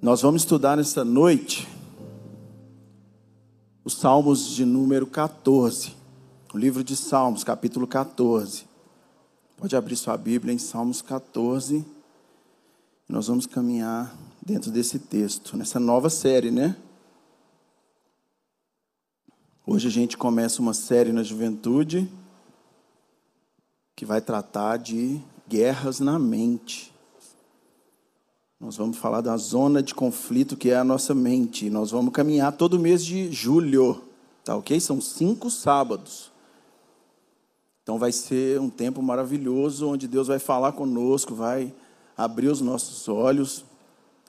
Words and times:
Nós 0.00 0.22
vamos 0.22 0.42
estudar 0.42 0.76
nessa 0.76 1.04
noite 1.04 1.66
os 3.84 3.94
Salmos 3.94 4.46
de 4.50 4.64
número 4.64 5.08
14, 5.08 5.92
o 6.54 6.56
livro 6.56 6.84
de 6.84 6.94
Salmos, 6.94 7.42
capítulo 7.42 7.84
14. 7.84 8.64
Pode 9.56 9.74
abrir 9.74 9.96
sua 9.96 10.16
Bíblia 10.16 10.54
em 10.54 10.58
Salmos 10.58 11.02
14. 11.02 11.84
Nós 13.08 13.26
vamos 13.26 13.44
caminhar 13.44 14.16
dentro 14.40 14.70
desse 14.70 15.00
texto, 15.00 15.56
nessa 15.56 15.80
nova 15.80 16.08
série, 16.08 16.52
né? 16.52 16.76
Hoje 19.66 19.88
a 19.88 19.90
gente 19.90 20.16
começa 20.16 20.62
uma 20.62 20.74
série 20.74 21.10
na 21.10 21.24
juventude 21.24 22.08
que 23.96 24.06
vai 24.06 24.20
tratar 24.20 24.76
de 24.76 25.20
guerras 25.48 25.98
na 25.98 26.20
mente. 26.20 26.96
Nós 28.60 28.76
vamos 28.76 28.98
falar 28.98 29.20
da 29.20 29.36
zona 29.36 29.80
de 29.80 29.94
conflito 29.94 30.56
que 30.56 30.70
é 30.70 30.76
a 30.76 30.84
nossa 30.84 31.14
mente. 31.14 31.70
Nós 31.70 31.92
vamos 31.92 32.12
caminhar 32.12 32.52
todo 32.52 32.78
mês 32.78 33.04
de 33.04 33.30
julho, 33.30 34.02
tá 34.44 34.56
ok? 34.56 34.80
São 34.80 35.00
cinco 35.00 35.48
sábados. 35.48 36.32
Então 37.82 37.98
vai 37.98 38.10
ser 38.10 38.60
um 38.60 38.68
tempo 38.68 39.00
maravilhoso 39.00 39.88
onde 39.88 40.08
Deus 40.08 40.26
vai 40.26 40.40
falar 40.40 40.72
conosco, 40.72 41.34
vai 41.34 41.72
abrir 42.16 42.48
os 42.48 42.60
nossos 42.60 43.08
olhos, 43.08 43.64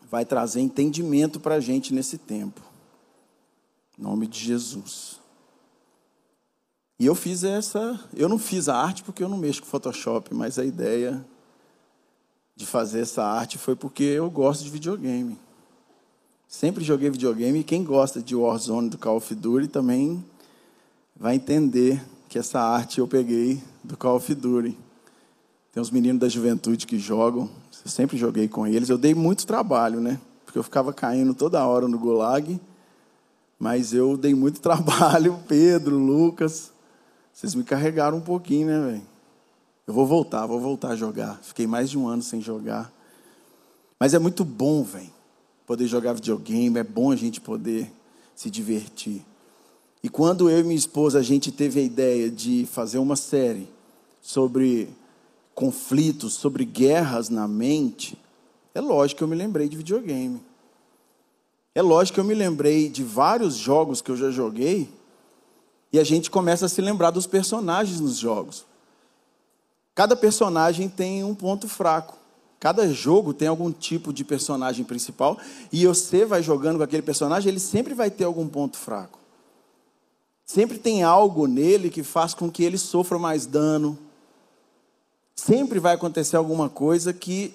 vai 0.10 0.24
trazer 0.24 0.62
entendimento 0.62 1.40
para 1.40 1.56
a 1.56 1.60
gente 1.60 1.94
nesse 1.94 2.18
tempo. 2.18 2.62
Em 3.98 4.04
nome 4.04 4.28
de 4.28 4.40
Jesus. 4.40 5.20
E 7.00 7.06
eu 7.06 7.16
fiz 7.16 7.44
essa, 7.44 8.00
eu 8.16 8.30
não 8.30 8.38
fiz 8.38 8.70
a 8.70 8.76
arte 8.76 9.04
porque 9.04 9.24
eu 9.24 9.30
não 9.30 9.38
mexo 9.38 9.62
com 9.62 9.68
Photoshop, 9.68 10.34
mas 10.34 10.60
a 10.60 10.64
ideia 10.64 11.26
de 12.60 12.66
fazer 12.66 13.00
essa 13.00 13.24
arte 13.24 13.58
foi 13.58 13.74
porque 13.74 14.04
eu 14.04 14.30
gosto 14.30 14.66
de 14.66 14.70
videogame. 14.70 15.40
Sempre 16.46 16.84
joguei 16.84 17.10
videogame 17.10 17.60
e 17.60 17.64
quem 17.64 17.86
gosta 17.86 18.22
de 18.22 18.36
Warzone 18.36 18.90
do 18.90 18.98
Call 18.98 19.16
of 19.16 19.34
Duty 19.34 19.70
também 19.70 20.22
vai 21.16 21.36
entender 21.36 22.04
que 22.28 22.38
essa 22.38 22.60
arte 22.60 23.00
eu 23.00 23.08
peguei 23.08 23.64
do 23.82 23.96
Call 23.96 24.18
of 24.18 24.36
Duty. 24.36 24.78
Tem 25.72 25.82
uns 25.82 25.90
meninos 25.90 26.20
da 26.20 26.28
juventude 26.28 26.86
que 26.86 27.00
jogam, 27.00 27.50
eu 27.86 27.90
sempre 27.90 28.18
joguei 28.18 28.50
com 28.50 28.68
eles. 28.68 28.90
Eu 28.90 28.98
dei 28.98 29.16
muito 29.16 29.48
trabalho, 29.48 30.02
né? 30.02 30.20
Porque 30.46 30.60
eu 30.60 30.64
ficava 30.64 30.92
caindo 30.92 31.34
toda 31.34 31.66
hora 31.66 31.88
no 31.88 31.98
gulag. 31.98 32.60
Mas 33.58 33.94
eu 33.94 34.18
dei 34.18 34.36
muito 34.36 34.60
trabalho, 34.60 35.40
Pedro, 35.48 35.98
Lucas. 35.98 36.74
Vocês 37.32 37.56
me 37.56 37.64
carregaram 37.64 38.18
um 38.18 38.22
pouquinho, 38.22 38.68
né, 38.68 38.86
velho? 38.86 39.09
Eu 39.90 39.94
vou 39.94 40.06
voltar, 40.06 40.46
vou 40.46 40.60
voltar 40.60 40.90
a 40.90 40.96
jogar. 40.96 41.40
Fiquei 41.42 41.66
mais 41.66 41.90
de 41.90 41.98
um 41.98 42.08
ano 42.08 42.22
sem 42.22 42.40
jogar. 42.40 42.94
Mas 44.00 44.14
é 44.14 44.20
muito 44.20 44.46
bom, 44.46 44.84
velho, 44.84 45.10
poder 45.66 45.88
jogar 45.88 46.14
videogame. 46.14 46.78
É 46.78 46.84
bom 46.84 47.12
a 47.12 47.16
gente 47.16 47.42
poder 47.42 47.92
se 48.36 48.52
divertir. 48.52 49.26
E 50.04 50.08
quando 50.08 50.48
eu 50.48 50.60
e 50.60 50.64
minha 50.64 50.76
esposa 50.76 51.18
a 51.18 51.24
gente 51.24 51.52
teve 51.52 51.80
a 51.80 51.84
ideia 51.84 52.30
de 52.30 52.68
fazer 52.72 53.00
uma 53.00 53.16
série 53.16 53.68
sobre 54.22 54.90
conflitos, 55.56 56.36
sobre 56.36 56.66
guerras 56.66 57.30
na 57.30 57.48
mente, 57.48 58.16
é 58.76 58.82
lógico 58.82 59.18
que 59.18 59.24
eu 59.24 59.28
me 59.28 59.36
lembrei 59.36 59.68
de 59.68 59.76
videogame. 59.76 60.40
É 61.74 61.82
lógico 61.82 62.14
que 62.14 62.20
eu 62.20 62.26
me 62.26 62.36
lembrei 62.36 62.90
de 62.90 63.04
vários 63.04 63.56
jogos 63.56 64.04
que 64.04 64.12
eu 64.12 64.16
já 64.16 64.30
joguei 64.30 64.88
e 65.92 65.98
a 65.98 66.04
gente 66.04 66.30
começa 66.30 66.68
a 66.68 66.70
se 66.70 66.80
lembrar 66.80 67.10
dos 67.10 67.26
personagens 67.26 68.00
nos 68.00 68.18
jogos. 68.18 68.69
Cada 70.00 70.16
personagem 70.16 70.88
tem 70.88 71.26
um 71.26 71.36
ponto 71.36 71.68
fraco. 71.68 72.16
Cada 72.58 72.88
jogo 72.88 73.34
tem 73.34 73.50
algum 73.50 73.70
tipo 73.70 74.14
de 74.14 74.24
personagem 74.24 74.86
principal 74.86 75.38
e 75.74 75.86
você 75.86 76.24
vai 76.24 76.42
jogando 76.42 76.78
com 76.78 76.84
aquele 76.84 77.02
personagem, 77.02 77.50
ele 77.50 77.60
sempre 77.60 77.94
vai 77.94 78.10
ter 78.10 78.24
algum 78.24 78.48
ponto 78.48 78.78
fraco. 78.78 79.20
Sempre 80.46 80.78
tem 80.78 81.04
algo 81.04 81.48
nele 81.48 81.90
que 81.90 82.02
faz 82.02 82.34
com 82.34 82.50
que 82.50 82.64
ele 82.64 82.78
sofra 82.78 83.20
mais 83.20 83.46
dano. 83.46 84.00
Sempre 85.36 85.80
vai 85.80 85.96
acontecer 85.96 86.38
alguma 86.38 86.70
coisa 86.70 87.12
que 87.12 87.54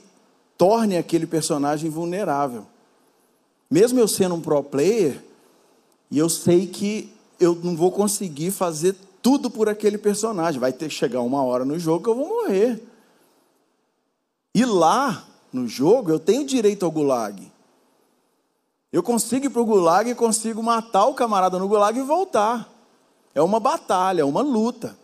torne 0.59 0.99
aquele 0.99 1.27
personagem 1.27 1.89
vulnerável. 1.89 2.67
Mesmo 3.71 3.99
eu 3.99 4.07
sendo 4.07 4.35
um 4.35 4.41
pro 4.43 4.63
player, 4.63 5.25
e 6.11 6.19
eu 6.19 6.29
sei 6.29 6.67
que 6.67 7.11
eu 7.41 7.55
não 7.55 7.75
vou 7.75 7.91
conseguir 7.91 8.51
fazer 8.51 8.95
tudo 9.25 9.49
por 9.51 9.71
aquele 9.71 9.97
personagem. 9.97 10.61
Vai 10.61 10.71
ter 10.71 10.91
que 10.91 10.95
chegar 10.95 11.23
uma 11.23 11.43
hora 11.43 11.65
no 11.65 11.79
jogo 11.79 12.05
que 12.05 12.11
eu 12.11 12.15
vou 12.15 12.29
morrer. 12.29 12.87
E 14.55 14.67
lá, 14.67 15.27
no 15.51 15.67
jogo, 15.67 16.11
eu 16.11 16.19
tenho 16.19 16.47
direito 16.47 16.85
ao 16.85 16.93
gulag. 16.93 17.51
Eu 18.93 19.03
consigo 19.03 19.47
ir 19.47 19.49
para 19.49 19.63
o 19.63 19.65
gulag 19.65 20.11
e 20.11 20.15
consigo 20.15 20.63
matar 20.63 21.07
o 21.07 21.15
camarada 21.15 21.59
no 21.59 21.67
gulag 21.67 21.99
e 21.99 22.03
voltar. 22.03 22.71
É 23.35 23.41
uma 23.41 23.59
batalha, 23.59 24.21
é 24.21 24.25
uma 24.27 24.43
luta. 24.43 24.95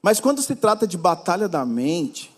Mas 0.00 0.18
quando 0.18 0.40
se 0.40 0.56
trata 0.56 0.86
de 0.86 0.96
batalha 0.96 1.46
da 1.46 1.66
mente, 1.66 2.34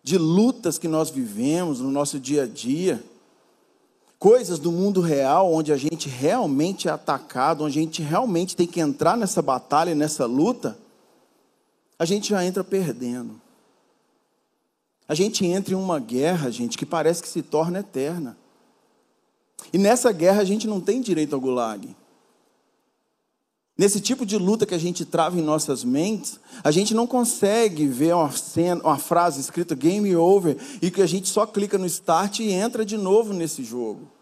de 0.00 0.16
lutas 0.16 0.78
que 0.78 0.86
nós 0.86 1.10
vivemos 1.10 1.80
no 1.80 1.90
nosso 1.90 2.20
dia 2.20 2.44
a 2.44 2.46
dia, 2.46 3.04
coisas 4.26 4.58
do 4.58 4.72
mundo 4.72 5.00
real, 5.00 5.52
onde 5.52 5.72
a 5.72 5.76
gente 5.76 6.08
realmente 6.08 6.88
é 6.88 6.90
atacado, 6.90 7.62
onde 7.62 7.78
a 7.78 7.82
gente 7.82 8.02
realmente 8.02 8.56
tem 8.56 8.66
que 8.66 8.80
entrar 8.80 9.16
nessa 9.16 9.40
batalha, 9.40 9.94
nessa 9.94 10.26
luta, 10.26 10.76
a 11.96 12.04
gente 12.04 12.30
já 12.30 12.44
entra 12.44 12.64
perdendo. 12.64 13.40
A 15.06 15.14
gente 15.14 15.46
entra 15.46 15.74
em 15.74 15.76
uma 15.76 16.00
guerra, 16.00 16.50
gente, 16.50 16.76
que 16.76 16.84
parece 16.84 17.22
que 17.22 17.28
se 17.28 17.40
torna 17.40 17.78
eterna. 17.78 18.36
E 19.72 19.78
nessa 19.78 20.10
guerra 20.10 20.40
a 20.40 20.44
gente 20.44 20.66
não 20.66 20.80
tem 20.80 21.00
direito 21.00 21.32
ao 21.36 21.40
gulag. 21.40 21.94
Nesse 23.78 24.00
tipo 24.00 24.26
de 24.26 24.36
luta 24.36 24.66
que 24.66 24.74
a 24.74 24.78
gente 24.78 25.04
trava 25.04 25.38
em 25.38 25.42
nossas 25.42 25.84
mentes, 25.84 26.40
a 26.64 26.72
gente 26.72 26.94
não 26.94 27.06
consegue 27.06 27.86
ver 27.86 28.12
uma, 28.12 28.32
cena, 28.32 28.82
uma 28.82 28.98
frase 28.98 29.38
escrita 29.38 29.76
game 29.76 30.16
over 30.16 30.56
e 30.82 30.90
que 30.90 31.00
a 31.00 31.06
gente 31.06 31.28
só 31.28 31.46
clica 31.46 31.78
no 31.78 31.86
start 31.86 32.40
e 32.40 32.50
entra 32.50 32.84
de 32.84 32.96
novo 32.96 33.32
nesse 33.32 33.62
jogo. 33.62 34.15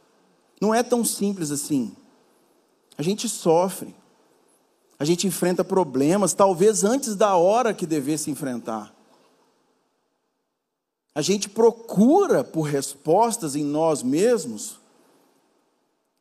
Não 0.60 0.74
é 0.74 0.82
tão 0.82 1.04
simples 1.04 1.50
assim. 1.50 1.94
A 2.96 3.02
gente 3.02 3.28
sofre. 3.28 3.94
A 4.98 5.04
gente 5.04 5.26
enfrenta 5.26 5.64
problemas, 5.64 6.34
talvez 6.34 6.84
antes 6.84 7.16
da 7.16 7.36
hora 7.36 7.74
que 7.74 7.86
devesse 7.86 8.30
enfrentar. 8.30 8.94
A 11.14 11.22
gente 11.22 11.48
procura 11.48 12.42
por 12.42 12.62
respostas 12.62 13.54
em 13.54 13.64
nós 13.64 14.02
mesmos 14.02 14.78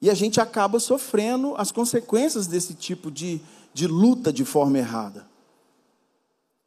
e 0.02 0.10
a 0.10 0.14
gente 0.14 0.42
acaba 0.42 0.80
sofrendo 0.80 1.56
as 1.56 1.72
consequências 1.72 2.46
desse 2.46 2.74
tipo 2.74 3.10
de, 3.10 3.42
de 3.74 3.88
luta 3.88 4.34
de 4.34 4.44
forma 4.44 4.78
errada. 4.78 5.26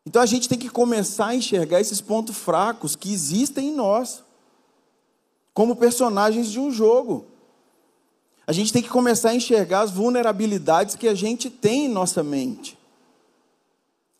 Então 0.06 0.22
a 0.22 0.26
gente 0.26 0.48
tem 0.48 0.58
que 0.58 0.70
começar 0.70 1.26
a 1.26 1.34
enxergar 1.34 1.80
esses 1.80 2.00
pontos 2.00 2.36
fracos 2.36 2.96
que 2.96 3.12
existem 3.12 3.68
em 3.68 3.74
nós, 3.74 4.24
como 5.52 5.76
personagens 5.76 6.50
de 6.50 6.58
um 6.58 6.70
jogo. 6.70 7.26
A 8.46 8.52
gente 8.52 8.72
tem 8.72 8.82
que 8.82 8.88
começar 8.88 9.30
a 9.30 9.34
enxergar 9.34 9.80
as 9.80 9.90
vulnerabilidades 9.90 10.94
que 10.94 11.08
a 11.08 11.14
gente 11.14 11.50
tem 11.50 11.86
em 11.86 11.88
nossa 11.88 12.22
mente. 12.22 12.78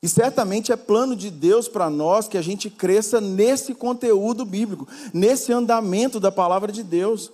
E 0.03 0.09
certamente 0.09 0.73
é 0.73 0.77
plano 0.77 1.17
de 1.17 1.31
Deus 1.31 1.69
para 1.69 1.89
nós 1.89 2.29
que 2.29 2.37
a 2.37 2.43
gente 2.43 2.69
cresça 2.69 3.21
nesse 3.21 3.75
conteúdo 3.75 4.45
bíblico, 4.45 4.87
nesse 5.13 5.53
andamento 5.53 6.21
da 6.21 6.31
palavra 6.31 6.71
de 6.73 6.83
Deus 6.83 7.31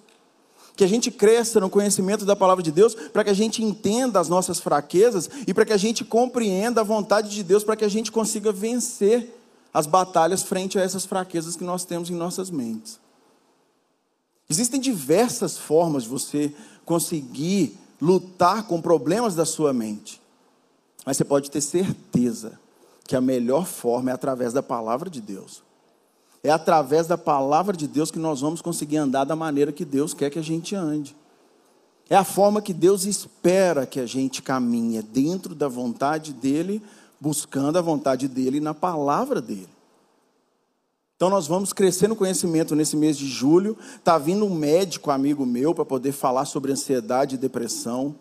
que 0.77 0.85
a 0.85 0.89
gente 0.89 1.11
cresça 1.11 1.61
no 1.61 1.69
conhecimento 1.69 2.25
da 2.25 2.35
palavra 2.35 2.63
de 2.63 2.73
Deus, 2.73 2.95
para 2.95 3.25
que 3.25 3.31
a 3.31 3.35
gente 3.35 3.63
entenda 3.63 4.19
as 4.19 4.29
nossas 4.29 4.59
fraquezas 4.59 5.29
e 5.47 5.53
para 5.53 5.65
que 5.65 5.73
a 5.73 5.77
gente 5.77 6.05
compreenda 6.05 6.81
a 6.81 6.85
vontade 6.85 7.29
de 7.31 7.43
Deus, 7.43 7.63
para 7.63 7.77
que 7.77 7.85
a 7.85 7.89
gente 7.89 8.11
consiga 8.11 8.53
vencer 8.53 9.39
as 9.73 9.87
batalhas 9.87 10.43
frente 10.43 10.79
a 10.79 10.83
essas 10.83 11.05
fraquezas 11.05 11.57
que 11.57 11.65
nós 11.65 11.85
temos 11.85 12.11
em 12.11 12.15
nossas 12.15 12.51
mentes. 12.51 12.99
Existem 14.49 14.81
diversas 14.81 15.57
formas 15.57 16.05
de 16.05 16.09
você 16.09 16.55
conseguir 16.93 17.79
lutar 17.99 18.65
com 18.65 18.79
problemas 18.79 19.35
da 19.35 19.47
sua 19.47 19.73
mente, 19.73 20.21
mas 21.07 21.17
você 21.17 21.25
pode 21.25 21.51
ter 21.51 21.63
certeza 21.63 22.61
que 23.07 23.17
a 23.17 23.21
melhor 23.21 23.65
forma 23.65 24.11
é 24.11 24.13
através 24.13 24.53
da 24.53 24.63
palavra 24.63 25.09
de 25.09 25.19
Deus. 25.19 25.63
É 26.45 26.51
através 26.51 27.07
da 27.07 27.17
palavra 27.17 27.75
de 27.75 27.87
Deus 27.87 28.11
que 28.11 28.19
nós 28.19 28.43
vamos 28.43 28.61
conseguir 28.61 28.99
andar 28.99 29.25
da 29.25 29.35
maneira 29.35 29.73
que 29.73 29.87
Deus 29.87 30.13
quer 30.13 30.29
que 30.29 30.39
a 30.39 30.43
gente 30.43 30.75
ande. 30.75 31.17
É 32.11 32.17
a 32.17 32.25
forma 32.25 32.61
que 32.61 32.75
Deus 32.75 33.07
espera 33.07 33.87
que 33.87 33.99
a 33.99 34.05
gente 34.05 34.43
caminhe, 34.43 34.99
é 34.99 35.03
dentro 35.03 35.55
da 35.55 35.69
vontade 35.69 36.35
dEle, 36.35 36.83
buscando 37.19 37.79
a 37.79 37.81
vontade 37.81 38.29
dEle 38.29 38.61
na 38.61 38.75
palavra 38.75 39.41
dEle. 39.41 39.72
Então 41.23 41.31
nós 41.31 41.47
vamos 41.47 41.73
crescer 41.73 42.09
no 42.09 42.17
conhecimento 42.17 42.75
nesse 42.75 42.97
mês 42.97 43.17
de 43.17 43.29
julho. 43.29 43.79
Está 43.95 44.19
vindo 44.19 44.45
um 44.45 44.53
médico 44.53 45.09
amigo 45.09 45.47
meu 45.47 45.73
para 45.73 45.85
poder 45.85 46.11
falar 46.11 46.47
sobre 46.47 46.73
ansiedade 46.73 47.37
e 47.37 47.39
depressão. 47.39 48.13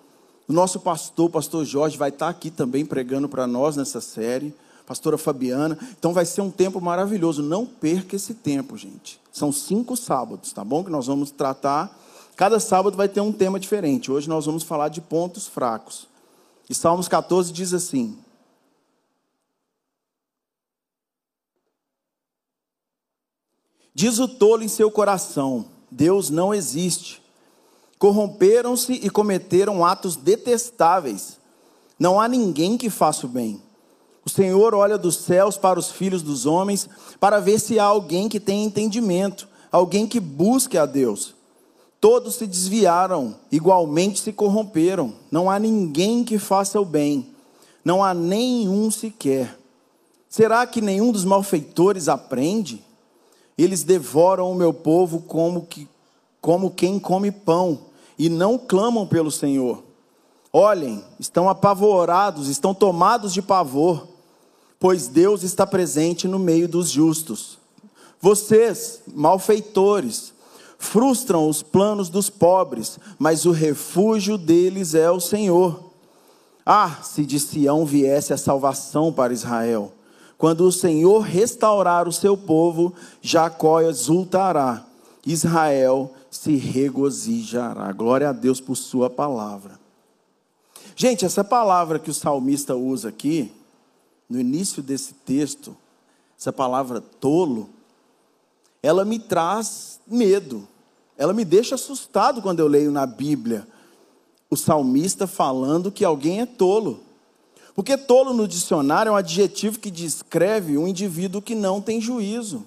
O 0.47 0.53
nosso 0.53 0.79
pastor, 0.79 1.25
o 1.25 1.29
pastor 1.31 1.65
Jorge, 1.65 1.97
vai 1.97 2.09
estar 2.09 2.27
tá 2.27 2.29
aqui 2.29 2.51
também 2.51 2.85
pregando 2.85 3.27
para 3.27 3.47
nós 3.47 3.75
nessa 3.75 3.99
série. 3.99 4.53
pastora 4.85 5.17
Fabiana. 5.17 5.79
Então 5.97 6.13
vai 6.13 6.27
ser 6.27 6.41
um 6.41 6.51
tempo 6.51 6.79
maravilhoso. 6.79 7.41
Não 7.41 7.65
perca 7.65 8.15
esse 8.15 8.35
tempo, 8.35 8.77
gente. 8.77 9.19
São 9.31 9.51
cinco 9.51 9.97
sábados, 9.97 10.53
tá 10.53 10.63
bom? 10.63 10.83
Que 10.83 10.91
nós 10.91 11.07
vamos 11.07 11.31
tratar. 11.31 11.99
Cada 12.35 12.59
sábado 12.59 12.95
vai 12.95 13.09
ter 13.09 13.21
um 13.21 13.31
tema 13.31 13.59
diferente. 13.59 14.11
Hoje 14.11 14.29
nós 14.29 14.45
vamos 14.45 14.61
falar 14.61 14.89
de 14.89 15.01
pontos 15.01 15.47
fracos. 15.47 16.07
E 16.69 16.75
Salmos 16.75 17.07
14 17.07 17.51
diz 17.51 17.73
assim: 17.73 18.15
Diz 23.93 24.19
o 24.19 24.27
tolo 24.27 24.63
em 24.63 24.67
seu 24.67 24.89
coração: 24.89 25.65
Deus 25.89 26.29
não 26.29 26.53
existe. 26.53 27.21
Corromperam-se 27.99 28.93
e 28.93 29.09
cometeram 29.09 29.85
atos 29.85 30.15
detestáveis. 30.15 31.37
Não 31.99 32.19
há 32.19 32.27
ninguém 32.27 32.77
que 32.77 32.89
faça 32.89 33.27
o 33.27 33.29
bem. 33.29 33.61
O 34.25 34.29
Senhor 34.29 34.73
olha 34.73 34.97
dos 34.97 35.17
céus 35.17 35.57
para 35.57 35.79
os 35.79 35.91
filhos 35.91 36.21
dos 36.21 36.45
homens 36.45 36.87
para 37.19 37.39
ver 37.39 37.59
se 37.59 37.79
há 37.79 37.83
alguém 37.83 38.29
que 38.29 38.39
tenha 38.39 38.65
entendimento, 38.65 39.47
alguém 39.71 40.07
que 40.07 40.19
busque 40.19 40.77
a 40.77 40.85
Deus. 40.85 41.35
Todos 41.99 42.35
se 42.35 42.47
desviaram, 42.47 43.35
igualmente 43.51 44.19
se 44.19 44.33
corromperam. 44.33 45.13
Não 45.29 45.49
há 45.49 45.59
ninguém 45.59 46.23
que 46.23 46.39
faça 46.39 46.79
o 46.79 46.85
bem, 46.85 47.27
não 47.85 48.03
há 48.03 48.13
nenhum 48.13 48.89
sequer. 48.89 49.59
Será 50.27 50.65
que 50.65 50.81
nenhum 50.81 51.11
dos 51.11 51.25
malfeitores 51.25 52.07
aprende? 52.07 52.83
Eles 53.61 53.83
devoram 53.83 54.51
o 54.51 54.55
meu 54.55 54.73
povo 54.73 55.21
como, 55.21 55.67
que, 55.67 55.87
como 56.41 56.71
quem 56.71 56.97
come 56.97 57.31
pão 57.31 57.79
e 58.17 58.27
não 58.27 58.57
clamam 58.57 59.05
pelo 59.05 59.29
Senhor. 59.29 59.83
Olhem, 60.51 61.03
estão 61.19 61.47
apavorados, 61.47 62.47
estão 62.47 62.73
tomados 62.73 63.31
de 63.31 63.41
pavor, 63.41 64.07
pois 64.79 65.07
Deus 65.07 65.43
está 65.43 65.67
presente 65.67 66.27
no 66.27 66.39
meio 66.39 66.67
dos 66.67 66.89
justos. 66.89 67.59
Vocês, 68.19 69.03
malfeitores, 69.13 70.33
frustram 70.79 71.47
os 71.47 71.61
planos 71.61 72.09
dos 72.09 72.31
pobres, 72.31 72.97
mas 73.19 73.45
o 73.45 73.51
refúgio 73.51 74.39
deles 74.39 74.95
é 74.95 75.11
o 75.11 75.19
Senhor. 75.19 75.91
Ah, 76.65 76.97
se 77.03 77.27
de 77.27 77.39
Sião 77.39 77.85
viesse 77.85 78.33
a 78.33 78.37
salvação 78.37 79.13
para 79.13 79.33
Israel! 79.33 79.93
Quando 80.41 80.61
o 80.61 80.71
Senhor 80.71 81.19
restaurar 81.19 82.07
o 82.07 82.11
seu 82.11 82.35
povo, 82.35 82.95
Jacó 83.21 83.79
exultará, 83.79 84.83
Israel 85.23 86.11
se 86.31 86.55
regozijará. 86.55 87.91
Glória 87.91 88.29
a 88.29 88.33
Deus 88.33 88.59
por 88.59 88.75
sua 88.75 89.07
palavra. 89.07 89.79
Gente, 90.95 91.25
essa 91.25 91.43
palavra 91.43 91.99
que 91.99 92.09
o 92.09 92.13
salmista 92.13 92.75
usa 92.75 93.09
aqui, 93.09 93.51
no 94.27 94.39
início 94.39 94.81
desse 94.81 95.13
texto, 95.13 95.77
essa 96.35 96.51
palavra 96.51 96.99
tolo, 96.99 97.69
ela 98.81 99.05
me 99.05 99.19
traz 99.19 99.99
medo, 100.07 100.67
ela 101.19 101.33
me 101.33 101.45
deixa 101.45 101.75
assustado 101.75 102.41
quando 102.41 102.61
eu 102.61 102.67
leio 102.67 102.89
na 102.89 103.05
Bíblia 103.05 103.67
o 104.49 104.57
salmista 104.57 105.27
falando 105.27 105.91
que 105.91 106.03
alguém 106.03 106.41
é 106.41 106.47
tolo. 106.47 107.10
Porque 107.73 107.97
tolo 107.97 108.33
no 108.33 108.47
dicionário 108.47 109.09
é 109.09 109.13
um 109.13 109.15
adjetivo 109.15 109.79
que 109.79 109.89
descreve 109.89 110.77
um 110.77 110.87
indivíduo 110.87 111.41
que 111.41 111.55
não 111.55 111.81
tem 111.81 112.01
juízo. 112.01 112.65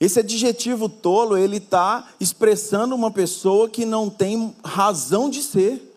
Esse 0.00 0.20
adjetivo 0.20 0.88
tolo, 0.88 1.36
ele 1.36 1.58
está 1.58 2.08
expressando 2.18 2.94
uma 2.94 3.10
pessoa 3.10 3.68
que 3.68 3.84
não 3.84 4.08
tem 4.08 4.56
razão 4.64 5.28
de 5.28 5.42
ser. 5.42 5.94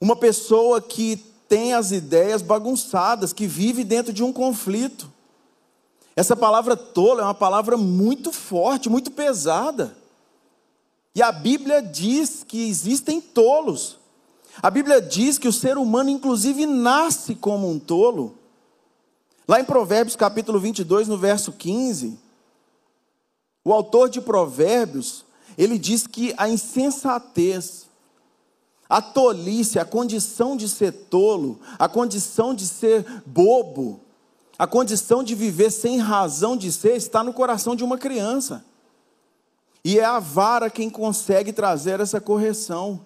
Uma 0.00 0.16
pessoa 0.16 0.82
que 0.82 1.16
tem 1.48 1.72
as 1.72 1.92
ideias 1.92 2.42
bagunçadas, 2.42 3.32
que 3.32 3.46
vive 3.46 3.84
dentro 3.84 4.12
de 4.12 4.24
um 4.24 4.32
conflito. 4.32 5.10
Essa 6.16 6.34
palavra 6.34 6.76
tolo 6.76 7.20
é 7.20 7.24
uma 7.24 7.34
palavra 7.34 7.76
muito 7.76 8.32
forte, 8.32 8.88
muito 8.88 9.12
pesada. 9.12 9.96
E 11.14 11.22
a 11.22 11.30
Bíblia 11.30 11.80
diz 11.80 12.42
que 12.42 12.68
existem 12.68 13.20
tolos. 13.20 13.99
A 14.62 14.70
Bíblia 14.70 15.00
diz 15.00 15.38
que 15.38 15.48
o 15.48 15.52
ser 15.52 15.78
humano, 15.78 16.10
inclusive, 16.10 16.66
nasce 16.66 17.34
como 17.34 17.68
um 17.68 17.78
tolo. 17.78 18.36
Lá 19.48 19.58
em 19.58 19.64
Provérbios 19.64 20.16
capítulo 20.16 20.60
22, 20.60 21.08
no 21.08 21.16
verso 21.16 21.52
15, 21.52 22.18
o 23.64 23.72
autor 23.72 24.08
de 24.08 24.20
Provérbios, 24.20 25.24
ele 25.56 25.78
diz 25.78 26.06
que 26.06 26.34
a 26.36 26.48
insensatez, 26.48 27.88
a 28.88 29.00
tolice, 29.00 29.78
a 29.78 29.84
condição 29.84 30.56
de 30.56 30.68
ser 30.68 30.92
tolo, 30.92 31.58
a 31.78 31.88
condição 31.88 32.54
de 32.54 32.66
ser 32.66 33.04
bobo, 33.24 34.00
a 34.58 34.66
condição 34.66 35.22
de 35.24 35.34
viver 35.34 35.70
sem 35.70 35.98
razão 35.98 36.56
de 36.56 36.70
ser, 36.70 36.96
está 36.96 37.24
no 37.24 37.32
coração 37.32 37.74
de 37.74 37.82
uma 37.82 37.96
criança. 37.96 38.64
E 39.82 39.98
é 39.98 40.04
a 40.04 40.18
vara 40.18 40.68
quem 40.68 40.90
consegue 40.90 41.50
trazer 41.50 41.98
essa 41.98 42.20
correção. 42.20 43.00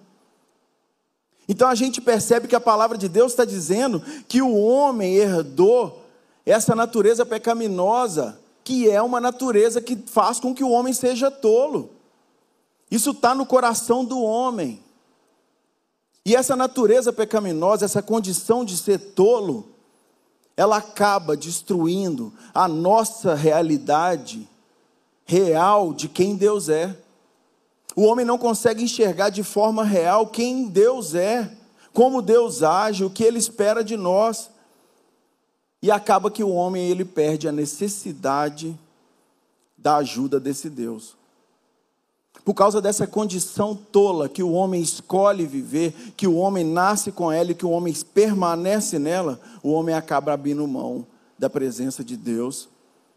Então 1.48 1.68
a 1.68 1.74
gente 1.74 2.00
percebe 2.00 2.48
que 2.48 2.56
a 2.56 2.60
palavra 2.60 2.96
de 2.96 3.08
Deus 3.08 3.32
está 3.32 3.44
dizendo 3.44 4.02
que 4.28 4.40
o 4.40 4.54
homem 4.56 5.14
herdou 5.16 6.02
essa 6.46 6.74
natureza 6.74 7.24
pecaminosa, 7.24 8.38
que 8.62 8.88
é 8.90 9.00
uma 9.02 9.20
natureza 9.20 9.80
que 9.80 9.96
faz 10.06 10.40
com 10.40 10.54
que 10.54 10.64
o 10.64 10.70
homem 10.70 10.92
seja 10.92 11.30
tolo. 11.30 11.90
Isso 12.90 13.10
está 13.10 13.34
no 13.34 13.44
coração 13.44 14.04
do 14.04 14.20
homem. 14.22 14.82
E 16.24 16.34
essa 16.34 16.56
natureza 16.56 17.12
pecaminosa, 17.12 17.84
essa 17.84 18.02
condição 18.02 18.64
de 18.64 18.76
ser 18.76 18.98
tolo, 18.98 19.68
ela 20.56 20.78
acaba 20.78 21.36
destruindo 21.36 22.32
a 22.54 22.66
nossa 22.66 23.34
realidade 23.34 24.48
real 25.26 25.92
de 25.92 26.08
quem 26.08 26.36
Deus 26.36 26.68
é. 26.68 26.96
O 27.96 28.02
homem 28.02 28.24
não 28.24 28.38
consegue 28.38 28.82
enxergar 28.82 29.30
de 29.30 29.42
forma 29.42 29.84
real 29.84 30.26
quem 30.26 30.68
Deus 30.68 31.14
é, 31.14 31.50
como 31.92 32.20
Deus 32.20 32.62
age, 32.62 33.04
o 33.04 33.10
que 33.10 33.22
ele 33.22 33.38
espera 33.38 33.84
de 33.84 33.96
nós. 33.96 34.50
E 35.80 35.90
acaba 35.90 36.30
que 36.30 36.42
o 36.42 36.50
homem 36.50 36.88
ele 36.88 37.04
perde 37.04 37.46
a 37.46 37.52
necessidade 37.52 38.76
da 39.76 39.96
ajuda 39.96 40.40
desse 40.40 40.68
Deus. 40.68 41.14
Por 42.44 42.54
causa 42.54 42.80
dessa 42.80 43.06
condição 43.06 43.74
tola 43.74 44.28
que 44.28 44.42
o 44.42 44.52
homem 44.52 44.82
escolhe 44.82 45.46
viver, 45.46 45.94
que 46.16 46.26
o 46.26 46.36
homem 46.36 46.64
nasce 46.64 47.12
com 47.12 47.30
ela 47.30 47.52
e 47.52 47.54
que 47.54 47.64
o 47.64 47.70
homem 47.70 47.94
permanece 48.12 48.98
nela, 48.98 49.40
o 49.62 49.70
homem 49.70 49.94
acaba 49.94 50.32
abrindo 50.32 50.66
mão 50.66 51.06
da 51.38 51.48
presença 51.48 52.02
de 52.04 52.16
Deus 52.16 52.68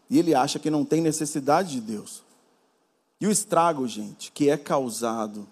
e 0.08 0.18
ele 0.18 0.34
acha 0.34 0.58
que 0.58 0.70
não 0.70 0.84
tem 0.84 1.00
necessidade 1.00 1.72
de 1.72 1.80
Deus. 1.80 2.22
E 3.20 3.26
o 3.26 3.30
estrago, 3.30 3.86
gente, 3.86 4.30
que 4.32 4.48
é 4.48 4.56
causado 4.56 5.46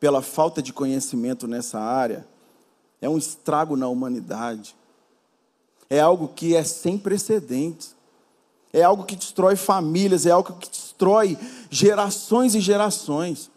pela 0.00 0.22
falta 0.22 0.62
de 0.62 0.72
conhecimento 0.72 1.46
nessa 1.46 1.78
área, 1.78 2.26
é 3.00 3.08
um 3.08 3.18
estrago 3.18 3.76
na 3.76 3.88
humanidade. 3.88 4.74
É 5.90 6.00
algo 6.00 6.28
que 6.28 6.56
é 6.56 6.64
sem 6.64 6.96
precedentes. 6.96 7.94
É 8.72 8.82
algo 8.82 9.04
que 9.04 9.14
destrói 9.14 9.54
famílias, 9.54 10.24
é 10.24 10.30
algo 10.30 10.54
que 10.54 10.70
destrói 10.70 11.36
gerações 11.68 12.54
e 12.54 12.60
gerações. 12.60 13.50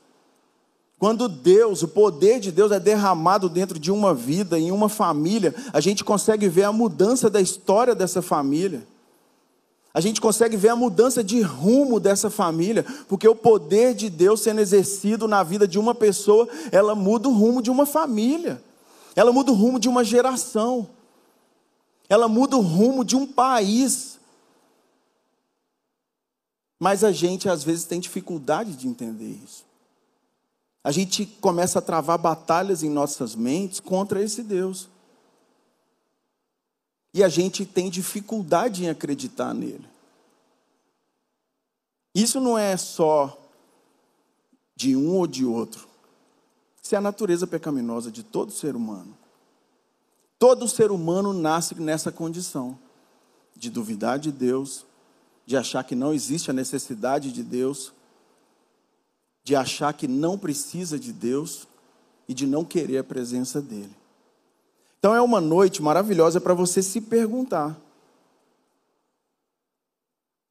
Quando 1.00 1.30
Deus, 1.30 1.84
o 1.84 1.88
poder 1.88 2.40
de 2.42 2.52
Deus 2.52 2.72
é 2.72 2.80
derramado 2.80 3.48
dentro 3.48 3.80
de 3.80 3.92
uma 3.92 4.14
vida, 4.14 4.60
em 4.60 4.72
uma 4.72 4.90
família, 4.90 5.56
a 5.72 5.80
gente 5.80 6.04
consegue 6.04 6.50
ver 6.50 6.64
a 6.64 6.72
mudança 6.74 7.30
da 7.30 7.40
história 7.40 7.96
dessa 7.96 8.22
família 8.22 8.86
a 9.96 10.02
gente 10.02 10.20
consegue 10.20 10.58
ver 10.58 10.68
a 10.68 10.76
mudança 10.76 11.24
de 11.24 11.40
rumo 11.40 12.02
dessa 12.02 12.30
família, 12.30 12.86
porque 13.08 13.26
o 13.26 13.34
poder 13.34 13.96
de 13.96 14.10
Deus 14.10 14.42
sendo 14.42 14.60
exercido 14.60 15.26
na 15.26 15.42
vida 15.42 15.66
de 15.66 15.80
uma 15.80 15.96
pessoa, 15.96 16.50
ela 16.70 16.94
muda 16.94 17.30
o 17.30 17.34
rumo 17.34 17.62
de 17.62 17.72
uma 17.72 17.86
família, 17.86 18.62
ela 19.16 19.32
muda 19.32 19.54
o 19.54 19.56
rumo 19.56 19.80
de 19.80 19.88
uma 19.88 20.04
geração, 20.04 20.86
ela 22.10 22.28
muda 22.28 22.58
o 22.58 22.60
rumo 22.60 23.06
de 23.06 23.16
um 23.16 23.26
país. 23.26 24.20
Mas 26.78 27.02
a 27.02 27.14
gente 27.14 27.48
às 27.48 27.64
vezes 27.64 27.86
tem 27.86 28.02
dificuldade 28.02 28.74
de 28.74 28.90
entender 28.90 29.40
isso. 29.46 29.64
A 30.84 30.92
gente 30.92 31.26
começa 31.26 31.80
a 31.80 31.82
travar 31.82 32.18
batalhas 32.18 32.84
em 32.84 32.90
nossas 32.90 33.34
mentes 33.34 33.80
contra 33.80 34.22
esse 34.22 34.44
Deus. 34.44 34.90
E 37.16 37.24
a 37.24 37.30
gente 37.30 37.66
tem 37.66 37.90
dificuldade 37.90 38.84
em 38.84 38.90
acreditar 38.90 39.54
nele. 39.54 39.88
Isso 42.14 42.42
não 42.42 42.58
é 42.58 42.76
só 42.76 43.40
de 44.76 44.98
um 44.98 45.16
ou 45.16 45.26
de 45.26 45.46
outro. 45.46 45.88
Isso 46.84 46.94
é 46.94 46.98
a 46.98 47.02
natureza 47.02 47.48
pecaminosa 47.48 48.12
de 48.12 48.22
todo 48.22 48.52
ser 48.52 48.76
humano. 48.76 49.18
Todo 50.38 50.68
ser 50.68 50.92
humano 50.92 51.32
nasce 51.32 51.74
nessa 51.76 52.12
condição 52.12 52.78
de 53.56 53.70
duvidar 53.70 54.20
de 54.20 54.30
Deus, 54.30 54.86
de 55.46 55.56
achar 55.56 55.86
que 55.86 55.96
não 55.96 56.14
existe 56.14 56.52
a 56.52 56.54
necessidade 56.54 57.32
de 57.32 57.44
Deus, 57.44 57.94
de 59.42 59.56
achar 59.56 59.94
que 59.94 60.06
não 60.06 60.38
precisa 60.38 61.00
de 61.00 61.14
Deus 61.14 61.66
e 62.28 62.34
de 62.34 62.46
não 62.46 62.66
querer 62.66 62.98
a 62.98 63.04
presença 63.06 63.62
dEle. 63.62 63.96
Então 65.06 65.14
é 65.14 65.22
uma 65.22 65.40
noite 65.40 65.84
maravilhosa 65.84 66.42
para 66.42 66.56
você 66.56 66.82
se 66.82 67.00
perguntar: 67.00 67.80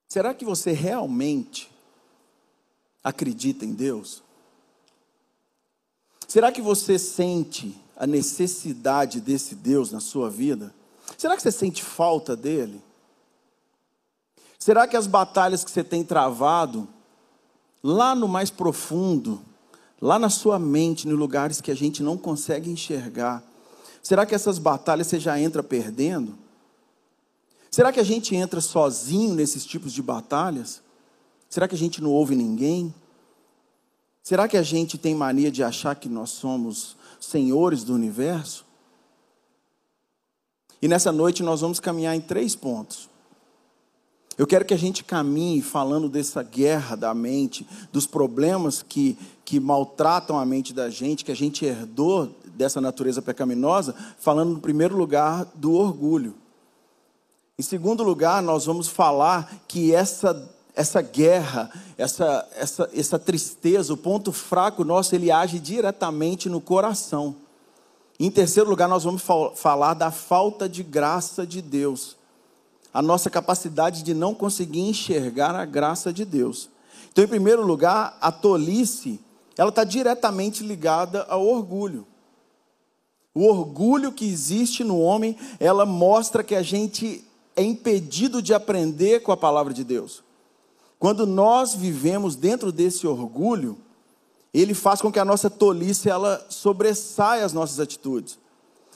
será 0.09 0.33
que 0.33 0.45
você 0.45 0.71
realmente 0.71 1.69
acredita 3.03 3.65
em 3.65 3.73
Deus? 3.73 4.23
Será 6.29 6.53
que 6.53 6.63
você 6.63 7.01
sente 7.01 7.77
a 7.97 8.07
necessidade 8.07 9.21
desse 9.21 9.57
Deus 9.57 9.91
na 9.91 9.99
sua 9.99 10.31
vida? 10.31 10.73
Será 11.19 11.35
que 11.35 11.43
você 11.43 11.51
sente 11.51 11.83
falta 11.83 12.37
dele? 12.37 12.81
Será 14.57 14.87
que 14.87 14.97
as 14.97 15.09
batalhas 15.09 15.65
que 15.65 15.71
você 15.73 15.83
tem 15.83 16.05
travado, 16.05 16.87
lá 17.83 18.15
no 18.15 18.29
mais 18.29 18.53
profundo, 18.53 19.43
lá 20.01 20.17
na 20.17 20.31
sua 20.31 20.61
mente, 20.61 21.09
em 21.09 21.13
lugares 21.13 21.61
que 21.61 21.73
a 21.73 21.77
gente 21.77 22.05
não 22.05 22.17
consegue 22.17 22.71
enxergar, 22.71 23.43
Será 24.05 24.27
que 24.27 24.35
essas 24.35 24.59
batalhas 24.59 25.07
você 25.07 25.19
já 25.19 25.41
entra 25.41 25.63
perdendo? 25.63 26.35
Será 27.71 27.91
que 27.91 27.99
a 27.99 28.05
gente 28.05 28.37
entra 28.37 28.61
sozinho 28.61 29.35
nesses 29.35 29.65
tipos 29.65 29.95
de 29.95 30.03
batalhas? 30.03 30.83
Será 31.49 31.67
que 31.67 31.75
a 31.75 31.79
gente 31.79 32.03
não 32.03 32.11
ouve 32.11 32.37
ninguém? 32.37 32.95
Será 34.23 34.47
que 34.47 34.59
a 34.59 34.63
gente 34.63 34.99
tem 34.99 35.15
mania 35.15 35.51
de 35.51 35.65
achar 35.65 35.97
que 35.97 36.09
nós 36.09 36.31
somos 36.31 36.99
senhores 37.19 37.83
do 37.83 37.95
universo? 37.95 38.67
E 40.83 40.87
nessa 40.87 41.11
noite 41.11 41.43
nós 41.43 41.63
vamos 41.63 41.81
caminhar 41.81 42.15
em 42.15 42.21
três 42.21 42.55
pontos. 42.55 43.09
Eu 44.37 44.47
quero 44.47 44.67
que 44.67 44.75
a 44.75 44.79
gente 44.79 45.03
caminhe 45.03 45.63
falando 45.63 46.11
dessa 46.11 46.43
guerra 46.43 46.95
da 46.95 47.15
mente, 47.15 47.67
dos 47.91 48.07
problemas 48.07 48.83
que, 48.83 49.17
que 49.47 49.59
maltratam 49.59 50.39
a 50.39 50.45
mente 50.45 50.75
da 50.75 50.91
gente, 50.91 51.25
que 51.25 51.33
a 51.33 51.37
gente 51.37 51.65
herdou 51.65 52.35
dessa 52.55 52.81
natureza 52.81 53.21
pecaminosa, 53.21 53.95
falando 54.19 54.55
no 54.55 54.61
primeiro 54.61 54.97
lugar 54.97 55.47
do 55.55 55.73
orgulho. 55.75 56.35
Em 57.59 57.63
segundo 57.63 58.03
lugar, 58.03 58.43
nós 58.43 58.67
vamos 58.67 58.89
falar 58.89 59.63
que 59.69 59.95
essa 59.95 60.51
essa 60.75 61.01
guerra, 61.01 61.71
essa, 61.97 62.49
essa, 62.57 62.91
essa 62.93 63.19
tristeza, 63.19 63.93
o 63.93 63.97
ponto 63.97 64.33
fraco 64.33 64.83
nosso, 64.83 65.15
ele 65.15 65.31
age 65.31 65.61
diretamente 65.61 66.49
no 66.49 66.61
coração. 66.61 67.37
Em 68.19 68.31
terceiro 68.31 68.69
lugar, 68.69 68.89
nós 68.89 69.05
vamos 69.05 69.23
falar 69.55 69.95
da 69.95 70.11
falta 70.11 70.69
de 70.69 70.83
graça 70.83 71.47
de 71.47 71.63
Deus, 71.63 72.17
a 72.93 73.01
nossa 73.01 73.31
capacidade 73.31 74.03
de 74.03 74.15
não 74.15 74.35
conseguir 74.35 74.81
enxergar 74.81 75.55
a 75.55 75.65
graça 75.65 76.13
de 76.13 76.25
Deus. 76.25 76.69
Então, 77.13 77.25
em 77.25 77.29
primeiro 77.29 77.65
lugar, 77.65 78.17
a 78.21 78.33
tolice, 78.33 79.21
ela 79.57 79.69
está 79.69 79.85
diretamente 79.85 80.65
ligada 80.65 81.25
ao 81.29 81.47
orgulho. 81.47 82.07
O 83.35 83.47
orgulho 83.49 84.13
que 84.13 84.25
existe 84.25 84.85
no 84.85 85.01
homem, 85.01 85.37
ela 85.59 85.85
mostra 85.85 86.45
que 86.45 86.55
a 86.55 86.63
gente 86.63 87.25
é 87.57 87.63
impedido 87.63 88.41
de 88.41 88.55
aprender 88.55 89.23
com 89.23 89.33
a 89.33 89.37
palavra 89.37 89.75
de 89.75 89.83
Deus. 89.83 90.23
Quando 90.99 91.27
nós 91.27 91.75
vivemos 91.75 92.37
dentro 92.37 92.71
desse 92.71 93.07
orgulho, 93.07 93.77
ele 94.53 94.73
faz 94.73 95.03
com 95.03 95.11
que 95.11 95.19
a 95.19 95.25
nossa 95.25 95.51
tolice 95.51 96.09
ela 96.09 96.47
sobressaia 96.49 97.45
as 97.45 97.53
nossas 97.53 97.81
atitudes. 97.81 98.39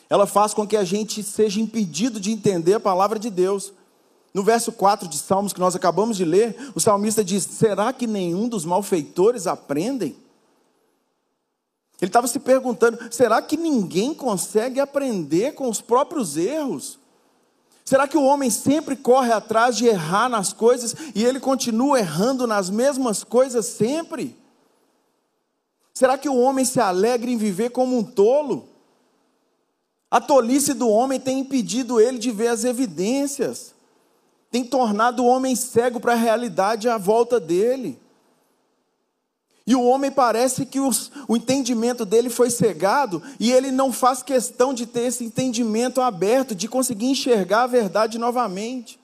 Ela 0.08 0.26
faz 0.26 0.54
com 0.54 0.66
que 0.66 0.76
a 0.76 0.84
gente 0.84 1.22
seja 1.22 1.60
impedido 1.60 2.20
de 2.20 2.30
entender 2.30 2.74
a 2.74 2.80
palavra 2.80 3.18
de 3.18 3.28
Deus. 3.28 3.72
No 4.32 4.42
verso 4.42 4.70
4 4.70 5.08
de 5.08 5.18
Salmos 5.18 5.52
que 5.52 5.60
nós 5.60 5.74
acabamos 5.74 6.16
de 6.16 6.24
ler, 6.24 6.56
o 6.74 6.80
salmista 6.80 7.24
diz: 7.24 7.42
Será 7.42 7.92
que 7.92 8.06
nenhum 8.06 8.48
dos 8.48 8.64
malfeitores 8.64 9.46
aprendem? 9.46 10.16
Ele 12.00 12.08
estava 12.08 12.26
se 12.26 12.38
perguntando: 12.38 12.98
será 13.10 13.42
que 13.42 13.56
ninguém 13.56 14.14
consegue 14.14 14.80
aprender 14.80 15.54
com 15.54 15.68
os 15.68 15.80
próprios 15.80 16.36
erros? 16.36 16.98
Será 17.84 18.06
que 18.06 18.18
o 18.18 18.22
homem 18.22 18.50
sempre 18.50 18.94
corre 18.94 19.32
atrás 19.32 19.76
de 19.76 19.86
errar 19.86 20.28
nas 20.28 20.52
coisas 20.52 20.94
e 21.14 21.24
ele 21.24 21.40
continua 21.40 21.98
errando 21.98 22.46
nas 22.46 22.68
mesmas 22.68 23.24
coisas 23.24 23.64
sempre? 23.64 24.36
Será 25.94 26.18
que 26.18 26.28
o 26.28 26.36
homem 26.36 26.64
se 26.64 26.78
alegra 26.80 27.30
em 27.30 27.36
viver 27.36 27.70
como 27.70 27.96
um 27.96 28.04
tolo? 28.04 28.68
A 30.10 30.20
tolice 30.20 30.74
do 30.74 30.88
homem 30.88 31.18
tem 31.18 31.40
impedido 31.40 32.00
ele 32.00 32.18
de 32.18 32.30
ver 32.30 32.48
as 32.48 32.62
evidências, 32.62 33.74
tem 34.50 34.64
tornado 34.64 35.22
o 35.22 35.26
homem 35.26 35.56
cego 35.56 35.98
para 35.98 36.12
a 36.12 36.16
realidade 36.16 36.88
à 36.88 36.96
volta 36.96 37.40
dele. 37.40 37.98
E 39.68 39.76
o 39.76 39.82
homem 39.82 40.10
parece 40.10 40.64
que 40.64 40.80
os, 40.80 41.12
o 41.28 41.36
entendimento 41.36 42.06
dele 42.06 42.30
foi 42.30 42.48
cegado 42.48 43.22
e 43.38 43.52
ele 43.52 43.70
não 43.70 43.92
faz 43.92 44.22
questão 44.22 44.72
de 44.72 44.86
ter 44.86 45.02
esse 45.02 45.22
entendimento 45.22 46.00
aberto, 46.00 46.54
de 46.54 46.66
conseguir 46.66 47.04
enxergar 47.04 47.64
a 47.64 47.66
verdade 47.66 48.16
novamente. 48.16 48.98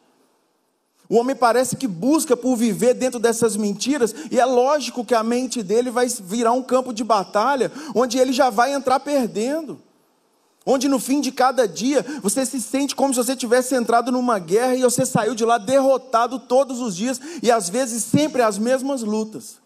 O 1.07 1.17
homem 1.17 1.37
parece 1.37 1.77
que 1.77 1.87
busca 1.87 2.35
por 2.35 2.57
viver 2.57 2.95
dentro 2.95 3.21
dessas 3.21 3.57
mentiras, 3.57 4.15
e 4.31 4.41
é 4.41 4.45
lógico 4.47 5.05
que 5.05 5.15
a 5.15 5.23
mente 5.23 5.63
dele 5.63 5.91
vai 5.91 6.09
virar 6.09 6.53
um 6.53 6.63
campo 6.63 6.95
de 6.95 7.05
batalha, 7.05 7.71
onde 7.95 8.17
ele 8.17 8.33
já 8.33 8.49
vai 8.49 8.73
entrar 8.73 9.01
perdendo. 9.01 9.79
Onde 10.65 10.89
no 10.89 10.99
fim 10.99 11.21
de 11.21 11.31
cada 11.31 11.69
dia 11.69 12.03
você 12.23 12.47
se 12.47 12.59
sente 12.59 12.97
como 12.97 13.13
se 13.13 13.23
você 13.23 13.37
tivesse 13.37 13.75
entrado 13.75 14.11
numa 14.11 14.39
guerra 14.39 14.75
e 14.75 14.81
você 14.81 15.05
saiu 15.05 15.35
de 15.35 15.45
lá 15.45 15.59
derrotado 15.59 16.39
todos 16.39 16.81
os 16.81 16.97
dias, 16.97 17.21
e 17.43 17.51
às 17.51 17.69
vezes 17.69 18.03
sempre 18.03 18.41
as 18.41 18.57
mesmas 18.57 19.03
lutas. 19.03 19.63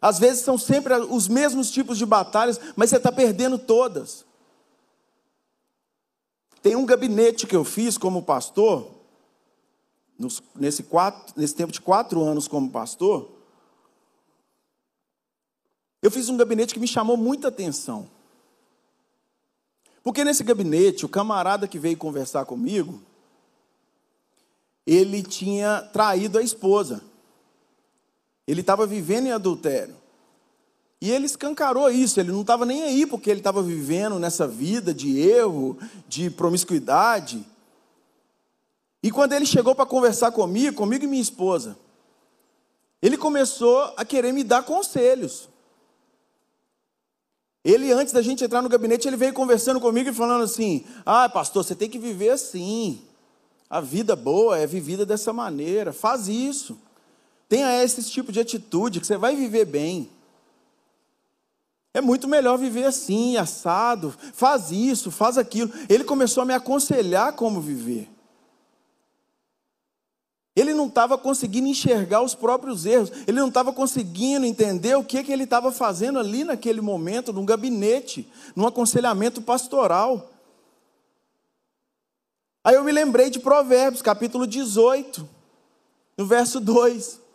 Às 0.00 0.18
vezes 0.18 0.44
são 0.44 0.58
sempre 0.58 0.94
os 0.94 1.28
mesmos 1.28 1.70
tipos 1.70 1.98
de 1.98 2.06
batalhas, 2.06 2.60
mas 2.76 2.90
você 2.90 2.96
está 2.96 3.10
perdendo 3.10 3.58
todas. 3.58 4.24
Tem 6.62 6.76
um 6.76 6.84
gabinete 6.84 7.46
que 7.46 7.56
eu 7.56 7.64
fiz 7.64 7.96
como 7.96 8.22
pastor, 8.22 8.90
nos, 10.18 10.42
nesse, 10.54 10.82
quatro, 10.82 11.34
nesse 11.36 11.54
tempo 11.54 11.72
de 11.72 11.80
quatro 11.80 12.22
anos 12.22 12.48
como 12.48 12.70
pastor. 12.70 13.30
Eu 16.02 16.10
fiz 16.10 16.28
um 16.28 16.36
gabinete 16.36 16.74
que 16.74 16.80
me 16.80 16.88
chamou 16.88 17.16
muita 17.16 17.48
atenção. 17.48 18.08
Porque 20.02 20.24
nesse 20.24 20.44
gabinete, 20.44 21.04
o 21.04 21.08
camarada 21.08 21.66
que 21.66 21.78
veio 21.78 21.96
conversar 21.96 22.44
comigo, 22.44 23.02
ele 24.86 25.22
tinha 25.22 25.82
traído 25.92 26.38
a 26.38 26.42
esposa. 26.42 27.02
Ele 28.46 28.60
estava 28.60 28.86
vivendo 28.86 29.26
em 29.26 29.32
adultério. 29.32 29.94
E 31.00 31.10
ele 31.10 31.26
escancarou 31.26 31.90
isso, 31.90 32.18
ele 32.18 32.32
não 32.32 32.40
estava 32.40 32.64
nem 32.64 32.82
aí 32.82 33.06
porque 33.06 33.30
ele 33.30 33.40
estava 33.40 33.62
vivendo 33.62 34.18
nessa 34.18 34.46
vida 34.48 34.94
de 34.94 35.18
erro, 35.18 35.78
de 36.08 36.30
promiscuidade. 36.30 37.44
E 39.02 39.10
quando 39.10 39.34
ele 39.34 39.44
chegou 39.44 39.74
para 39.74 39.84
conversar 39.84 40.32
comigo, 40.32 40.76
comigo 40.76 41.04
e 41.04 41.06
minha 41.06 41.22
esposa, 41.22 41.76
ele 43.02 43.16
começou 43.16 43.92
a 43.96 44.04
querer 44.04 44.32
me 44.32 44.42
dar 44.42 44.64
conselhos. 44.64 45.48
Ele, 47.62 47.92
antes 47.92 48.12
da 48.12 48.22
gente 48.22 48.44
entrar 48.44 48.62
no 48.62 48.68
gabinete, 48.68 49.06
ele 49.06 49.16
veio 49.16 49.32
conversando 49.32 49.80
comigo 49.80 50.08
e 50.08 50.14
falando 50.14 50.44
assim: 50.44 50.84
Ah, 51.04 51.28
pastor, 51.28 51.64
você 51.64 51.74
tem 51.74 51.90
que 51.90 51.98
viver 51.98 52.30
assim. 52.30 53.02
A 53.68 53.80
vida 53.80 54.14
boa 54.14 54.56
é 54.56 54.66
vivida 54.66 55.04
dessa 55.04 55.32
maneira. 55.32 55.92
Faz 55.92 56.28
isso. 56.28 56.78
Tenha 57.48 57.82
esse 57.82 58.02
tipo 58.10 58.32
de 58.32 58.40
atitude 58.40 59.00
que 59.00 59.06
você 59.06 59.16
vai 59.16 59.36
viver 59.36 59.64
bem. 59.64 60.10
É 61.94 62.00
muito 62.00 62.28
melhor 62.28 62.58
viver 62.58 62.84
assim, 62.84 63.36
assado. 63.36 64.14
Faz 64.34 64.70
isso, 64.70 65.10
faz 65.10 65.38
aquilo. 65.38 65.72
Ele 65.88 66.04
começou 66.04 66.42
a 66.42 66.46
me 66.46 66.52
aconselhar 66.52 67.32
como 67.32 67.60
viver. 67.60 68.08
Ele 70.56 70.72
não 70.72 70.88
estava 70.88 71.18
conseguindo 71.18 71.68
enxergar 71.68 72.22
os 72.22 72.34
próprios 72.34 72.86
erros, 72.86 73.12
ele 73.26 73.38
não 73.38 73.48
estava 73.48 73.74
conseguindo 73.74 74.46
entender 74.46 74.94
o 74.94 75.04
que, 75.04 75.22
que 75.22 75.30
ele 75.30 75.44
estava 75.44 75.70
fazendo 75.70 76.18
ali 76.18 76.44
naquele 76.44 76.80
momento, 76.80 77.30
num 77.30 77.44
gabinete, 77.44 78.26
num 78.54 78.66
aconselhamento 78.66 79.42
pastoral. 79.42 80.30
Aí 82.64 82.74
eu 82.74 82.82
me 82.82 82.90
lembrei 82.90 83.28
de 83.28 83.38
Provérbios, 83.38 84.00
capítulo 84.00 84.46
18, 84.46 85.28
no 86.16 86.24
verso 86.24 86.58
2. 86.58 87.25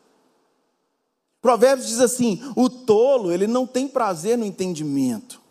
Provérbios 1.41 1.87
diz 1.87 1.99
assim: 1.99 2.41
o 2.55 2.69
tolo, 2.69 3.31
ele 3.31 3.47
não 3.47 3.65
tem 3.65 3.87
prazer 3.87 4.37
no 4.37 4.45
entendimento, 4.45 5.41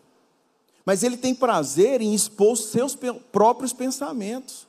mas 0.85 1.03
ele 1.03 1.17
tem 1.17 1.35
prazer 1.35 2.01
em 2.01 2.15
expor 2.15 2.55
seus 2.55 2.97
próprios 3.31 3.73
pensamentos. 3.73 4.67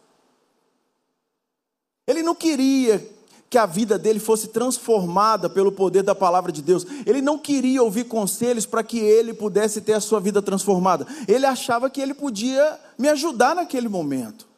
Ele 2.07 2.23
não 2.23 2.35
queria 2.35 3.09
que 3.49 3.59
a 3.59 3.67
vida 3.67 3.99
dele 3.99 4.19
fosse 4.19 4.49
transformada 4.49 5.49
pelo 5.49 5.71
poder 5.71 6.02
da 6.02 6.14
palavra 6.14 6.50
de 6.50 6.62
Deus. 6.62 6.87
Ele 7.07 7.21
não 7.21 7.38
queria 7.38 7.83
ouvir 7.83 8.05
conselhos 8.05 8.64
para 8.64 8.83
que 8.83 8.99
ele 8.99 9.35
pudesse 9.35 9.83
ter 9.83 9.93
a 9.93 10.00
sua 10.00 10.19
vida 10.19 10.41
transformada. 10.41 11.07
Ele 11.29 11.45
achava 11.45 11.91
que 11.91 12.00
ele 12.00 12.14
podia 12.14 12.81
me 12.99 13.11
ajudar 13.11 13.55
naquele 13.55 13.91
momento. 13.91 14.49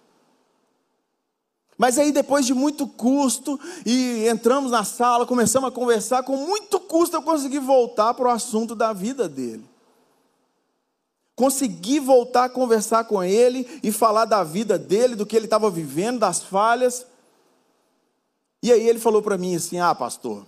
Mas 1.84 1.98
aí, 1.98 2.10
depois 2.10 2.46
de 2.46 2.54
muito 2.54 2.86
custo, 2.86 3.60
e 3.84 4.26
entramos 4.26 4.70
na 4.70 4.84
sala, 4.84 5.26
começamos 5.26 5.68
a 5.68 5.70
conversar, 5.70 6.22
com 6.22 6.34
muito 6.34 6.80
custo 6.80 7.14
eu 7.14 7.20
consegui 7.20 7.58
voltar 7.58 8.14
para 8.14 8.26
o 8.26 8.30
assunto 8.30 8.74
da 8.74 8.94
vida 8.94 9.28
dele. 9.28 9.68
Consegui 11.36 12.00
voltar 12.00 12.44
a 12.44 12.48
conversar 12.48 13.04
com 13.04 13.22
ele 13.22 13.68
e 13.82 13.92
falar 13.92 14.24
da 14.24 14.42
vida 14.42 14.78
dele, 14.78 15.14
do 15.14 15.26
que 15.26 15.36
ele 15.36 15.44
estava 15.44 15.68
vivendo, 15.68 16.20
das 16.20 16.42
falhas. 16.42 17.06
E 18.62 18.72
aí 18.72 18.88
ele 18.88 18.98
falou 18.98 19.20
para 19.20 19.36
mim 19.36 19.54
assim: 19.54 19.78
Ah, 19.78 19.94
pastor, 19.94 20.46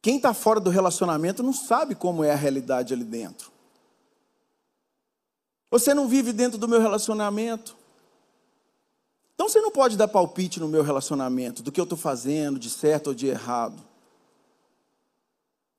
quem 0.00 0.18
está 0.18 0.32
fora 0.32 0.60
do 0.60 0.70
relacionamento 0.70 1.42
não 1.42 1.52
sabe 1.52 1.96
como 1.96 2.22
é 2.22 2.30
a 2.30 2.36
realidade 2.36 2.94
ali 2.94 3.02
dentro. 3.02 3.50
Você 5.68 5.92
não 5.92 6.06
vive 6.06 6.32
dentro 6.32 6.58
do 6.58 6.68
meu 6.68 6.80
relacionamento. 6.80 7.82
Então 9.34 9.48
você 9.48 9.60
não 9.60 9.70
pode 9.70 9.96
dar 9.96 10.08
palpite 10.08 10.60
no 10.60 10.68
meu 10.68 10.82
relacionamento, 10.82 11.62
do 11.62 11.72
que 11.72 11.80
eu 11.80 11.84
estou 11.84 11.98
fazendo, 11.98 12.58
de 12.58 12.70
certo 12.70 13.08
ou 13.08 13.14
de 13.14 13.26
errado. 13.26 13.82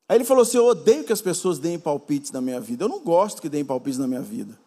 Aí 0.08 0.18
ele 0.18 0.26
falou 0.26 0.44
assim: 0.44 0.58
Eu 0.58 0.66
odeio 0.66 1.04
que 1.04 1.14
as 1.14 1.22
pessoas 1.22 1.58
deem 1.58 1.80
palpites 1.80 2.32
na 2.32 2.42
minha 2.42 2.60
vida. 2.60 2.84
Eu 2.84 2.90
não 2.90 3.00
gosto 3.00 3.42
que 3.42 3.50
deem 3.50 3.66
palpites 3.66 3.98
na 3.98 4.08
minha 4.08 4.22
vida. 4.22 4.58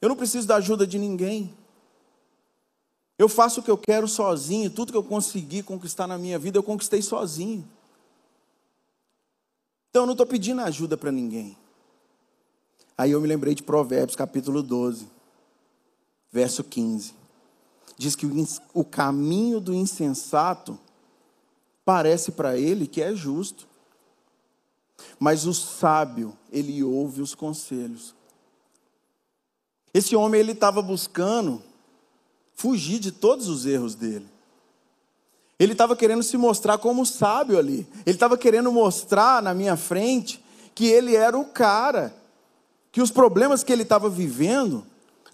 Eu 0.00 0.08
não 0.08 0.16
preciso 0.16 0.46
da 0.46 0.56
ajuda 0.56 0.86
de 0.86 0.98
ninguém. 0.98 1.54
Eu 3.18 3.28
faço 3.28 3.60
o 3.60 3.62
que 3.62 3.70
eu 3.70 3.78
quero 3.78 4.06
sozinho. 4.06 4.70
Tudo 4.70 4.92
que 4.92 4.98
eu 4.98 5.04
consegui 5.04 5.62
conquistar 5.62 6.06
na 6.06 6.18
minha 6.18 6.38
vida, 6.38 6.58
eu 6.58 6.62
conquistei 6.62 7.00
sozinho. 7.00 7.66
Então 9.88 10.02
eu 10.02 10.06
não 10.06 10.12
estou 10.12 10.26
pedindo 10.26 10.60
ajuda 10.60 10.96
para 10.96 11.10
ninguém. 11.10 11.56
Aí 12.98 13.12
eu 13.12 13.20
me 13.20 13.26
lembrei 13.26 13.54
de 13.54 13.62
Provérbios 13.62 14.16
capítulo 14.16 14.62
12, 14.62 15.06
verso 16.30 16.62
15. 16.62 17.14
Diz 17.96 18.14
que 18.14 18.26
o 18.74 18.84
caminho 18.84 19.60
do 19.60 19.74
insensato 19.74 20.78
parece 21.84 22.32
para 22.32 22.58
ele 22.58 22.86
que 22.86 23.00
é 23.00 23.14
justo, 23.14 23.66
mas 25.18 25.46
o 25.46 25.54
sábio, 25.54 26.36
ele 26.50 26.82
ouve 26.82 27.22
os 27.22 27.34
conselhos. 27.34 28.14
Esse 29.94 30.14
homem 30.16 30.40
ele 30.40 30.52
estava 30.52 30.82
buscando 30.82 31.62
fugir 32.54 32.98
de 32.98 33.12
todos 33.12 33.48
os 33.48 33.64
erros 33.64 33.94
dele. 33.94 34.26
Ele 35.58 35.72
estava 35.72 35.96
querendo 35.96 36.22
se 36.22 36.36
mostrar 36.36 36.78
como 36.78 37.06
sábio 37.06 37.58
ali. 37.58 37.88
Ele 38.04 38.16
estava 38.16 38.36
querendo 38.36 38.70
mostrar 38.70 39.42
na 39.42 39.54
minha 39.54 39.76
frente 39.76 40.44
que 40.74 40.86
ele 40.86 41.16
era 41.16 41.38
o 41.38 41.46
cara, 41.46 42.14
que 42.92 43.00
os 43.00 43.10
problemas 43.10 43.64
que 43.64 43.72
ele 43.72 43.82
estava 43.82 44.10
vivendo 44.10 44.84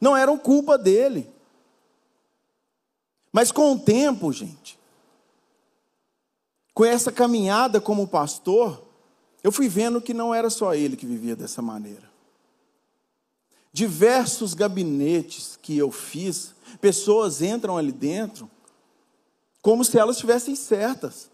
não 0.01 0.17
eram 0.17 0.39
culpa 0.39 0.79
dele. 0.79 1.29
Mas 3.33 3.51
com 3.51 3.73
o 3.73 3.79
tempo, 3.79 4.31
gente, 4.33 4.79
com 6.75 6.85
essa 6.85 7.11
caminhada 7.11 7.81
como 7.81 8.07
pastor, 8.07 8.83
eu 9.43 9.51
fui 9.51 9.69
vendo 9.69 10.01
que 10.01 10.13
não 10.13 10.35
era 10.35 10.51
só 10.51 10.75
ele 10.75 10.97
que 10.97 11.07
vivia 11.07 11.35
dessa 11.35 11.63
maneira. 11.63 12.11
Diversos 13.73 14.53
gabinetes 14.53 15.59
que 15.61 15.79
eu 15.79 15.91
fiz, 15.91 16.55
pessoas 16.81 17.41
entram 17.41 17.79
ali 17.79 17.91
dentro 17.91 18.51
como 19.63 19.85
se 19.85 19.99
elas 19.99 20.17
estivessem 20.17 20.55
certas. 20.55 21.31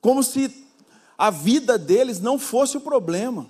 Como 0.00 0.22
se 0.22 0.66
a 1.18 1.30
vida 1.30 1.76
deles 1.76 2.20
não 2.20 2.38
fosse 2.38 2.76
o 2.76 2.80
problema. 2.80 3.46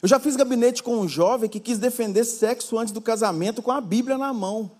Eu 0.00 0.08
já 0.08 0.20
fiz 0.20 0.36
gabinete 0.36 0.82
com 0.82 0.98
um 0.98 1.08
jovem 1.08 1.50
que 1.50 1.58
quis 1.58 1.78
defender 1.78 2.24
sexo 2.24 2.78
antes 2.78 2.92
do 2.92 3.00
casamento 3.00 3.62
com 3.62 3.72
a 3.72 3.80
Bíblia 3.80 4.16
na 4.16 4.32
mão. 4.32 4.70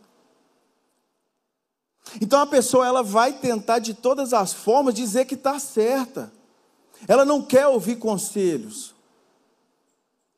Então 2.21 2.41
a 2.41 2.47
pessoa 2.47 2.87
ela 2.87 3.03
vai 3.03 3.33
tentar 3.33 3.79
de 3.79 3.95
todas 3.95 4.33
as 4.33 4.53
formas 4.53 4.95
dizer 4.95 5.25
que 5.25 5.35
está 5.35 5.59
certa. 5.59 6.33
Ela 7.09 7.25
não 7.25 7.43
quer 7.43 7.67
ouvir 7.67 7.97
conselhos. 7.97 8.95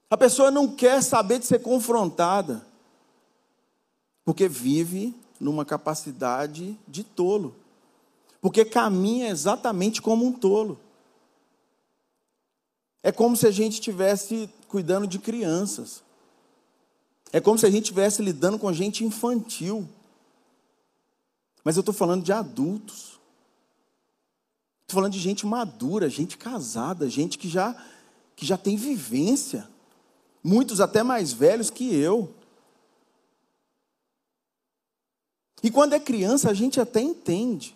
A 0.09 0.17
pessoa 0.17 0.51
não 0.51 0.69
quer 0.69 1.03
saber 1.03 1.39
de 1.39 1.47
ser 1.47 1.61
confrontada. 1.61 2.67
Porque 4.25 4.49
vive 4.49 5.15
numa 5.39 5.65
capacidade 5.65 6.79
de 6.87 7.05
tolo. 7.05 7.55
Porque 8.41 8.65
caminha 8.65 9.29
exatamente 9.29 10.01
como 10.01 10.25
um 10.25 10.33
tolo. 10.33 10.79
É 13.03 13.13
como 13.13 13.37
se 13.37 13.47
a 13.47 13.51
gente 13.51 13.75
estivesse 13.75 14.51
cuidando 14.69 15.07
de 15.07 15.19
crianças. 15.19 16.03
É 17.33 17.41
como 17.41 17.59
se 17.59 17.67
a 17.67 17.71
gente 17.71 17.85
estivesse 17.85 18.23
lidando 18.23 18.59
com 18.59 18.73
gente 18.73 19.05
infantil. 19.05 19.89
Mas 21.67 21.75
eu 21.75 21.81
estou 21.81 21.93
falando 21.93 22.23
de 22.23 22.33
adultos. 22.33 23.19
Estou 24.83 25.01
falando 25.01 25.13
de 25.13 25.19
gente 25.19 25.45
madura, 25.45 26.09
gente 26.09 26.39
casada, 26.39 27.11
gente 27.11 27.37
que 27.37 27.49
já, 27.49 27.75
que 28.37 28.47
já 28.47 28.57
tem 28.57 28.77
vivência. 28.77 29.69
Muitos 30.45 30.81
até 30.81 31.03
mais 31.03 31.33
velhos 31.33 31.69
que 31.69 31.93
eu. 31.93 32.33
E 35.61 35.69
quando 35.69 35.95
é 35.95 35.99
criança, 35.99 36.49
a 36.49 36.55
gente 36.55 36.81
até 36.81 37.01
entende. 37.01 37.75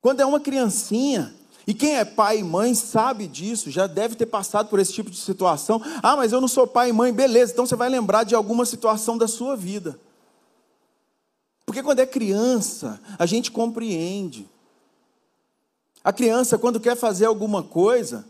Quando 0.00 0.20
é 0.20 0.24
uma 0.24 0.40
criancinha, 0.40 1.36
e 1.66 1.74
quem 1.74 1.96
é 1.96 2.06
pai 2.06 2.38
e 2.38 2.42
mãe 2.42 2.74
sabe 2.74 3.26
disso, 3.26 3.70
já 3.70 3.86
deve 3.86 4.16
ter 4.16 4.24
passado 4.24 4.70
por 4.70 4.80
esse 4.80 4.94
tipo 4.94 5.10
de 5.10 5.18
situação. 5.18 5.78
Ah, 6.02 6.16
mas 6.16 6.32
eu 6.32 6.40
não 6.40 6.48
sou 6.48 6.66
pai 6.66 6.88
e 6.88 6.92
mãe, 6.94 7.12
beleza, 7.12 7.52
então 7.52 7.66
você 7.66 7.76
vai 7.76 7.90
lembrar 7.90 8.24
de 8.24 8.34
alguma 8.34 8.64
situação 8.64 9.18
da 9.18 9.28
sua 9.28 9.54
vida. 9.54 10.00
Porque 11.68 11.82
quando 11.82 11.98
é 11.98 12.06
criança, 12.06 12.98
a 13.18 13.26
gente 13.26 13.52
compreende. 13.52 14.48
A 16.02 16.10
criança, 16.14 16.56
quando 16.56 16.80
quer 16.80 16.96
fazer 16.96 17.26
alguma 17.26 17.62
coisa, 17.62 18.24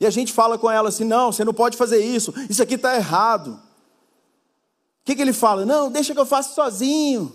e 0.00 0.04
a 0.04 0.10
gente 0.10 0.32
fala 0.32 0.58
com 0.58 0.68
ela 0.68 0.88
assim: 0.88 1.04
não, 1.04 1.30
você 1.30 1.44
não 1.44 1.54
pode 1.54 1.76
fazer 1.76 2.04
isso, 2.04 2.34
isso 2.50 2.60
aqui 2.60 2.74
está 2.74 2.96
errado. 2.96 3.50
O 3.50 5.04
que, 5.04 5.14
que 5.14 5.22
ele 5.22 5.32
fala? 5.32 5.64
Não, 5.64 5.92
deixa 5.92 6.12
que 6.12 6.18
eu 6.18 6.26
faça 6.26 6.52
sozinho. 6.52 7.32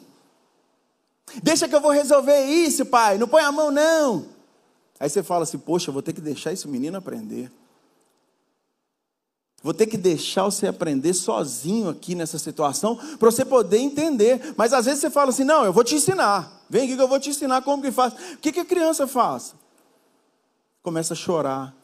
Deixa 1.42 1.70
que 1.70 1.76
eu 1.76 1.80
vou 1.80 1.92
resolver 1.92 2.44
isso, 2.48 2.86
pai. 2.86 3.18
Não 3.18 3.28
põe 3.30 3.42
a 3.42 3.54
mão, 3.54 3.72
não. 3.72 4.26
Aí 5.00 5.10
você 5.10 5.24
fala 5.24 5.44
assim: 5.44 5.58
Poxa, 5.58 5.94
vou 5.94 6.02
ter 6.02 6.12
que 6.12 6.20
deixar 6.20 6.52
esse 6.52 6.68
menino 6.68 6.98
aprender. 6.98 7.50
Vou 9.62 9.74
ter 9.74 9.88
que 9.88 9.98
deixar 9.98 10.44
você 10.46 10.68
aprender 10.68 11.14
sozinho 11.14 11.90
aqui 11.90 12.16
nessa 12.16 12.40
situação, 12.40 12.96
para 13.18 13.30
você 13.32 13.44
poder 13.44 13.78
entender. 13.78 14.54
Mas 14.56 14.72
às 14.72 14.86
vezes 14.86 15.02
você 15.02 15.10
fala 15.10 15.30
assim: 15.30 15.44
Não, 15.44 15.66
eu 15.66 15.74
vou 15.74 15.84
te 15.84 15.96
ensinar. 15.96 16.64
Vem 16.70 16.84
aqui 16.84 16.96
que 16.96 17.02
eu 17.02 17.08
vou 17.08 17.20
te 17.20 17.30
ensinar 17.30 17.62
como 17.62 17.84
que 17.84 17.92
faz. 17.92 18.14
O 18.14 18.38
que, 18.38 18.52
que 18.52 18.60
a 18.60 18.66
criança 18.66 19.08
faz? 19.08 19.54
Começa 20.82 21.14
a 21.14 21.18
chorar. 21.18 21.76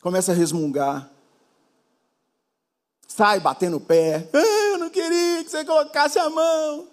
Começa 0.00 0.32
a 0.32 0.34
resmungar 0.34 1.10
sai 3.20 3.38
batendo 3.38 3.76
o 3.76 3.80
pé. 3.80 4.26
Ah, 4.32 4.72
eu 4.72 4.78
não 4.78 4.88
queria 4.88 5.44
que 5.44 5.50
você 5.50 5.62
colocasse 5.62 6.18
a 6.18 6.30
mão. 6.30 6.88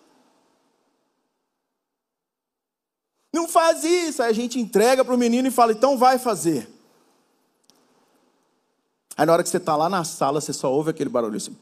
Não 3.32 3.48
faz 3.48 3.84
isso. 3.86 4.22
Aí 4.22 4.30
a 4.30 4.34
gente 4.34 4.60
entrega 4.60 5.06
para 5.06 5.14
o 5.14 5.18
menino 5.18 5.48
e 5.48 5.52
fala: 5.52 5.72
então 5.72 5.98
vai 5.98 6.20
fazer. 6.20 6.68
Aí 9.18 9.26
na 9.26 9.34
hora 9.34 9.44
que 9.44 9.50
você 9.50 9.58
está 9.58 9.76
lá 9.76 9.90
na 9.90 10.04
sala, 10.04 10.40
você 10.40 10.54
só 10.54 10.72
ouve 10.72 10.92
aquele 10.92 11.10
barulho 11.10 11.38
assim. 11.38 11.56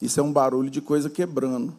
Isso 0.00 0.18
é 0.18 0.22
um 0.22 0.32
barulho 0.32 0.70
de 0.70 0.80
coisa 0.80 1.10
quebrando. 1.10 1.76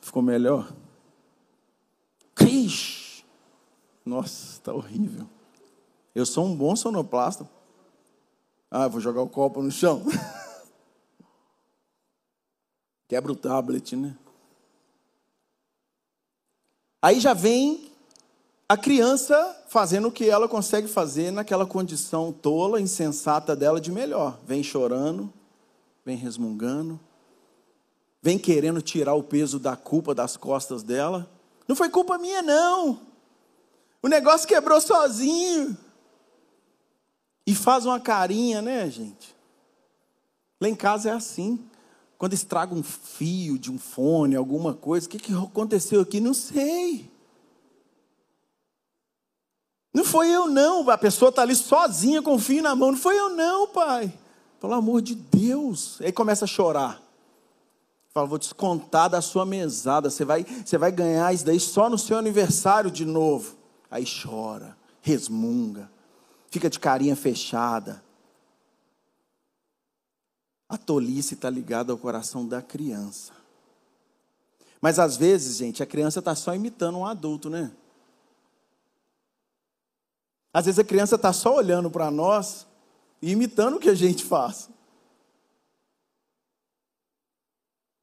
Ficou 0.00 0.22
melhor? 0.22 0.72
Nossa, 4.06 4.52
está 4.52 4.72
horrível. 4.72 5.28
Eu 6.14 6.24
sou 6.24 6.46
um 6.46 6.54
bom 6.54 6.76
sonoplasta. 6.76 7.46
Ah, 8.70 8.86
vou 8.86 9.00
jogar 9.00 9.20
o 9.20 9.28
copo 9.28 9.60
no 9.60 9.70
chão. 9.70 10.04
Quebra 13.08 13.32
o 13.32 13.36
tablet, 13.36 13.96
né? 13.96 14.16
Aí 17.02 17.18
já 17.18 17.34
vem 17.34 17.90
a 18.68 18.76
criança 18.76 19.64
fazendo 19.68 20.08
o 20.08 20.12
que 20.12 20.28
ela 20.28 20.48
consegue 20.48 20.88
fazer 20.88 21.30
naquela 21.30 21.64
condição 21.64 22.32
tola, 22.32 22.80
insensata 22.80 23.54
dela 23.54 23.80
de 23.80 23.92
melhor. 23.92 24.38
Vem 24.44 24.62
chorando, 24.62 25.32
vem 26.04 26.16
resmungando, 26.16 26.98
vem 28.20 28.38
querendo 28.38 28.82
tirar 28.82 29.14
o 29.14 29.22
peso 29.22 29.60
da 29.60 29.76
culpa 29.76 30.14
das 30.14 30.36
costas 30.36 30.82
dela. 30.82 31.30
Não 31.68 31.76
foi 31.76 31.88
culpa 31.88 32.18
minha, 32.18 32.42
não. 32.42 33.00
O 34.02 34.08
negócio 34.08 34.48
quebrou 34.48 34.80
sozinho. 34.80 35.76
E 37.46 37.54
faz 37.54 37.86
uma 37.86 38.00
carinha, 38.00 38.60
né, 38.60 38.90
gente? 38.90 39.36
Lá 40.60 40.68
em 40.68 40.74
casa 40.74 41.10
é 41.10 41.12
assim. 41.12 41.64
Quando 42.18 42.32
estraga 42.32 42.74
um 42.74 42.82
fio 42.82 43.56
de 43.58 43.70
um 43.70 43.78
fone, 43.78 44.34
alguma 44.34 44.74
coisa, 44.74 45.06
o 45.06 45.10
que, 45.10 45.18
que 45.18 45.32
aconteceu 45.32 46.00
aqui? 46.00 46.18
Não 46.18 46.34
sei. 46.34 47.08
Não 49.96 50.04
foi 50.04 50.28
eu, 50.28 50.46
não. 50.46 50.90
A 50.90 50.98
pessoa 50.98 51.30
está 51.30 51.40
ali 51.40 51.56
sozinha 51.56 52.20
com 52.20 52.34
o 52.34 52.38
fio 52.38 52.62
na 52.62 52.76
mão. 52.76 52.92
Não 52.92 52.98
foi 52.98 53.18
eu, 53.18 53.30
não, 53.30 53.66
pai. 53.66 54.12
Pelo 54.60 54.74
amor 54.74 55.00
de 55.00 55.14
Deus. 55.14 55.98
Aí 56.02 56.12
começa 56.12 56.44
a 56.44 56.46
chorar. 56.46 57.02
Fala, 58.12 58.26
vou 58.26 58.36
descontar 58.36 59.08
da 59.08 59.22
sua 59.22 59.46
mesada. 59.46 60.10
Você 60.10 60.22
vai, 60.22 60.44
você 60.44 60.76
vai 60.76 60.92
ganhar 60.92 61.32
isso 61.32 61.46
daí 61.46 61.58
só 61.58 61.88
no 61.88 61.96
seu 61.96 62.18
aniversário 62.18 62.90
de 62.90 63.06
novo. 63.06 63.56
Aí 63.90 64.04
chora, 64.04 64.76
resmunga, 65.00 65.90
fica 66.50 66.68
de 66.68 66.78
carinha 66.78 67.16
fechada. 67.16 68.04
A 70.68 70.76
tolice 70.76 71.32
está 71.32 71.48
ligada 71.48 71.90
ao 71.90 71.96
coração 71.96 72.46
da 72.46 72.60
criança. 72.60 73.32
Mas 74.78 74.98
às 74.98 75.16
vezes, 75.16 75.56
gente, 75.56 75.82
a 75.82 75.86
criança 75.86 76.18
está 76.18 76.34
só 76.34 76.54
imitando 76.54 76.98
um 76.98 77.06
adulto, 77.06 77.48
né? 77.48 77.72
Às 80.56 80.64
vezes 80.64 80.78
a 80.78 80.84
criança 80.84 81.16
está 81.16 81.34
só 81.34 81.54
olhando 81.54 81.90
para 81.90 82.10
nós 82.10 82.66
e 83.20 83.32
imitando 83.32 83.76
o 83.76 83.78
que 83.78 83.90
a 83.90 83.94
gente 83.94 84.24
faz. 84.24 84.70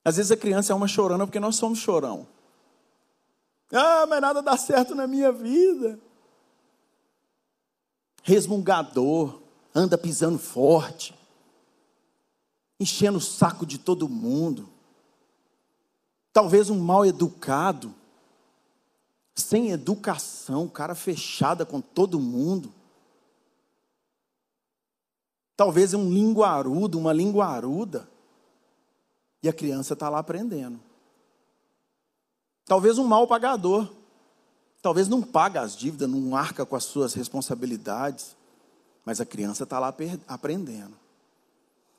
Às 0.06 0.18
vezes 0.18 0.32
a 0.32 0.38
criança 0.38 0.72
é 0.72 0.76
uma 0.76 0.88
chorona 0.88 1.26
porque 1.26 1.40
nós 1.40 1.56
somos 1.56 1.80
chorão. 1.80 2.28
Ah, 3.72 4.06
mas 4.06 4.22
nada 4.22 4.40
dá 4.44 4.56
certo 4.56 4.94
na 4.94 5.08
minha 5.08 5.32
vida. 5.32 6.00
Resmungador, 8.22 9.42
anda 9.74 9.98
pisando 9.98 10.38
forte, 10.38 11.16
enchendo 12.80 13.18
o 13.18 13.22
saco 13.22 13.66
de 13.66 13.80
todo 13.80 14.08
mundo. 14.08 14.70
Talvez 16.32 16.70
um 16.70 16.78
mal 16.78 17.04
educado 17.04 17.96
sem 19.36 19.72
educação, 19.72 20.68
cara 20.68 20.96
fechada 20.96 21.66
com 21.66 21.82
todo 21.82 22.20
mundo. 22.20 22.72
Talvez 25.56 25.94
um 25.94 26.10
linguarudo, 26.10 26.98
uma 26.98 27.14
linguaruda. 27.14 28.08
E 29.42 29.50
a 29.50 29.54
criança 29.54 29.94
está 29.94 30.10
lá 30.10 30.20
aprendendo. 30.20 30.80
Talvez 32.66 32.98
um 32.98 33.06
mal 33.06 33.28
pagador. 33.28 33.92
Talvez 34.82 35.08
não 35.08 35.22
paga 35.22 35.62
as 35.62 35.76
dívidas, 35.76 36.10
não 36.10 36.36
arca 36.36 36.66
com 36.66 36.76
as 36.76 36.84
suas 36.84 37.14
responsabilidades. 37.14 38.36
Mas 39.06 39.20
a 39.20 39.26
criança 39.26 39.64
está 39.64 39.80
lá 39.80 39.94
aprendendo. 40.28 41.03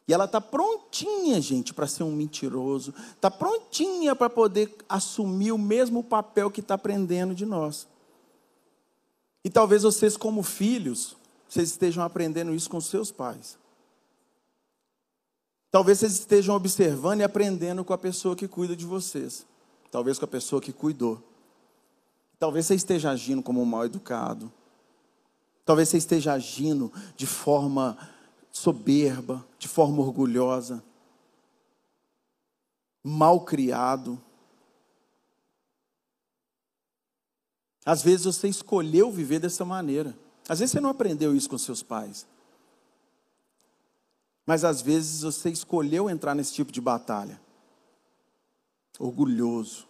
E 0.06 0.12
ela 0.12 0.26
está 0.26 0.40
prontinha, 0.40 1.40
gente, 1.40 1.72
para 1.72 1.86
ser 1.86 2.02
um 2.02 2.12
mentiroso. 2.12 2.94
Está 3.12 3.30
prontinha 3.30 4.14
para 4.14 4.28
poder 4.28 4.76
assumir 4.88 5.52
o 5.52 5.58
mesmo 5.58 6.04
papel 6.04 6.50
que 6.50 6.60
está 6.60 6.74
aprendendo 6.74 7.34
de 7.34 7.46
nós. 7.46 7.88
E 9.42 9.50
talvez 9.50 9.82
vocês, 9.82 10.16
como 10.16 10.42
filhos, 10.42 11.16
vocês 11.48 11.70
estejam 11.70 12.04
aprendendo 12.04 12.54
isso 12.54 12.68
com 12.68 12.80
seus 12.80 13.10
pais. 13.10 13.58
Talvez 15.70 15.98
vocês 15.98 16.12
estejam 16.12 16.54
observando 16.54 17.20
e 17.20 17.24
aprendendo 17.24 17.84
com 17.84 17.92
a 17.92 17.98
pessoa 17.98 18.36
que 18.36 18.46
cuida 18.46 18.76
de 18.76 18.84
vocês. 18.84 19.46
Talvez 19.90 20.18
com 20.18 20.24
a 20.24 20.28
pessoa 20.28 20.60
que 20.60 20.72
cuidou. 20.72 21.22
Talvez 22.38 22.66
você 22.66 22.74
esteja 22.74 23.10
agindo 23.10 23.42
como 23.42 23.62
um 23.62 23.64
mal 23.64 23.84
educado. 23.84 24.52
Talvez 25.64 25.88
você 25.88 25.96
esteja 25.96 26.34
agindo 26.34 26.92
de 27.16 27.26
forma 27.26 27.96
soberba, 28.54 29.44
de 29.58 29.66
forma 29.66 30.00
orgulhosa, 30.00 30.82
mal 33.02 33.40
criado. 33.44 34.18
Às 37.84 38.00
vezes 38.00 38.24
você 38.24 38.48
escolheu 38.48 39.10
viver 39.10 39.40
dessa 39.40 39.64
maneira. 39.64 40.16
Às 40.48 40.60
vezes 40.60 40.70
você 40.70 40.80
não 40.80 40.88
aprendeu 40.88 41.34
isso 41.34 41.50
com 41.50 41.58
seus 41.58 41.82
pais. 41.82 42.28
Mas 44.46 44.64
às 44.64 44.80
vezes 44.80 45.22
você 45.22 45.50
escolheu 45.50 46.08
entrar 46.08 46.34
nesse 46.34 46.54
tipo 46.54 46.70
de 46.70 46.80
batalha. 46.80 47.40
Orgulhoso. 49.00 49.88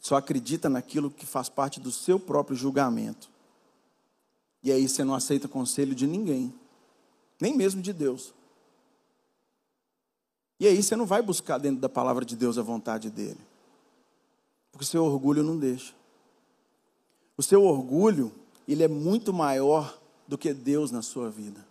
Só 0.00 0.14
acredita 0.14 0.68
naquilo 0.68 1.10
que 1.10 1.26
faz 1.26 1.48
parte 1.48 1.80
do 1.80 1.90
seu 1.90 2.20
próprio 2.20 2.56
julgamento. 2.56 3.28
E 4.62 4.70
aí 4.70 4.88
você 4.88 5.02
não 5.02 5.14
aceita 5.14 5.48
conselho 5.48 5.94
de 5.94 6.06
ninguém 6.06 6.54
nem 7.40 7.56
mesmo 7.56 7.82
de 7.82 7.92
Deus. 7.92 8.32
E 10.58 10.66
aí 10.66 10.82
você 10.82 10.94
não 10.96 11.06
vai 11.06 11.20
buscar 11.20 11.58
dentro 11.58 11.80
da 11.80 11.88
palavra 11.88 12.24
de 12.24 12.36
Deus 12.36 12.58
a 12.58 12.62
vontade 12.62 13.10
dele, 13.10 13.40
porque 14.70 14.84
seu 14.84 15.04
orgulho 15.04 15.42
não 15.42 15.58
deixa. 15.58 15.92
O 17.36 17.42
seu 17.42 17.64
orgulho, 17.64 18.32
ele 18.66 18.82
é 18.82 18.88
muito 18.88 19.32
maior 19.32 19.98
do 20.26 20.38
que 20.38 20.54
Deus 20.54 20.90
na 20.90 21.02
sua 21.02 21.28
vida. 21.28 21.64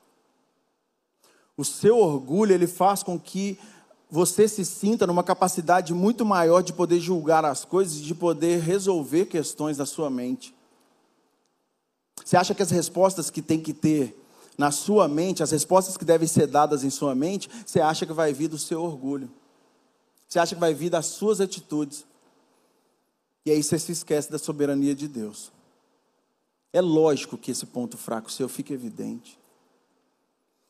O 1.56 1.64
seu 1.64 1.98
orgulho, 1.98 2.54
ele 2.54 2.68
faz 2.68 3.02
com 3.02 3.20
que 3.20 3.58
você 4.10 4.48
se 4.48 4.64
sinta 4.64 5.08
numa 5.08 5.24
capacidade 5.24 5.94
muito 5.94 6.26
maior 6.26 6.62
de 6.62 6.74
poder 6.74 7.00
julgar 7.00 7.46
as 7.46 7.66
coisas 7.66 7.98
e 7.98 8.04
de 8.04 8.14
poder 8.14 8.60
resolver 8.60 9.26
questões 9.26 9.78
da 9.78 9.86
sua 9.86 10.10
mente. 10.10 10.54
Você 12.24 12.38
acha 12.38 12.54
que 12.54 12.62
as 12.62 12.70
respostas 12.70 13.30
que 13.30 13.42
tem 13.42 13.60
que 13.60 13.74
ter 13.74 14.16
na 14.58 14.72
sua 14.72 15.08
mente, 15.08 15.42
as 15.42 15.52
respostas 15.52 15.98
que 15.98 16.06
devem 16.06 16.28
ser 16.28 16.48
dadas 16.48 16.84
em 16.84 16.90
sua 16.90 17.16
mente, 17.16 17.50
você 17.66 17.80
acha 17.82 18.06
que 18.06 18.14
vai 18.14 18.34
vir 18.34 18.48
do 18.48 18.58
seu 18.58 18.82
orgulho. 18.84 19.32
Você 20.28 20.40
acha 20.40 20.56
que 20.56 20.62
vai 20.62 20.74
vir 20.74 20.90
das 20.90 21.08
suas 21.08 21.42
atitudes. 21.42 22.06
E 23.46 23.52
aí 23.52 23.62
você 23.62 23.78
se 23.78 23.92
esquece 23.92 24.32
da 24.32 24.38
soberania 24.38 24.96
de 24.96 25.08
Deus. 25.08 25.52
É 26.72 26.82
lógico 26.82 27.38
que 27.38 27.52
esse 27.52 27.66
ponto 27.66 27.98
fraco 27.98 28.32
seu 28.32 28.48
fica 28.48 28.74
evidente. 28.74 29.40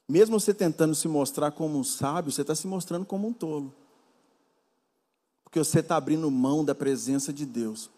Mesmo 0.08 0.40
você 0.40 0.54
tentando 0.54 0.94
se 0.96 1.08
mostrar 1.08 1.52
como 1.52 1.78
um 1.78 1.84
sábio, 1.84 2.32
você 2.32 2.42
está 2.42 2.54
se 2.54 2.68
mostrando 2.68 3.06
como 3.06 3.28
um 3.28 3.34
tolo. 3.34 3.74
Porque 5.44 5.60
você 5.60 5.80
está 5.80 5.96
abrindo 5.96 6.30
mão 6.30 6.66
da 6.66 6.76
presença 6.76 7.32
de 7.32 7.46
Deus. 7.46 7.90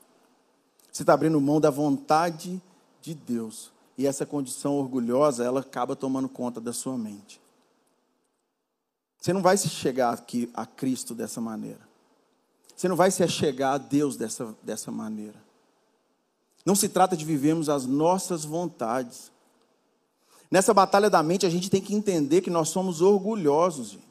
Você 0.91 1.03
está 1.03 1.13
abrindo 1.13 1.39
mão 1.41 1.59
da 1.59 1.69
vontade 1.69 2.61
de 3.01 3.13
Deus. 3.13 3.71
E 3.97 4.05
essa 4.05 4.25
condição 4.25 4.75
orgulhosa, 4.75 5.43
ela 5.43 5.61
acaba 5.61 5.95
tomando 5.95 6.27
conta 6.27 6.59
da 6.59 6.73
sua 6.73 6.97
mente. 6.97 7.41
Você 9.19 9.33
não 9.33 9.41
vai 9.41 9.57
se 9.57 9.69
chegar 9.69 10.13
aqui 10.13 10.49
a 10.53 10.65
Cristo 10.65 11.15
dessa 11.15 11.39
maneira. 11.41 11.79
Você 12.75 12.87
não 12.87 12.95
vai 12.95 13.09
se 13.09 13.23
achegar 13.23 13.73
a 13.73 13.77
Deus 13.77 14.17
dessa, 14.17 14.55
dessa 14.61 14.91
maneira. 14.91 15.41
Não 16.65 16.75
se 16.75 16.89
trata 16.89 17.15
de 17.15 17.23
vivermos 17.23 17.69
as 17.69 17.85
nossas 17.85 18.43
vontades. 18.43 19.31
Nessa 20.51 20.73
batalha 20.73 21.09
da 21.09 21.23
mente, 21.23 21.45
a 21.45 21.49
gente 21.49 21.69
tem 21.69 21.81
que 21.81 21.95
entender 21.95 22.41
que 22.41 22.49
nós 22.49 22.69
somos 22.69 23.01
orgulhosos, 23.01 23.91
gente 23.91 24.04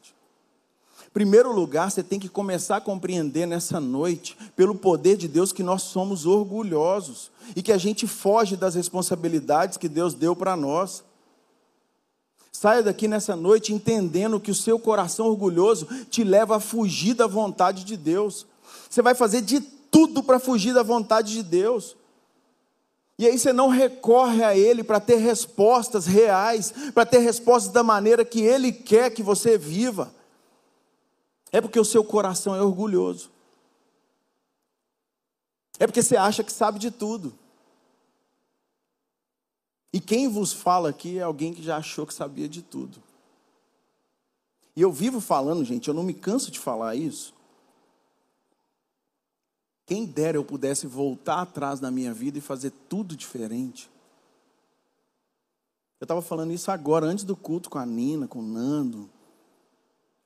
primeiro 1.15 1.53
lugar, 1.53 1.89
você 1.89 2.03
tem 2.03 2.19
que 2.19 2.27
começar 2.27 2.75
a 2.75 2.81
compreender 2.81 3.45
nessa 3.45 3.79
noite, 3.79 4.37
pelo 4.53 4.75
poder 4.75 5.15
de 5.15 5.29
Deus, 5.29 5.53
que 5.53 5.63
nós 5.63 5.83
somos 5.83 6.25
orgulhosos 6.25 7.31
e 7.55 7.61
que 7.61 7.71
a 7.71 7.77
gente 7.77 8.05
foge 8.05 8.57
das 8.57 8.75
responsabilidades 8.75 9.77
que 9.77 9.87
Deus 9.87 10.13
deu 10.13 10.35
para 10.35 10.57
nós. 10.57 11.05
Saia 12.51 12.83
daqui 12.83 13.07
nessa 13.07 13.33
noite 13.33 13.73
entendendo 13.73 14.41
que 14.41 14.51
o 14.51 14.55
seu 14.55 14.77
coração 14.77 15.27
orgulhoso 15.27 15.87
te 16.09 16.21
leva 16.21 16.57
a 16.57 16.59
fugir 16.59 17.13
da 17.13 17.27
vontade 17.27 17.85
de 17.85 17.95
Deus. 17.95 18.45
Você 18.89 19.01
vai 19.01 19.15
fazer 19.15 19.39
de 19.39 19.61
tudo 19.61 20.21
para 20.21 20.37
fugir 20.37 20.73
da 20.73 20.83
vontade 20.83 21.31
de 21.31 21.43
Deus. 21.43 21.95
E 23.17 23.25
aí 23.25 23.39
você 23.39 23.53
não 23.53 23.69
recorre 23.69 24.43
a 24.43 24.53
Ele 24.53 24.83
para 24.83 24.99
ter 24.99 25.15
respostas 25.15 26.05
reais, 26.05 26.73
para 26.93 27.05
ter 27.05 27.19
respostas 27.19 27.71
da 27.71 27.83
maneira 27.83 28.25
que 28.25 28.41
Ele 28.41 28.73
quer 28.73 29.11
que 29.11 29.23
você 29.23 29.57
viva. 29.57 30.13
É 31.55 31.61
porque 31.61 31.79
o 31.79 31.85
seu 31.85 32.03
coração 32.03 32.53
é 32.53 32.61
orgulhoso. 32.61 33.31
É 35.79 35.87
porque 35.87 36.03
você 36.03 36.17
acha 36.17 36.43
que 36.43 36.51
sabe 36.51 36.77
de 36.77 36.91
tudo. 36.91 37.33
E 39.93 40.01
quem 40.01 40.27
vos 40.27 40.51
fala 40.51 40.89
aqui 40.89 41.17
é 41.17 41.21
alguém 41.21 41.53
que 41.53 41.63
já 41.63 41.77
achou 41.77 42.05
que 42.05 42.13
sabia 42.13 42.49
de 42.49 42.61
tudo. 42.61 43.01
E 44.75 44.81
eu 44.81 44.91
vivo 44.91 45.21
falando, 45.21 45.63
gente, 45.63 45.87
eu 45.87 45.93
não 45.93 46.03
me 46.03 46.13
canso 46.13 46.51
de 46.51 46.59
falar 46.59 46.93
isso. 46.97 47.33
Quem 49.85 50.05
dera 50.05 50.35
eu 50.35 50.43
pudesse 50.43 50.85
voltar 50.85 51.41
atrás 51.41 51.79
na 51.79 51.89
minha 51.89 52.13
vida 52.13 52.37
e 52.37 52.41
fazer 52.41 52.73
tudo 52.89 53.15
diferente. 53.15 53.89
Eu 56.01 56.03
estava 56.03 56.21
falando 56.21 56.51
isso 56.51 56.69
agora, 56.69 57.05
antes 57.05 57.23
do 57.23 57.37
culto, 57.37 57.69
com 57.69 57.77
a 57.77 57.85
Nina, 57.85 58.27
com 58.27 58.39
o 58.39 58.45
Nando, 58.45 59.09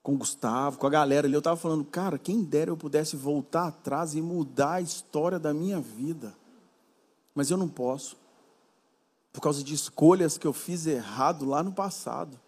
com 0.01 0.13
o 0.13 0.17
Gustavo, 0.17 0.77
com 0.77 0.87
a 0.87 0.89
galera 0.89 1.27
ali, 1.27 1.33
eu 1.33 1.39
estava 1.39 1.57
falando, 1.57 1.83
cara, 1.83 2.17
quem 2.17 2.43
dera 2.43 2.71
eu 2.71 2.77
pudesse 2.77 3.15
voltar 3.15 3.67
atrás 3.67 4.15
e 4.15 4.21
mudar 4.21 4.75
a 4.75 4.81
história 4.81 5.37
da 5.37 5.53
minha 5.53 5.79
vida. 5.79 6.35
Mas 7.35 7.51
eu 7.51 7.57
não 7.57 7.67
posso. 7.67 8.17
Por 9.31 9.41
causa 9.41 9.63
de 9.63 9.73
escolhas 9.73 10.37
que 10.37 10.47
eu 10.47 10.53
fiz 10.53 10.87
errado 10.87 11.45
lá 11.45 11.61
no 11.61 11.71
passado. 11.71 12.39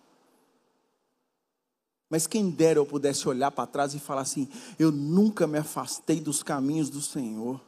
Mas 2.09 2.27
quem 2.27 2.49
dera 2.49 2.79
eu 2.79 2.85
pudesse 2.85 3.27
olhar 3.29 3.51
para 3.51 3.67
trás 3.67 3.93
e 3.93 3.99
falar 3.99 4.21
assim: 4.21 4.49
eu 4.77 4.91
nunca 4.91 5.47
me 5.47 5.57
afastei 5.57 6.19
dos 6.19 6.43
caminhos 6.43 6.89
do 6.89 7.01
Senhor. 7.01 7.61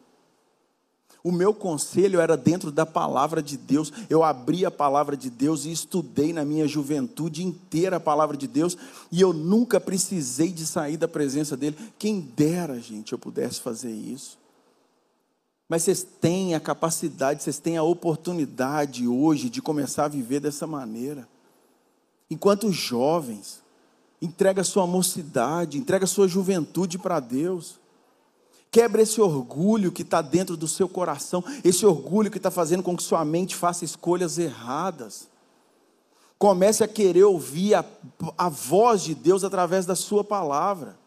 O 1.24 1.32
meu 1.32 1.54
conselho 1.54 2.20
era 2.20 2.36
dentro 2.36 2.70
da 2.70 2.86
palavra 2.86 3.42
de 3.42 3.56
Deus. 3.56 3.94
Eu 4.10 4.24
abri 4.24 4.66
a 4.66 4.72
palavra 4.72 5.16
de 5.16 5.30
Deus 5.30 5.64
e 5.64 5.72
estudei 5.72 6.34
na 6.34 6.44
minha 6.44 6.68
juventude 6.68 7.46
inteira 7.46 7.96
a 7.96 8.00
palavra 8.00 8.36
de 8.36 8.46
Deus. 8.46 8.78
E 9.10 9.22
eu 9.22 9.32
nunca 9.32 9.80
precisei 9.80 10.50
de 10.50 10.66
sair 10.66 10.98
da 10.98 11.08
presença 11.08 11.56
dele. 11.56 11.78
Quem 11.98 12.20
dera, 12.20 12.78
gente, 12.78 13.14
eu 13.14 13.18
pudesse 13.18 13.62
fazer 13.62 13.92
isso. 13.92 14.38
Mas 15.70 15.84
vocês 15.84 16.06
têm 16.20 16.56
a 16.56 16.60
capacidade, 16.60 17.42
vocês 17.42 17.58
têm 17.58 17.78
a 17.78 17.84
oportunidade 17.84 19.08
hoje 19.08 19.50
de 19.50 19.62
começar 19.62 20.06
a 20.06 20.10
viver 20.10 20.42
dessa 20.42 20.68
maneira. 20.68 21.26
Enquanto 22.30 22.70
jovens, 22.70 23.64
entrega 24.22 24.62
sua 24.64 24.86
mocidade, 24.86 25.78
entrega 25.78 26.06
sua 26.06 26.28
juventude 26.28 26.98
para 26.98 27.22
Deus. 27.22 27.80
Quebra 28.74 29.04
esse 29.04 29.22
orgulho 29.22 29.92
que 29.92 30.02
está 30.02 30.20
dentro 30.20 30.58
do 30.58 30.68
seu 30.68 30.90
coração, 30.90 31.44
esse 31.64 31.86
orgulho 31.86 32.32
que 32.32 32.38
está 32.38 32.50
fazendo 32.50 32.82
com 32.82 32.98
que 32.98 33.04
sua 33.04 33.24
mente 33.24 33.56
faça 33.56 33.86
escolhas 33.86 34.40
erradas. 34.40 35.30
Comece 36.40 36.84
a 36.84 36.88
querer 36.88 37.24
ouvir 37.24 37.76
a, 37.76 37.86
a 38.36 38.50
voz 38.50 39.04
de 39.04 39.14
Deus 39.14 39.44
através 39.44 39.86
da 39.86 39.96
sua 39.96 40.24
palavra. 40.24 40.98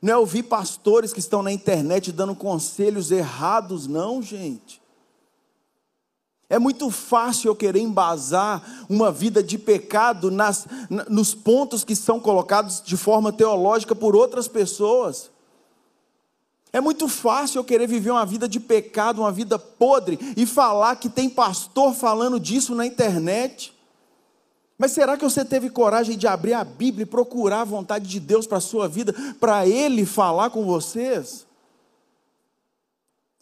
Não 0.00 0.12
é 0.12 0.16
ouvir 0.16 0.44
pastores 0.44 1.12
que 1.12 1.18
estão 1.18 1.42
na 1.42 1.50
internet 1.50 2.12
dando 2.12 2.36
conselhos 2.36 3.10
errados, 3.10 3.88
não, 3.88 4.22
gente. 4.22 4.80
É 6.48 6.56
muito 6.56 6.88
fácil 6.88 7.48
eu 7.48 7.56
querer 7.56 7.80
embasar 7.80 8.86
uma 8.88 9.10
vida 9.10 9.42
de 9.42 9.58
pecado 9.58 10.30
nas, 10.30 10.68
nos 11.08 11.34
pontos 11.34 11.82
que 11.82 11.96
são 11.96 12.20
colocados 12.20 12.80
de 12.80 12.96
forma 12.96 13.32
teológica 13.32 13.92
por 13.92 14.14
outras 14.14 14.46
pessoas. 14.46 15.33
É 16.74 16.80
muito 16.80 17.06
fácil 17.06 17.60
eu 17.60 17.64
querer 17.64 17.86
viver 17.86 18.10
uma 18.10 18.26
vida 18.26 18.48
de 18.48 18.58
pecado, 18.58 19.20
uma 19.20 19.30
vida 19.30 19.56
podre, 19.56 20.18
e 20.36 20.44
falar 20.44 20.96
que 20.96 21.08
tem 21.08 21.30
pastor 21.30 21.94
falando 21.94 22.40
disso 22.40 22.74
na 22.74 22.84
internet. 22.84 23.72
Mas 24.76 24.90
será 24.90 25.16
que 25.16 25.22
você 25.22 25.44
teve 25.44 25.70
coragem 25.70 26.18
de 26.18 26.26
abrir 26.26 26.52
a 26.52 26.64
Bíblia 26.64 27.04
e 27.04 27.06
procurar 27.06 27.60
a 27.60 27.64
vontade 27.64 28.08
de 28.08 28.18
Deus 28.18 28.44
para 28.44 28.58
a 28.58 28.60
sua 28.60 28.88
vida, 28.88 29.14
para 29.38 29.68
Ele 29.68 30.04
falar 30.04 30.50
com 30.50 30.64
vocês? 30.64 31.46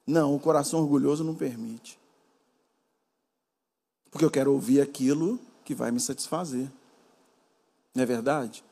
Não, 0.06 0.34
o 0.34 0.38
coração 0.38 0.80
orgulhoso 0.80 1.24
não 1.24 1.34
permite. 1.34 1.98
Porque 4.10 4.26
eu 4.26 4.30
quero 4.30 4.52
ouvir 4.52 4.82
aquilo 4.82 5.40
que 5.64 5.74
vai 5.74 5.90
me 5.90 6.00
satisfazer. 6.00 6.70
Não 7.94 8.02
é 8.02 8.06
verdade? 8.06 8.62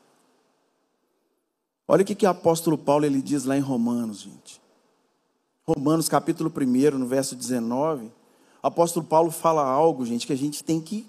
Olha 1.87 2.03
o 2.03 2.05
que, 2.05 2.15
que 2.15 2.25
o 2.25 2.29
apóstolo 2.29 2.77
Paulo 2.77 3.05
ele 3.05 3.21
diz 3.21 3.43
lá 3.43 3.57
em 3.57 3.61
Romanos, 3.61 4.21
gente. 4.21 4.61
Romanos 5.67 6.09
capítulo 6.09 6.51
1, 6.55 6.97
no 6.97 7.05
verso 7.05 7.35
19. 7.35 8.05
O 8.05 8.11
apóstolo 8.67 9.05
Paulo 9.05 9.31
fala 9.31 9.63
algo, 9.63 10.05
gente, 10.05 10.27
que 10.27 10.33
a 10.33 10.37
gente 10.37 10.63
tem 10.63 10.79
que 10.79 11.07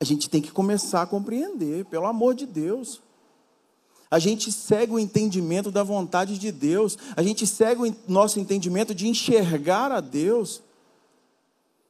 a 0.00 0.04
gente 0.04 0.28
tem 0.28 0.42
que 0.42 0.50
começar 0.50 1.02
a 1.02 1.06
compreender, 1.06 1.84
pelo 1.84 2.06
amor 2.06 2.34
de 2.34 2.44
Deus. 2.44 3.00
A 4.10 4.18
gente 4.18 4.50
segue 4.50 4.92
o 4.92 4.98
entendimento 4.98 5.70
da 5.70 5.84
vontade 5.84 6.38
de 6.38 6.50
Deus, 6.50 6.98
a 7.16 7.22
gente 7.22 7.46
segue 7.46 7.88
o 7.88 7.96
nosso 8.08 8.40
entendimento 8.40 8.92
de 8.96 9.06
enxergar 9.06 9.92
a 9.92 10.00
Deus. 10.00 10.60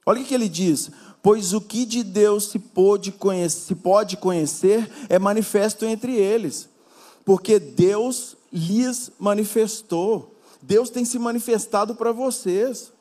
Olha 0.04 0.20
o 0.20 0.24
que 0.24 0.34
ele 0.34 0.48
diz: 0.48 0.90
pois 1.22 1.54
o 1.54 1.60
que 1.60 1.86
de 1.86 2.04
Deus 2.04 2.48
se 2.48 2.58
pode 2.58 3.12
conhecer, 3.12 3.60
se 3.60 3.74
pode 3.74 4.16
conhecer 4.18 4.90
é 5.08 5.18
manifesto 5.18 5.86
entre 5.86 6.14
eles 6.14 6.68
porque 7.24 7.58
Deus 7.58 8.36
lhes 8.52 9.10
manifestou. 9.18 10.34
Deus 10.60 10.90
tem 10.90 11.04
se 11.04 11.18
manifestado 11.18 11.94
para 11.94 12.12
vocês. 12.12 12.92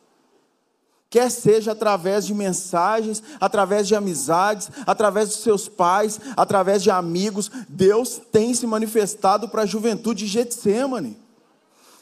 Quer 1.10 1.30
seja 1.30 1.74
através 1.74 2.26
de 2.26 2.34
mensagens, 2.34 3.22
através 3.40 3.86
de 3.86 3.94
amizades, 3.94 4.72
através 4.88 5.28
dos 5.28 5.40
seus 5.40 5.68
pais, 5.68 6.20
através 6.38 6.82
de 6.82 6.90
amigos, 6.90 7.52
Deus 7.68 8.22
tem 8.32 8.54
se 8.54 8.66
manifestado 8.66 9.50
para 9.50 9.64
a 9.64 9.66
juventude 9.66 10.24
de 10.24 10.32
Getsemane. 10.32 11.18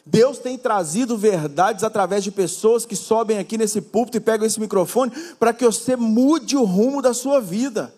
Deus 0.06 0.38
tem 0.38 0.58
trazido 0.58 1.18
verdades 1.18 1.84
através 1.84 2.24
de 2.24 2.32
pessoas 2.32 2.86
que 2.86 2.96
sobem 2.96 3.40
aqui 3.40 3.58
nesse 3.58 3.82
púlpito 3.82 4.18
e 4.18 4.22
pegam 4.22 4.46
esse 4.46 4.60
microfone 4.60 5.12
para 5.40 5.54
que 5.54 5.66
você 5.66 5.96
mude 5.96 6.56
o 6.56 6.64
rumo 6.64 7.02
da 7.02 7.14
sua 7.14 7.42
vida. 7.42 7.94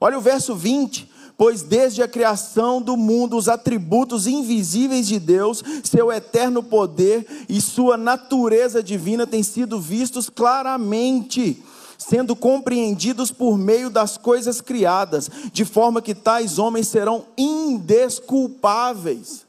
Olha 0.00 0.16
o 0.16 0.22
verso 0.22 0.54
20: 0.54 1.09
Pois 1.40 1.62
desde 1.62 2.02
a 2.02 2.06
criação 2.06 2.82
do 2.82 2.98
mundo, 2.98 3.34
os 3.34 3.48
atributos 3.48 4.26
invisíveis 4.26 5.08
de 5.08 5.18
Deus, 5.18 5.62
seu 5.82 6.12
eterno 6.12 6.62
poder 6.62 7.26
e 7.48 7.62
sua 7.62 7.96
natureza 7.96 8.82
divina 8.82 9.26
têm 9.26 9.42
sido 9.42 9.80
vistos 9.80 10.28
claramente, 10.28 11.64
sendo 11.96 12.36
compreendidos 12.36 13.30
por 13.30 13.56
meio 13.56 13.88
das 13.88 14.18
coisas 14.18 14.60
criadas, 14.60 15.30
de 15.50 15.64
forma 15.64 16.02
que 16.02 16.14
tais 16.14 16.58
homens 16.58 16.88
serão 16.88 17.24
indesculpáveis. 17.38 19.46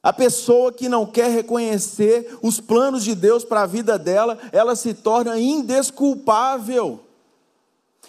A 0.00 0.12
pessoa 0.12 0.72
que 0.72 0.88
não 0.88 1.04
quer 1.04 1.32
reconhecer 1.32 2.38
os 2.40 2.60
planos 2.60 3.02
de 3.02 3.16
Deus 3.16 3.44
para 3.44 3.62
a 3.62 3.66
vida 3.66 3.98
dela, 3.98 4.38
ela 4.52 4.76
se 4.76 4.94
torna 4.94 5.40
indesculpável. 5.40 7.09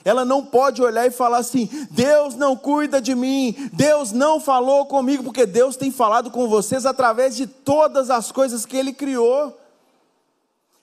Ela 0.04 0.26
não 0.26 0.46
pode 0.46 0.82
olhar 0.82 1.06
e 1.06 1.12
falar 1.12 1.40
assim: 1.40 1.70
Deus 1.92 2.36
não 2.36 2.56
cuida 2.56 3.02
de 3.02 3.16
mim, 3.16 3.70
Deus 3.74 4.12
não 4.12 4.40
falou 4.40 4.86
comigo, 4.86 5.24
porque 5.24 5.46
Deus 5.46 5.76
tem 5.76 5.92
falado 5.92 6.32
com 6.32 6.48
vocês 6.48 6.86
através 6.86 7.36
de 7.36 7.48
todas 7.48 8.10
as 8.10 8.32
coisas 8.32 8.66
que 8.66 8.78
Ele 8.78 8.94
criou. 8.94 9.58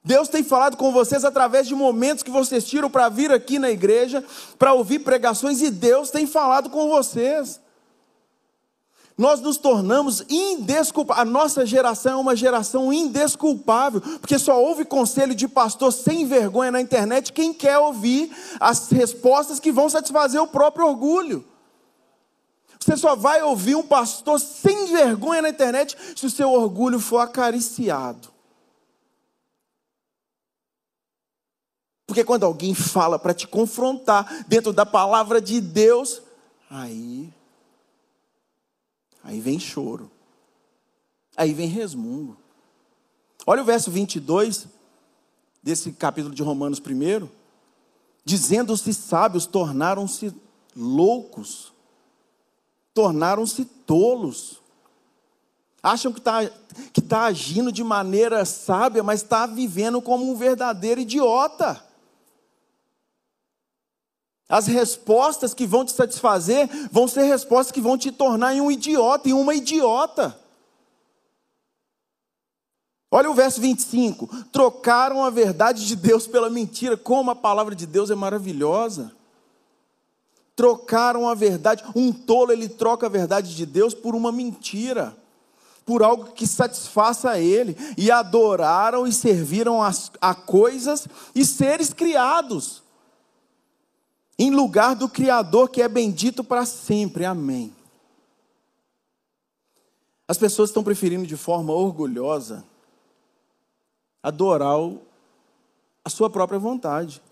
Deus 0.04 0.28
tem 0.28 0.42
falado 0.42 0.76
com 0.76 0.92
vocês 0.92 1.24
através 1.24 1.66
de 1.66 1.74
momentos 1.74 2.22
que 2.22 2.30
vocês 2.30 2.64
tiram 2.64 2.88
para 2.88 3.08
vir 3.08 3.30
aqui 3.30 3.58
na 3.58 3.70
igreja, 3.70 4.24
para 4.58 4.72
ouvir 4.72 5.00
pregações, 5.00 5.60
e 5.60 5.70
Deus 5.70 6.10
tem 6.10 6.26
falado 6.26 6.70
com 6.70 6.88
vocês 6.88 7.60
nós 9.18 9.40
nos 9.40 9.56
tornamos 9.56 10.22
indesculpáveis. 10.28 11.26
A 11.26 11.28
nossa 11.28 11.66
geração 11.66 12.12
é 12.12 12.16
uma 12.22 12.36
geração 12.36 12.92
indesculpável, 12.92 14.00
porque 14.00 14.38
só 14.38 14.62
ouve 14.62 14.84
conselho 14.84 15.34
de 15.34 15.48
pastor 15.48 15.92
sem 15.92 16.24
vergonha 16.24 16.70
na 16.70 16.80
internet 16.80 17.32
quem 17.32 17.52
quer 17.52 17.76
ouvir 17.78 18.30
as 18.60 18.88
respostas 18.90 19.58
que 19.58 19.72
vão 19.72 19.88
satisfazer 19.88 20.40
o 20.40 20.46
próprio 20.46 20.86
orgulho. 20.86 21.44
Você 22.78 22.96
só 22.96 23.16
vai 23.16 23.42
ouvir 23.42 23.74
um 23.74 23.82
pastor 23.82 24.38
sem 24.38 24.86
vergonha 24.92 25.42
na 25.42 25.48
internet 25.48 25.96
se 26.14 26.24
o 26.24 26.30
seu 26.30 26.52
orgulho 26.52 27.00
for 27.00 27.18
acariciado. 27.18 28.28
Porque 32.06 32.22
quando 32.24 32.44
alguém 32.44 32.72
fala 32.72 33.18
para 33.18 33.34
te 33.34 33.48
confrontar 33.48 34.44
dentro 34.46 34.72
da 34.72 34.86
palavra 34.86 35.40
de 35.40 35.60
Deus, 35.60 36.22
aí 36.70 37.30
Aí 39.22 39.40
vem 39.40 39.58
choro. 39.58 40.10
Aí 41.36 41.52
vem 41.52 41.68
resmungo. 41.68 42.36
Olha 43.46 43.62
o 43.62 43.64
verso 43.64 43.90
22 43.90 44.66
desse 45.62 45.92
capítulo 45.92 46.34
de 46.34 46.42
Romanos 46.42 46.80
1. 46.80 47.28
Dizendo-se 48.24 48.92
sábios, 48.92 49.46
tornaram-se 49.46 50.34
loucos, 50.76 51.72
tornaram-se 52.92 53.64
tolos. 53.64 54.60
Acham 55.82 56.12
que 56.12 56.18
está 56.18 56.50
que 56.92 57.00
tá 57.00 57.24
agindo 57.24 57.72
de 57.72 57.82
maneira 57.82 58.44
sábia, 58.44 59.02
mas 59.02 59.22
está 59.22 59.46
vivendo 59.46 60.02
como 60.02 60.30
um 60.30 60.36
verdadeiro 60.36 61.00
idiota. 61.00 61.87
As 64.48 64.66
respostas 64.66 65.52
que 65.52 65.66
vão 65.66 65.84
te 65.84 65.92
satisfazer 65.92 66.68
vão 66.90 67.06
ser 67.06 67.24
respostas 67.24 67.70
que 67.70 67.82
vão 67.82 67.98
te 67.98 68.10
tornar 68.10 68.54
em 68.54 68.62
um 68.62 68.70
idiota, 68.70 69.28
em 69.28 69.34
uma 69.34 69.54
idiota. 69.54 70.38
Olha 73.10 73.30
o 73.30 73.34
verso 73.34 73.60
25: 73.60 74.26
trocaram 74.50 75.22
a 75.22 75.28
verdade 75.28 75.86
de 75.86 75.94
Deus 75.94 76.26
pela 76.26 76.48
mentira, 76.48 76.96
como 76.96 77.30
a 77.30 77.36
palavra 77.36 77.74
de 77.74 77.86
Deus 77.86 78.10
é 78.10 78.14
maravilhosa. 78.14 79.12
Trocaram 80.56 81.28
a 81.28 81.34
verdade, 81.34 81.84
um 81.94 82.10
tolo 82.10 82.50
ele 82.50 82.68
troca 82.68 83.06
a 83.06 83.10
verdade 83.10 83.54
de 83.54 83.64
Deus 83.66 83.94
por 83.94 84.14
uma 84.14 84.32
mentira, 84.32 85.16
por 85.84 86.02
algo 86.02 86.32
que 86.32 86.46
satisfaça 86.46 87.38
ele, 87.38 87.76
e 87.96 88.10
adoraram 88.10 89.06
e 89.06 89.12
serviram 89.12 89.80
a, 89.82 89.92
a 90.20 90.34
coisas 90.34 91.06
e 91.34 91.44
seres 91.44 91.92
criados 91.92 92.82
em 94.38 94.50
lugar 94.50 94.94
do 94.94 95.08
Criador 95.08 95.68
que 95.68 95.82
é 95.82 95.88
bendito 95.88 96.44
para 96.44 96.64
sempre. 96.64 97.24
Amém. 97.24 97.74
As 100.26 100.38
pessoas 100.38 100.70
estão 100.70 100.84
preferindo 100.84 101.26
de 101.26 101.36
forma 101.36 101.72
orgulhosa 101.72 102.64
adorar 104.22 104.78
a 106.04 106.10
sua 106.10 106.30
própria 106.30 106.58
vontade. 106.58 107.22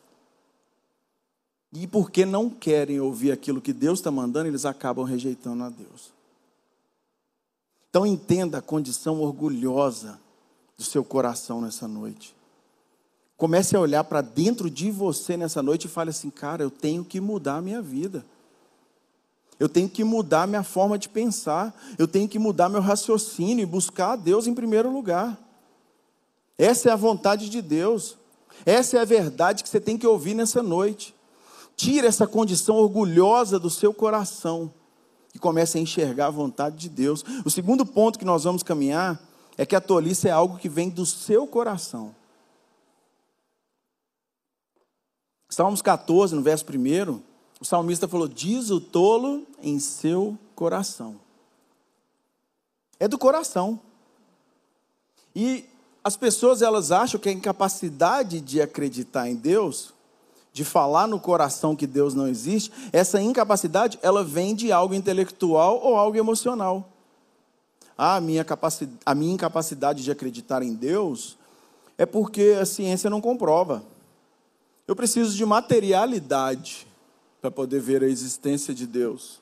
E 1.72 1.86
porque 1.86 2.24
não 2.24 2.48
querem 2.48 3.00
ouvir 3.00 3.32
aquilo 3.32 3.60
que 3.60 3.72
Deus 3.72 3.98
está 3.98 4.10
mandando, 4.10 4.48
eles 4.48 4.64
acabam 4.64 5.04
rejeitando 5.04 5.64
a 5.64 5.68
Deus. 5.68 6.12
Então 7.90 8.06
entenda 8.06 8.58
a 8.58 8.62
condição 8.62 9.22
orgulhosa 9.22 10.20
do 10.76 10.84
seu 10.84 11.02
coração 11.02 11.62
nessa 11.62 11.88
noite. 11.88 12.35
Comece 13.36 13.76
a 13.76 13.80
olhar 13.80 14.02
para 14.04 14.22
dentro 14.22 14.70
de 14.70 14.90
você 14.90 15.36
nessa 15.36 15.62
noite 15.62 15.84
e 15.84 15.90
fale 15.90 16.10
assim: 16.10 16.30
cara, 16.30 16.62
eu 16.62 16.70
tenho 16.70 17.04
que 17.04 17.20
mudar 17.20 17.56
a 17.56 17.62
minha 17.62 17.82
vida. 17.82 18.24
Eu 19.58 19.68
tenho 19.68 19.88
que 19.88 20.04
mudar 20.04 20.42
a 20.42 20.46
minha 20.46 20.62
forma 20.62 20.98
de 20.98 21.08
pensar. 21.08 21.74
Eu 21.98 22.06
tenho 22.06 22.28
que 22.28 22.38
mudar 22.38 22.68
meu 22.68 22.80
raciocínio 22.80 23.62
e 23.62 23.66
buscar 23.66 24.12
a 24.12 24.16
Deus 24.16 24.46
em 24.46 24.54
primeiro 24.54 24.90
lugar. 24.90 25.38
Essa 26.58 26.90
é 26.90 26.92
a 26.92 26.96
vontade 26.96 27.48
de 27.48 27.60
Deus. 27.60 28.16
Essa 28.64 28.98
é 28.98 29.00
a 29.00 29.04
verdade 29.04 29.62
que 29.62 29.68
você 29.68 29.80
tem 29.80 29.98
que 29.98 30.06
ouvir 30.06 30.34
nessa 30.34 30.62
noite. 30.62 31.14
Tire 31.74 32.06
essa 32.06 32.26
condição 32.26 32.76
orgulhosa 32.76 33.58
do 33.58 33.68
seu 33.68 33.92
coração 33.92 34.72
e 35.34 35.38
comece 35.38 35.76
a 35.76 35.80
enxergar 35.80 36.28
a 36.28 36.30
vontade 36.30 36.76
de 36.76 36.88
Deus. 36.88 37.22
O 37.44 37.50
segundo 37.50 37.84
ponto 37.84 38.18
que 38.18 38.24
nós 38.24 38.44
vamos 38.44 38.62
caminhar 38.62 39.20
é 39.58 39.66
que 39.66 39.76
a 39.76 39.80
tolice 39.80 40.28
é 40.28 40.30
algo 40.30 40.56
que 40.56 40.68
vem 40.68 40.88
do 40.88 41.04
seu 41.04 41.46
coração. 41.46 42.14
Salmos 45.48 45.80
14, 45.80 46.34
no 46.34 46.42
verso 46.42 46.64
1, 46.64 47.20
o 47.60 47.64
salmista 47.64 48.08
falou: 48.08 48.28
Diz 48.28 48.70
o 48.70 48.80
tolo 48.80 49.46
em 49.62 49.78
seu 49.78 50.36
coração. 50.54 51.16
É 52.98 53.06
do 53.06 53.18
coração. 53.18 53.80
E 55.34 55.64
as 56.02 56.16
pessoas 56.16 56.62
elas 56.62 56.90
acham 56.90 57.20
que 57.20 57.28
a 57.28 57.32
incapacidade 57.32 58.40
de 58.40 58.60
acreditar 58.60 59.28
em 59.28 59.34
Deus 59.34 59.94
de 60.56 60.64
falar 60.64 61.06
no 61.06 61.20
coração 61.20 61.76
que 61.76 61.86
Deus 61.86 62.14
não 62.14 62.26
existe, 62.26 62.72
essa 62.90 63.20
incapacidade, 63.20 63.98
ela 64.00 64.24
vem 64.24 64.54
de 64.54 64.72
algo 64.72 64.94
intelectual 64.94 65.78
ou 65.82 65.96
algo 65.96 66.16
emocional. 66.16 66.88
Ah, 67.96 68.18
minha, 68.22 68.42
capacidade, 68.42 68.98
a 69.04 69.14
minha 69.14 69.34
incapacidade 69.34 70.02
de 70.02 70.10
acreditar 70.10 70.62
em 70.62 70.72
Deus 70.72 71.36
é 71.98 72.06
porque 72.06 72.56
a 72.58 72.64
ciência 72.64 73.10
não 73.10 73.20
comprova. 73.20 73.82
Eu 74.86 74.94
preciso 74.94 75.36
de 75.36 75.44
materialidade 75.44 76.86
para 77.40 77.50
poder 77.50 77.80
ver 77.80 78.02
a 78.02 78.08
existência 78.08 78.74
de 78.74 78.86
Deus. 78.86 79.40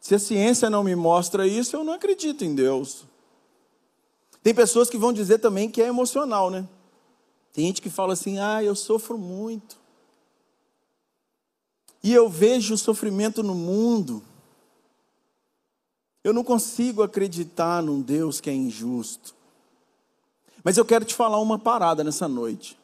Se 0.00 0.14
a 0.14 0.18
ciência 0.18 0.68
não 0.68 0.84
me 0.84 0.94
mostra 0.94 1.46
isso, 1.46 1.76
eu 1.76 1.84
não 1.84 1.94
acredito 1.94 2.44
em 2.44 2.54
Deus. 2.54 3.04
Tem 4.42 4.54
pessoas 4.54 4.90
que 4.90 4.98
vão 4.98 5.12
dizer 5.12 5.38
também 5.38 5.70
que 5.70 5.80
é 5.80 5.86
emocional, 5.86 6.50
né? 6.50 6.68
Tem 7.52 7.66
gente 7.66 7.80
que 7.80 7.88
fala 7.88 8.12
assim: 8.12 8.38
ah, 8.38 8.62
eu 8.62 8.74
sofro 8.74 9.16
muito 9.16 9.82
e 12.04 12.12
eu 12.12 12.28
vejo 12.28 12.74
o 12.74 12.78
sofrimento 12.78 13.42
no 13.42 13.54
mundo, 13.54 14.22
eu 16.22 16.34
não 16.34 16.44
consigo 16.44 17.02
acreditar 17.02 17.82
num 17.82 18.02
Deus 18.02 18.42
que 18.42 18.50
é 18.50 18.52
injusto. 18.52 19.34
Mas 20.62 20.76
eu 20.76 20.84
quero 20.84 21.06
te 21.06 21.14
falar 21.14 21.40
uma 21.40 21.58
parada 21.58 22.04
nessa 22.04 22.28
noite. 22.28 22.76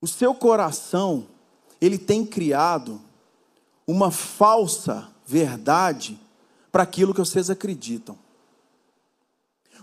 O 0.00 0.06
seu 0.06 0.34
coração, 0.34 1.26
ele 1.80 1.98
tem 1.98 2.24
criado 2.24 3.00
uma 3.86 4.10
falsa 4.10 5.08
verdade 5.26 6.18
para 6.70 6.82
aquilo 6.82 7.14
que 7.14 7.20
vocês 7.20 7.50
acreditam. 7.50 8.18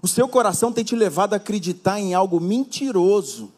O 0.02 0.08
seu 0.08 0.28
coração 0.28 0.71
tem 0.71 0.84
te 0.84 0.95
levado 0.95 1.34
a 1.34 1.38
acreditar 1.38 1.99
em 1.99 2.13
algo 2.13 2.39
mentiroso 2.39 3.52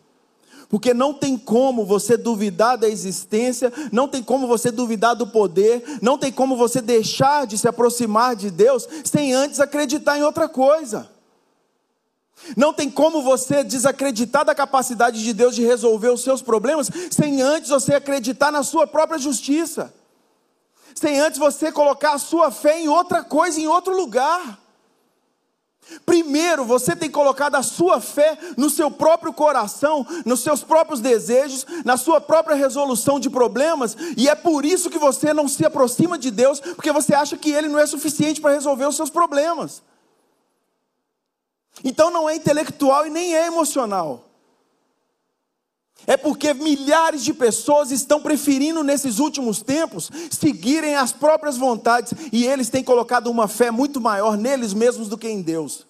porque 0.69 0.93
não 0.93 1.13
tem 1.13 1.37
como 1.37 1.85
você 1.85 2.17
duvidar 2.17 2.77
da 2.77 2.89
existência, 2.89 3.71
não 3.91 4.07
tem 4.07 4.23
como 4.23 4.47
você 4.47 4.71
duvidar 4.71 5.15
do 5.15 5.27
poder, 5.27 5.83
não 6.01 6.17
tem 6.17 6.31
como 6.31 6.57
você 6.57 6.81
deixar 6.81 7.45
de 7.45 7.57
se 7.57 7.67
aproximar 7.67 8.35
de 8.35 8.49
Deus 8.49 8.87
sem 9.03 9.33
antes 9.33 9.59
acreditar 9.59 10.17
em 10.17 10.23
outra 10.23 10.49
coisa. 10.49 11.09
Não 12.55 12.73
tem 12.73 12.89
como 12.89 13.21
você 13.21 13.63
desacreditar 13.63 14.43
da 14.43 14.53
capacidade 14.53 15.23
de 15.23 15.33
Deus 15.33 15.55
de 15.55 15.63
resolver 15.63 16.09
os 16.09 16.21
seus 16.21 16.41
problemas 16.41 16.89
sem 17.09 17.41
antes 17.41 17.69
você 17.69 17.95
acreditar 17.95 18.51
na 18.51 18.63
sua 18.63 18.85
própria 18.85 19.17
justiça. 19.17 19.93
Sem 20.93 21.19
antes 21.19 21.39
você 21.39 21.71
colocar 21.71 22.13
a 22.13 22.19
sua 22.19 22.51
fé 22.51 22.79
em 22.79 22.87
outra 22.87 23.23
coisa, 23.23 23.59
em 23.59 23.67
outro 23.67 23.95
lugar. 23.95 24.59
Primeiro, 26.05 26.65
você 26.65 26.95
tem 26.95 27.11
colocado 27.11 27.55
a 27.55 27.63
sua 27.63 28.01
fé 28.01 28.37
no 28.57 28.69
seu 28.69 28.89
próprio 28.89 29.31
coração, 29.31 30.05
nos 30.25 30.39
seus 30.39 30.63
próprios 30.63 30.99
desejos, 30.99 31.65
na 31.83 31.95
sua 31.95 32.19
própria 32.19 32.55
resolução 32.55 33.19
de 33.19 33.29
problemas, 33.29 33.95
e 34.17 34.27
é 34.27 34.33
por 34.33 34.65
isso 34.65 34.89
que 34.89 34.97
você 34.97 35.31
não 35.31 35.47
se 35.47 35.63
aproxima 35.63 36.17
de 36.17 36.31
Deus, 36.31 36.59
porque 36.59 36.91
você 36.91 37.13
acha 37.13 37.37
que 37.37 37.51
Ele 37.51 37.67
não 37.67 37.77
é 37.77 37.85
suficiente 37.85 38.41
para 38.41 38.53
resolver 38.53 38.85
os 38.85 38.95
seus 38.95 39.11
problemas. 39.11 39.83
Então 41.83 42.09
não 42.09 42.29
é 42.29 42.35
intelectual 42.35 43.05
e 43.05 43.09
nem 43.09 43.35
é 43.35 43.47
emocional. 43.47 44.23
É 46.07 46.15
porque 46.15 46.53
milhares 46.53 47.23
de 47.23 47.33
pessoas 47.33 47.91
estão 47.91 48.21
preferindo 48.21 48.83
nesses 48.83 49.17
últimos 49.17 49.61
tempos 49.61 50.11
seguirem 50.29 50.95
as 50.95 51.11
próprias 51.11 51.57
vontades 51.57 52.13
e 52.31 52.45
eles 52.45 52.69
têm 52.69 52.83
colocado 52.83 53.27
uma 53.27 53.47
fé 53.47 53.71
muito 53.71 53.99
maior 53.99 54.37
neles 54.37 54.73
mesmos 54.73 55.07
do 55.07 55.17
que 55.17 55.27
em 55.27 55.41
Deus. 55.41 55.85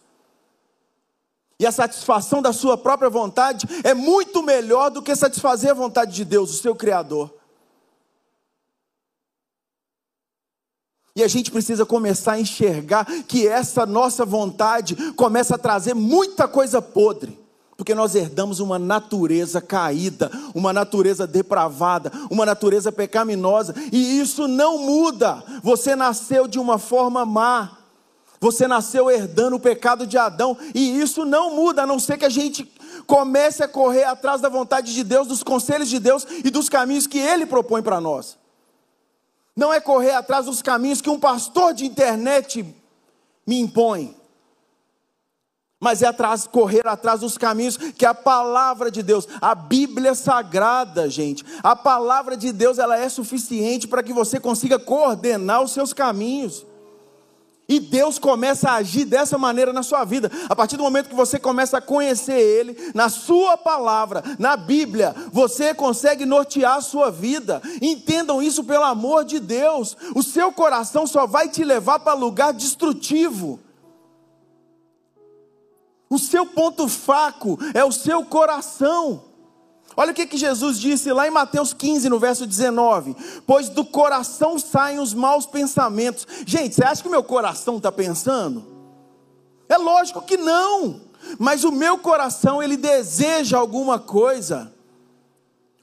E 1.60 1.66
a 1.66 1.72
satisfação 1.72 2.42
da 2.42 2.54
sua 2.54 2.78
própria 2.78 3.10
vontade 3.10 3.66
é 3.84 3.94
muito 3.94 4.44
melhor 4.44 4.90
do 4.90 5.02
que 5.02 5.16
satisfazer 5.16 5.72
a 5.72 5.76
vontade 5.76 6.14
de 6.14 6.26
Deus, 6.26 6.52
o 6.52 6.62
seu 6.62 6.76
Criador. 6.76 7.34
E 11.18 11.24
a 11.24 11.30
gente 11.30 11.50
precisa 11.50 11.86
começar 11.86 12.34
a 12.34 12.40
enxergar 12.42 13.06
que 13.26 13.48
essa 13.48 13.86
nossa 13.86 14.26
vontade 14.26 14.96
começa 15.14 15.56
a 15.56 15.58
trazer 15.58 15.94
muita 15.94 16.46
coisa 16.46 16.82
podre. 16.82 17.40
Porque 17.78 17.96
nós 17.96 18.16
herdamos 18.16 18.60
uma 18.60 18.78
natureza 18.78 19.62
caída, 19.62 20.30
uma 20.54 20.74
natureza 20.74 21.26
depravada, 21.26 22.12
uma 22.30 22.46
natureza 22.46 22.92
pecaminosa, 22.92 23.74
e 23.94 24.20
isso 24.20 24.46
não 24.46 24.78
muda. 24.80 25.42
Você 25.64 25.96
nasceu 25.96 26.48
de 26.50 26.60
uma 26.60 26.78
forma 26.78 27.26
má, 27.26 27.78
você 28.40 28.68
nasceu 28.68 29.10
herdando 29.10 29.56
o 29.56 29.60
pecado 29.60 30.06
de 30.06 30.18
Adão, 30.18 30.58
e 30.74 31.00
isso 31.00 31.26
não 31.26 31.56
muda, 31.56 31.84
a 31.84 31.88
não 31.88 32.00
ser 32.00 32.18
que 32.18 32.26
a 32.26 32.30
gente 32.30 32.70
comece 33.08 33.64
a 33.64 33.68
correr 33.68 34.04
atrás 34.04 34.42
da 34.42 34.50
vontade 34.50 34.94
de 34.94 35.04
Deus, 35.04 35.28
dos 35.28 35.44
conselhos 35.44 35.90
de 35.90 36.00
Deus 36.00 36.28
e 36.44 36.50
dos 36.50 36.68
caminhos 36.68 37.08
que 37.08 37.20
Ele 37.20 37.46
propõe 37.46 37.82
para 37.82 38.02
nós. 38.02 38.38
Não 39.56 39.74
é 39.74 39.80
correr 39.80 40.12
atrás 40.12 40.46
dos 40.46 40.62
caminhos 40.62 41.02
que 41.02 41.10
um 41.10 41.20
pastor 41.20 41.74
de 41.74 41.86
internet 41.86 42.64
me 43.48 43.60
impõe 43.60 44.16
mas 45.86 46.02
é 46.02 46.08
atrás, 46.08 46.48
correr 46.48 46.88
atrás 46.88 47.20
dos 47.20 47.38
caminhos 47.38 47.78
que 47.78 48.08
a 48.08 48.14
palavra 48.14 48.90
de 48.90 49.04
Deus, 49.04 49.28
a 49.40 49.54
Bíblia 49.54 50.16
sagrada, 50.16 51.08
gente, 51.08 51.46
a 51.62 51.76
palavra 51.76 52.36
de 52.36 52.52
Deus, 52.52 52.80
ela 52.80 52.98
é 52.98 53.08
suficiente 53.08 53.88
para 53.88 54.02
que 54.02 54.12
você 54.12 54.40
consiga 54.40 54.80
coordenar 54.80 55.62
os 55.62 55.72
seus 55.72 55.94
caminhos. 55.94 56.66
E 57.68 57.80
Deus 57.80 58.20
começa 58.20 58.70
a 58.70 58.76
agir 58.76 59.06
dessa 59.06 59.38
maneira 59.38 59.74
na 59.74 59.82
sua 59.82 60.04
vida. 60.06 60.32
A 60.48 60.56
partir 60.56 60.78
do 60.78 60.84
momento 60.84 61.10
que 61.10 61.16
você 61.16 61.40
começa 61.40 61.78
a 61.78 61.82
conhecer 61.82 62.40
Ele, 62.40 62.92
na 62.94 63.10
Sua 63.10 63.58
palavra, 63.58 64.24
na 64.38 64.56
Bíblia, 64.56 65.16
você 65.32 65.74
consegue 65.74 66.26
nortear 66.26 66.78
a 66.78 66.82
sua 66.82 67.10
vida. 67.10 67.62
Entendam 67.82 68.42
isso 68.42 68.64
pelo 68.64 68.84
amor 68.84 69.26
de 69.26 69.40
Deus. 69.40 69.98
O 70.16 70.22
seu 70.22 70.52
coração 70.52 71.08
só 71.08 71.26
vai 71.26 71.50
te 71.50 71.64
levar 71.64 72.00
para 72.00 72.14
lugar 72.14 72.54
destrutivo. 72.54 73.60
O 76.08 76.20
seu 76.20 76.46
ponto 76.46 76.88
fraco 76.88 77.58
é 77.74 77.84
o 77.84 77.92
seu 77.92 78.24
coração. 78.26 79.25
Olha 79.98 80.12
o 80.12 80.14
que, 80.14 80.26
que 80.26 80.38
Jesus 80.38 80.80
disse 80.80 81.12
lá 81.14 81.28
em 81.28 81.32
Mateus 81.32 81.74
15, 81.74 82.10
no 82.10 82.20
verso 82.20 82.46
19: 82.46 83.16
Pois 83.48 83.70
do 83.70 83.86
coração 83.86 84.60
saem 84.60 85.00
os 85.00 85.14
maus 85.14 85.46
pensamentos. 85.46 86.28
Gente, 86.46 86.76
você 86.76 86.84
acha 86.84 87.02
que 87.02 87.08
o 87.08 87.12
meu 87.12 87.24
coração 87.24 87.78
está 87.78 87.92
pensando? 87.92 88.66
É 89.70 89.78
lógico 89.78 90.22
que 90.22 90.38
não, 90.38 91.02
mas 91.40 91.64
o 91.64 91.72
meu 91.72 91.98
coração 91.98 92.62
ele 92.62 92.78
deseja 92.78 93.58
alguma 93.58 93.98
coisa. 93.98 94.75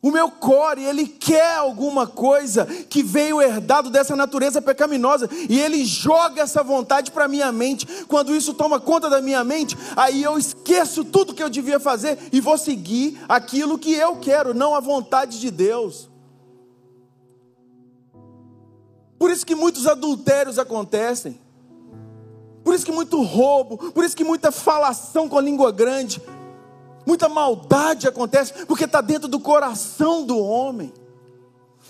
O 0.04 0.10
meu 0.10 0.28
core, 0.28 0.82
ele 0.82 1.06
quer 1.06 1.58
alguma 1.58 2.08
coisa 2.08 2.66
que 2.66 3.04
veio 3.04 3.40
herdado 3.40 3.88
dessa 3.88 4.16
natureza 4.16 4.60
pecaminosa 4.60 5.30
e 5.48 5.60
ele 5.60 5.84
joga 5.84 6.42
essa 6.42 6.60
vontade 6.60 7.12
para 7.12 7.28
minha 7.28 7.52
mente. 7.52 7.86
Quando 8.08 8.34
isso 8.34 8.52
toma 8.52 8.80
conta 8.80 9.08
da 9.08 9.22
minha 9.22 9.44
mente, 9.44 9.78
aí 9.96 10.20
eu 10.20 10.36
esqueço 10.36 11.04
tudo 11.04 11.32
que 11.32 11.42
eu 11.42 11.48
devia 11.48 11.78
fazer 11.78 12.18
e 12.32 12.40
vou 12.40 12.58
seguir 12.58 13.16
aquilo 13.28 13.78
que 13.78 13.92
eu 13.92 14.16
quero, 14.16 14.52
não 14.52 14.74
a 14.74 14.80
vontade 14.80 15.38
de 15.38 15.52
Deus. 15.52 16.10
Por 19.20 19.30
isso 19.30 19.46
que 19.46 19.54
muitos 19.54 19.86
adultérios 19.86 20.58
acontecem. 20.58 21.40
Por 22.64 22.74
isso 22.74 22.84
que 22.84 22.90
muito 22.90 23.22
roubo, 23.22 23.92
por 23.92 24.04
isso 24.04 24.16
que 24.16 24.24
muita 24.24 24.50
falação 24.50 25.28
com 25.28 25.38
a 25.38 25.42
língua 25.42 25.70
grande 25.70 26.20
Muita 27.06 27.28
maldade 27.28 28.06
acontece 28.06 28.66
porque 28.66 28.84
está 28.84 29.00
dentro 29.00 29.28
do 29.28 29.40
coração 29.40 30.24
do 30.24 30.38
homem. 30.38 30.92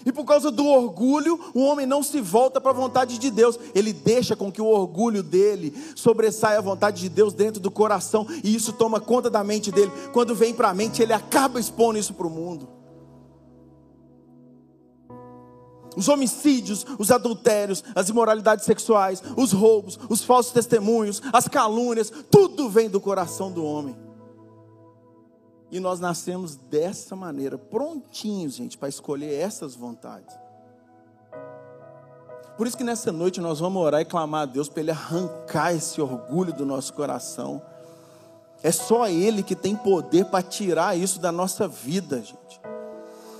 E 0.05 0.13
por 0.13 0.25
causa 0.25 0.51
do 0.51 0.67
orgulho, 0.67 1.39
o 1.55 1.63
homem 1.63 1.87
não 1.87 2.03
se 2.03 2.21
volta 2.21 2.61
para 2.61 2.73
a 2.73 2.75
vontade 2.75 3.19
de 3.19 3.31
Deus. 3.31 3.59
Ele 3.75 3.93
deixa 3.93 4.35
com 4.35 4.51
que 4.51 4.61
o 4.61 4.67
orgulho 4.67 5.23
dele 5.23 5.73
sobressaia 5.95 6.59
a 6.59 6.63
vontade 6.63 7.01
de 7.01 7.09
Deus 7.09 7.33
dentro 7.33 7.61
do 7.61 7.71
coração. 7.71 8.27
E 8.43 8.55
isso 8.55 8.73
toma 8.73 9.01
conta 9.01 9.31
da 9.31 9.45
mente 9.45 9.71
dele. 9.71 9.93
Quando 10.13 10.35
vem 10.35 10.55
para 10.55 10.71
a 10.71 10.75
mente, 10.75 11.03
ele 11.03 11.13
acaba 11.13 11.61
expondo 11.61 11.99
isso 11.99 12.15
para 12.15 12.27
o 12.27 12.31
mundo. 12.31 12.69
Os 15.95 16.09
homicídios, 16.09 16.87
os 16.99 17.11
adultérios, 17.11 17.85
as 17.95 18.09
imoralidades 18.09 18.65
sexuais, 18.65 19.23
os 19.37 19.53
roubos, 19.53 19.99
os 20.09 20.25
falsos 20.25 20.51
testemunhos, 20.51 21.21
as 21.33 21.47
calúnias, 21.47 22.11
tudo 22.31 22.69
vem 22.71 22.89
do 22.89 22.99
coração 23.01 23.53
do 23.53 23.63
homem. 23.63 23.95
E 25.73 25.81
nós 25.81 25.99
nascemos 25.99 26.55
dessa 26.55 27.17
maneira, 27.17 27.57
prontinhos, 27.57 28.53
gente, 28.53 28.77
para 28.77 28.91
escolher 28.91 29.33
essas 29.33 29.75
vontades. 29.75 30.37
Por 32.59 32.67
isso 32.67 32.77
que 32.77 32.85
nessa 32.85 33.11
noite 33.11 33.41
nós 33.41 33.59
vamos 33.59 33.83
orar 33.83 34.03
e 34.03 34.05
clamar 34.05 34.43
a 34.43 34.45
Deus 34.45 34.69
para 34.69 34.83
Ele 34.83 34.91
arrancar 34.91 35.75
esse 35.75 35.99
orgulho 35.99 36.53
do 36.53 36.67
nosso 36.67 36.93
coração. 36.93 37.63
É 38.63 38.71
só 38.71 39.09
Ele 39.09 39.43
que 39.43 39.57
tem 39.57 39.75
poder 39.75 40.27
para 40.27 40.43
tirar 40.43 40.95
isso 40.95 41.19
da 41.19 41.33
nossa 41.33 41.67
vida, 41.67 42.19
gente. 42.19 42.61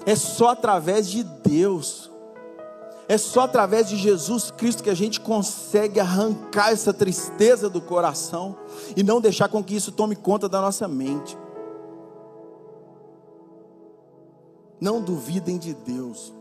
É 0.07 0.17
só 0.17 0.49
através 0.49 1.11
de 1.11 1.23
Deus. 1.23 2.11
É 3.07 3.19
só 3.19 3.43
através 3.43 3.91
de 3.91 3.97
Jesus 3.99 4.51
Cristo 4.51 4.83
que 4.83 4.89
a 4.89 4.95
gente 4.95 5.21
consegue 5.21 6.01
arrancar 6.01 6.73
essa 6.73 6.95
tristeza 6.95 7.69
do 7.69 7.83
coração 7.83 8.57
e 8.97 9.03
não 9.03 9.21
deixar 9.21 9.51
com 9.51 9.63
que 9.63 9.77
isso 9.77 9.93
tome 9.93 10.17
conta 10.17 10.49
da 10.49 10.63
nossa 10.63 10.89
mente. 10.89 11.37
Não 14.83 15.01
duvidem 15.01 15.59
de 15.59 15.75
Deus. 15.75 16.33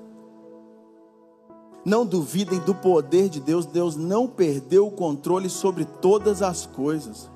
Não 1.85 2.03
duvidem 2.03 2.57
do 2.57 2.73
poder 2.73 3.29
de 3.29 3.39
Deus. 3.39 3.67
Deus 3.67 3.95
não 3.95 4.25
perdeu 4.27 4.87
o 4.87 4.91
controle 4.91 5.47
sobre 5.47 5.85
todas 5.85 6.41
as 6.41 6.65
coisas. 6.65 7.29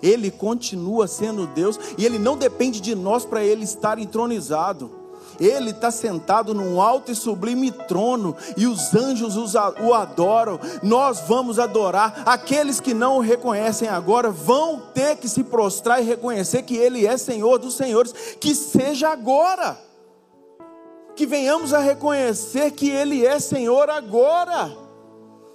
Ele 0.00 0.30
continua 0.30 1.08
sendo 1.08 1.48
Deus 1.48 1.76
e 1.98 2.06
Ele 2.06 2.20
não 2.20 2.36
depende 2.36 2.80
de 2.80 2.94
nós 2.94 3.24
para 3.24 3.42
Ele 3.42 3.64
estar 3.64 3.98
entronizado. 3.98 4.92
Ele 5.40 5.70
está 5.70 5.90
sentado 5.90 6.54
num 6.54 6.80
alto 6.80 7.10
e 7.10 7.16
sublime 7.16 7.72
trono 7.72 8.36
e 8.56 8.64
os 8.68 8.94
anjos 8.94 9.34
o 9.36 9.92
adoram. 9.92 10.60
Nós 10.84 11.22
vamos 11.26 11.58
adorar. 11.58 12.22
Aqueles 12.24 12.78
que 12.78 12.94
não 12.94 13.16
o 13.16 13.20
reconhecem 13.20 13.88
agora 13.88 14.30
vão 14.30 14.80
ter 14.94 15.16
que 15.16 15.28
se 15.28 15.42
prostrar 15.42 16.00
e 16.00 16.06
reconhecer 16.06 16.62
que 16.62 16.76
Ele 16.76 17.04
é 17.04 17.16
Senhor 17.18 17.58
dos 17.58 17.74
Senhores. 17.74 18.14
Que 18.38 18.54
seja 18.54 19.08
agora 19.08 19.82
que 21.14 21.26
venhamos 21.26 21.72
a 21.72 21.78
reconhecer 21.78 22.70
que 22.72 22.88
Ele 22.88 23.24
é 23.24 23.38
Senhor 23.38 23.88
agora, 23.88 24.76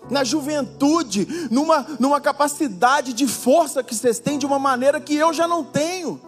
na 0.09 0.23
juventude, 0.23 1.47
numa, 1.51 1.85
numa 1.99 2.21
capacidade 2.21 3.13
de 3.13 3.27
força 3.27 3.83
que 3.83 3.93
vocês 3.93 4.19
têm 4.19 4.37
de 4.37 4.45
uma 4.45 4.59
maneira 4.59 4.99
que 4.99 5.15
eu 5.15 5.33
já 5.33 5.47
não 5.47 5.63
tenho, 5.63 6.19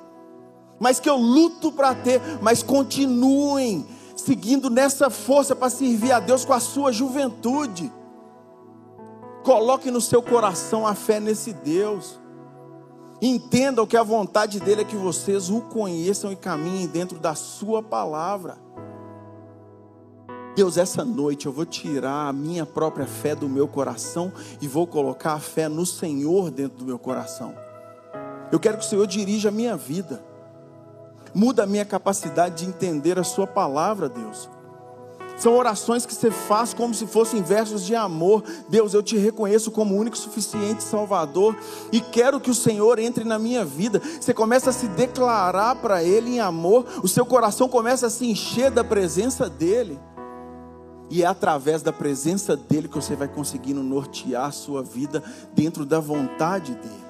mas 0.79 0.99
que 0.99 1.09
eu 1.09 1.15
luto 1.15 1.71
para 1.71 1.95
ter, 1.95 2.21
mas 2.41 2.61
continuem 2.61 3.85
seguindo 4.15 4.69
nessa 4.69 5.09
força 5.09 5.55
para 5.55 5.69
servir 5.69 6.11
a 6.11 6.19
Deus 6.19 6.45
com 6.45 6.53
a 6.53 6.59
sua 6.59 6.91
juventude. 6.91 7.91
Coloque 9.43 9.89
no 9.89 9.99
seu 9.99 10.21
coração 10.21 10.85
a 10.85 10.93
fé 10.93 11.19
nesse 11.19 11.51
Deus. 11.51 12.19
Entendam 13.21 13.87
que 13.87 13.97
a 13.97 14.03
vontade 14.03 14.59
dele 14.59 14.81
é 14.81 14.85
que 14.85 14.95
vocês 14.95 15.49
o 15.49 15.61
conheçam 15.61 16.31
e 16.31 16.35
caminhem 16.35 16.87
dentro 16.87 17.19
da 17.19 17.33
sua 17.33 17.81
palavra. 17.81 18.57
Deus, 20.55 20.75
essa 20.77 21.05
noite 21.05 21.45
eu 21.45 21.51
vou 21.51 21.65
tirar 21.65 22.27
a 22.27 22.33
minha 22.33 22.65
própria 22.65 23.07
fé 23.07 23.33
do 23.33 23.47
meu 23.47 23.67
coração 23.67 24.33
e 24.59 24.67
vou 24.67 24.85
colocar 24.85 25.33
a 25.33 25.39
fé 25.39 25.69
no 25.69 25.85
Senhor 25.85 26.51
dentro 26.51 26.77
do 26.77 26.85
meu 26.85 26.99
coração. 26.99 27.55
Eu 28.51 28.59
quero 28.59 28.77
que 28.77 28.85
o 28.85 28.87
Senhor 28.87 29.07
dirija 29.07 29.47
a 29.47 29.51
minha 29.51 29.77
vida. 29.77 30.21
Muda 31.33 31.63
a 31.63 31.65
minha 31.65 31.85
capacidade 31.85 32.65
de 32.65 32.69
entender 32.69 33.17
a 33.17 33.23
sua 33.23 33.47
palavra, 33.47 34.09
Deus. 34.09 34.49
São 35.37 35.57
orações 35.57 36.05
que 36.05 36.13
você 36.13 36.29
faz 36.29 36.73
como 36.73 36.93
se 36.93 37.07
fossem 37.07 37.41
versos 37.41 37.85
de 37.85 37.95
amor. 37.95 38.43
Deus, 38.67 38.93
eu 38.93 39.01
te 39.01 39.17
reconheço 39.17 39.71
como 39.71 39.95
único, 39.95 40.17
suficiente 40.17 40.83
Salvador 40.83 41.57
e 41.93 42.01
quero 42.01 42.39
que 42.41 42.51
o 42.51 42.53
Senhor 42.53 42.99
entre 42.99 43.23
na 43.23 43.39
minha 43.39 43.63
vida. 43.63 44.01
Você 44.19 44.33
começa 44.33 44.69
a 44.69 44.73
se 44.73 44.87
declarar 44.89 45.77
para 45.77 46.03
Ele 46.03 46.31
em 46.31 46.39
amor, 46.41 46.85
o 47.01 47.07
seu 47.07 47.25
coração 47.25 47.69
começa 47.69 48.07
a 48.07 48.09
se 48.09 48.25
encher 48.29 48.69
da 48.69 48.83
presença 48.83 49.49
dEle. 49.49 49.97
E 51.11 51.23
é 51.23 51.25
através 51.25 51.81
da 51.81 51.91
presença 51.91 52.55
dele 52.55 52.87
que 52.87 52.95
você 52.95 53.17
vai 53.17 53.27
conseguindo 53.27 53.83
nortear 53.83 54.45
a 54.45 54.51
sua 54.51 54.81
vida 54.81 55.21
dentro 55.53 55.85
da 55.85 55.99
vontade 55.99 56.73
dele. 56.73 57.03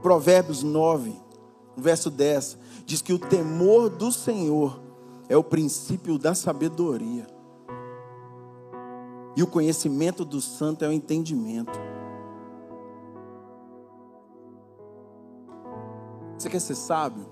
Provérbios 0.00 0.62
9, 0.62 1.12
verso 1.76 2.08
10, 2.08 2.56
diz 2.86 3.02
que 3.02 3.12
o 3.12 3.18
temor 3.18 3.90
do 3.90 4.12
Senhor 4.12 4.80
é 5.28 5.36
o 5.36 5.42
princípio 5.42 6.16
da 6.16 6.32
sabedoria. 6.32 7.26
E 9.34 9.42
o 9.42 9.48
conhecimento 9.48 10.24
do 10.24 10.40
santo 10.40 10.84
é 10.84 10.88
o 10.88 10.92
entendimento. 10.92 11.76
Você 16.38 16.48
quer 16.48 16.60
ser 16.60 16.76
sábio? 16.76 17.26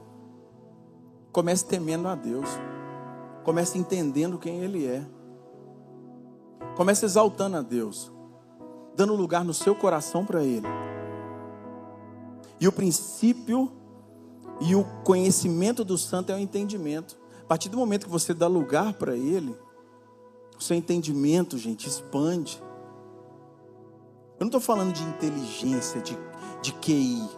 Comece 1.31 1.65
temendo 1.65 2.09
a 2.09 2.17
Deus. 2.17 2.49
Comece 3.45 3.79
entendendo 3.79 4.37
quem 4.37 4.59
Ele 4.59 4.85
é. 4.85 5.14
Comece 6.77 7.05
exaltando 7.05 7.57
a 7.57 7.63
Deus, 7.63 8.13
dando 8.97 9.15
lugar 9.15 9.45
no 9.45 9.55
seu 9.55 9.75
coração 9.75 10.25
para 10.25 10.43
Ele. 10.43 10.67
E 12.61 12.67
o 12.67 12.73
princípio 12.73 13.71
e 14.61 14.75
o 14.75 14.85
conhecimento 15.05 15.85
do 15.85 15.99
santo 15.99 16.31
é 16.33 16.35
o 16.35 16.39
entendimento. 16.39 17.17
A 17.43 17.47
partir 17.47 17.69
do 17.69 17.77
momento 17.77 18.07
que 18.07 18.11
você 18.11 18.33
dá 18.33 18.47
lugar 18.47 18.95
para 18.95 19.17
Ele, 19.17 19.55
o 20.59 20.63
seu 20.63 20.77
entendimento, 20.77 21.59
gente, 21.59 21.89
expande. 21.89 22.63
Eu 24.39 24.41
não 24.41 24.47
estou 24.47 24.61
falando 24.61 24.93
de 24.93 25.03
inteligência, 25.03 26.01
de, 26.01 26.17
de 26.63 26.73
QI. 26.75 27.29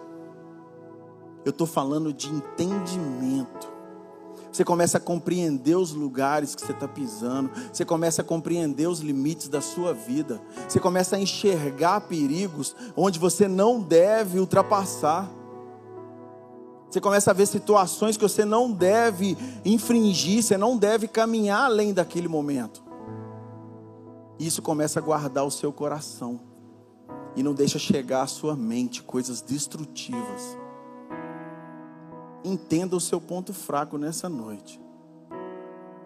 Eu 1.44 1.50
estou 1.50 1.66
falando 1.66 2.12
de 2.12 2.28
entendimento. 2.28 3.75
Você 4.56 4.64
começa 4.64 4.96
a 4.96 5.00
compreender 5.00 5.76
os 5.76 5.92
lugares 5.92 6.54
que 6.54 6.62
você 6.62 6.72
está 6.72 6.88
pisando. 6.88 7.50
Você 7.70 7.84
começa 7.84 8.22
a 8.22 8.24
compreender 8.24 8.86
os 8.86 9.00
limites 9.00 9.48
da 9.48 9.60
sua 9.60 9.92
vida. 9.92 10.40
Você 10.66 10.80
começa 10.80 11.14
a 11.14 11.20
enxergar 11.20 12.00
perigos 12.00 12.74
onde 12.96 13.18
você 13.18 13.46
não 13.46 13.82
deve 13.82 14.40
ultrapassar. 14.40 15.30
Você 16.88 17.02
começa 17.02 17.32
a 17.32 17.34
ver 17.34 17.44
situações 17.44 18.16
que 18.16 18.22
você 18.22 18.46
não 18.46 18.72
deve 18.72 19.36
infringir, 19.62 20.42
você 20.42 20.56
não 20.56 20.78
deve 20.78 21.06
caminhar 21.06 21.66
além 21.66 21.92
daquele 21.92 22.26
momento. 22.26 22.82
Isso 24.38 24.62
começa 24.62 25.00
a 25.00 25.02
guardar 25.02 25.44
o 25.44 25.50
seu 25.50 25.70
coração 25.70 26.40
e 27.36 27.42
não 27.42 27.52
deixa 27.52 27.78
chegar 27.78 28.22
à 28.22 28.26
sua 28.26 28.56
mente 28.56 29.02
coisas 29.02 29.42
destrutivas 29.42 30.56
entenda 32.46 32.96
o 32.96 33.00
seu 33.00 33.20
ponto 33.20 33.52
fraco 33.52 33.98
nessa 33.98 34.28
noite. 34.28 34.80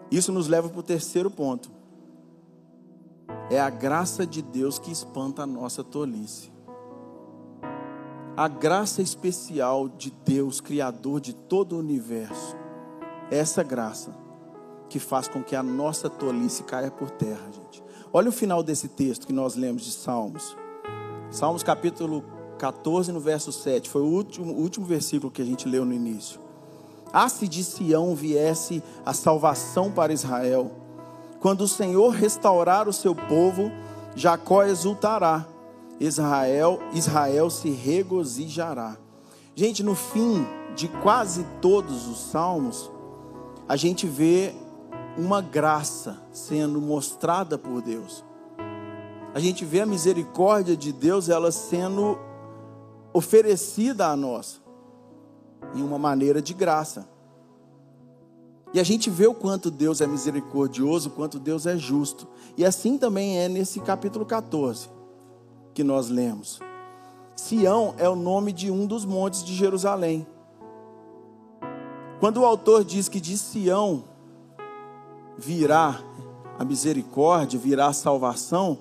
Isso 0.09 0.31
nos 0.31 0.47
leva 0.47 0.67
para 0.67 0.79
o 0.79 0.83
terceiro 0.83 1.29
ponto. 1.29 1.71
É 3.49 3.59
a 3.59 3.69
graça 3.69 4.25
de 4.25 4.41
Deus 4.41 4.79
que 4.79 4.91
espanta 4.91 5.43
a 5.43 5.47
nossa 5.47 5.83
tolice. 5.83 6.51
A 8.35 8.47
graça 8.47 9.01
especial 9.01 9.87
de 9.87 10.09
Deus, 10.25 10.59
Criador 10.59 11.19
de 11.19 11.33
todo 11.33 11.75
o 11.75 11.79
universo, 11.79 12.55
é 13.29 13.37
essa 13.37 13.61
graça 13.61 14.13
que 14.89 14.99
faz 14.99 15.27
com 15.27 15.43
que 15.43 15.55
a 15.55 15.63
nossa 15.63 16.09
tolice 16.09 16.63
caia 16.63 16.91
por 16.91 17.09
terra, 17.11 17.49
gente. 17.51 17.83
Olha 18.11 18.29
o 18.29 18.33
final 18.33 18.61
desse 18.63 18.89
texto 18.89 19.27
que 19.27 19.33
nós 19.33 19.55
lemos 19.55 19.83
de 19.83 19.91
Salmos. 19.91 20.57
Salmos 21.29 21.63
capítulo 21.63 22.23
14, 22.61 23.11
no 23.11 23.19
verso 23.19 23.51
7. 23.51 23.89
Foi 23.89 24.03
o 24.03 24.05
último, 24.05 24.53
o 24.53 24.61
último 24.61 24.85
versículo 24.85 25.31
que 25.31 25.41
a 25.41 25.45
gente 25.45 25.67
leu 25.67 25.83
no 25.83 25.93
início. 25.93 26.39
Ah, 27.11 27.27
se 27.27 27.47
de 27.47 27.63
Sião 27.63 28.13
viesse 28.13 28.83
a 29.03 29.13
salvação 29.13 29.91
para 29.91 30.13
Israel. 30.13 30.71
Quando 31.39 31.61
o 31.61 31.67
Senhor 31.67 32.11
restaurar 32.11 32.87
o 32.87 32.93
seu 32.93 33.15
povo, 33.15 33.71
Jacó 34.15 34.63
exultará. 34.63 35.47
Israel, 35.99 36.79
Israel 36.93 37.49
se 37.49 37.71
regozijará. 37.71 38.95
Gente, 39.55 39.81
no 39.81 39.95
fim 39.95 40.45
de 40.75 40.87
quase 40.87 41.43
todos 41.61 42.07
os 42.07 42.19
salmos, 42.29 42.91
a 43.67 43.75
gente 43.75 44.05
vê 44.05 44.53
uma 45.17 45.41
graça 45.41 46.21
sendo 46.31 46.79
mostrada 46.79 47.57
por 47.57 47.81
Deus. 47.81 48.23
A 49.33 49.39
gente 49.39 49.65
vê 49.65 49.81
a 49.81 49.85
misericórdia 49.85 50.77
de 50.77 50.93
Deus 50.93 51.27
ela 51.27 51.51
sendo 51.51 52.17
oferecida 53.13 54.07
a 54.07 54.15
nós 54.15 54.61
em 55.75 55.81
uma 55.81 55.97
maneira 55.97 56.41
de 56.41 56.53
graça. 56.53 57.07
E 58.73 58.79
a 58.79 58.83
gente 58.83 59.09
vê 59.09 59.27
o 59.27 59.33
quanto 59.33 59.69
Deus 59.69 59.99
é 59.99 60.07
misericordioso, 60.07 61.09
o 61.09 61.11
quanto 61.11 61.39
Deus 61.39 61.65
é 61.65 61.77
justo. 61.77 62.27
E 62.57 62.63
assim 62.63 62.97
também 62.97 63.37
é 63.37 63.49
nesse 63.49 63.79
capítulo 63.81 64.25
14 64.25 64.89
que 65.73 65.83
nós 65.83 66.09
lemos. 66.09 66.59
Sião 67.35 67.95
é 67.97 68.07
o 68.07 68.15
nome 68.15 68.53
de 68.53 68.71
um 68.71 68.85
dos 68.85 69.03
montes 69.03 69.43
de 69.43 69.53
Jerusalém. 69.53 70.25
Quando 72.19 72.37
o 72.37 72.45
autor 72.45 72.83
diz 72.85 73.09
que 73.09 73.19
de 73.19 73.37
Sião 73.37 74.03
virá 75.37 75.99
a 76.57 76.63
misericórdia, 76.63 77.59
virá 77.59 77.87
a 77.87 77.93
salvação, 77.93 78.77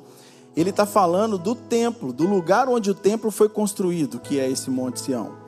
ele 0.57 0.71
está 0.71 0.85
falando 0.85 1.39
do 1.39 1.55
templo, 1.55 2.13
do 2.13 2.27
lugar 2.27 2.69
onde 2.69 2.91
o 2.91 2.95
templo 2.95 3.31
foi 3.31 3.49
construído, 3.49 4.19
que 4.19 4.39
é 4.39 4.51
esse 4.51 4.71
Monte 4.71 5.01
Sião. 5.01 5.41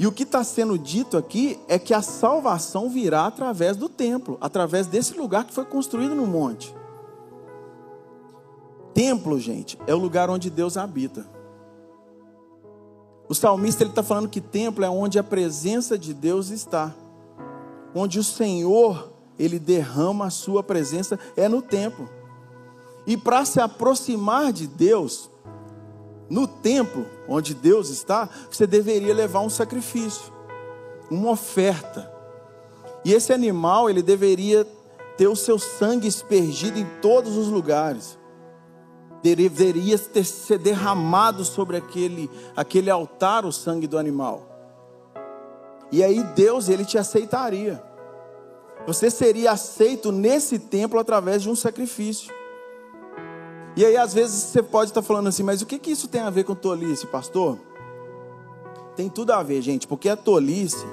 E 0.00 0.06
o 0.06 0.12
que 0.12 0.22
está 0.22 0.42
sendo 0.42 0.78
dito 0.78 1.18
aqui 1.18 1.60
é 1.68 1.78
que 1.78 1.92
a 1.92 2.00
salvação 2.00 2.88
virá 2.88 3.26
através 3.26 3.76
do 3.76 3.86
templo, 3.86 4.38
através 4.40 4.86
desse 4.86 5.12
lugar 5.12 5.44
que 5.44 5.52
foi 5.52 5.66
construído 5.66 6.14
no 6.14 6.26
monte. 6.26 6.74
Templo, 8.94 9.38
gente, 9.38 9.78
é 9.86 9.94
o 9.94 9.98
lugar 9.98 10.30
onde 10.30 10.48
Deus 10.48 10.78
habita. 10.78 11.28
O 13.28 13.34
salmista 13.34 13.84
está 13.84 14.02
falando 14.02 14.30
que 14.30 14.40
templo 14.40 14.82
é 14.82 14.88
onde 14.88 15.18
a 15.18 15.22
presença 15.22 15.98
de 15.98 16.14
Deus 16.14 16.48
está, 16.48 16.94
onde 17.94 18.18
o 18.18 18.24
Senhor 18.24 19.12
ele 19.38 19.58
derrama 19.58 20.24
a 20.24 20.30
sua 20.30 20.62
presença 20.62 21.18
é 21.36 21.46
no 21.46 21.60
templo. 21.60 22.08
E 23.06 23.16
para 23.16 23.44
se 23.44 23.60
aproximar 23.60 24.52
de 24.52 24.66
Deus, 24.66 25.30
no 26.28 26.46
templo 26.46 27.06
onde 27.28 27.54
Deus 27.54 27.88
está, 27.90 28.28
você 28.50 28.66
deveria 28.66 29.14
levar 29.14 29.40
um 29.40 29.50
sacrifício, 29.50 30.32
uma 31.10 31.30
oferta. 31.30 32.10
E 33.04 33.12
esse 33.12 33.32
animal, 33.32 33.90
ele 33.90 34.02
deveria 34.02 34.66
ter 35.16 35.28
o 35.28 35.36
seu 35.36 35.58
sangue 35.58 36.06
espergido 36.06 36.78
em 36.78 36.86
todos 37.02 37.36
os 37.36 37.48
lugares. 37.48 38.18
Deveria 39.22 39.98
ter 39.98 40.24
ser 40.24 40.58
derramado 40.58 41.44
sobre 41.44 41.76
aquele, 41.76 42.30
aquele 42.56 42.88
altar 42.88 43.44
o 43.44 43.52
sangue 43.52 43.86
do 43.86 43.98
animal. 43.98 44.46
E 45.92 46.04
aí 46.04 46.22
Deus, 46.22 46.68
ele 46.68 46.84
te 46.84 46.96
aceitaria. 46.96 47.82
Você 48.86 49.10
seria 49.10 49.52
aceito 49.52 50.10
nesse 50.10 50.58
templo 50.58 50.98
através 50.98 51.42
de 51.42 51.50
um 51.50 51.56
sacrifício. 51.56 52.32
E 53.80 53.84
aí, 53.86 53.96
às 53.96 54.12
vezes, 54.12 54.42
você 54.42 54.62
pode 54.62 54.90
estar 54.90 55.00
falando 55.00 55.28
assim, 55.28 55.42
mas 55.42 55.62
o 55.62 55.66
que, 55.66 55.78
que 55.78 55.90
isso 55.90 56.06
tem 56.06 56.20
a 56.20 56.28
ver 56.28 56.44
com 56.44 56.54
tolice, 56.54 57.06
pastor? 57.06 57.58
Tem 58.94 59.08
tudo 59.08 59.32
a 59.32 59.42
ver, 59.42 59.62
gente, 59.62 59.88
porque 59.88 60.06
a 60.10 60.16
tolice 60.18 60.86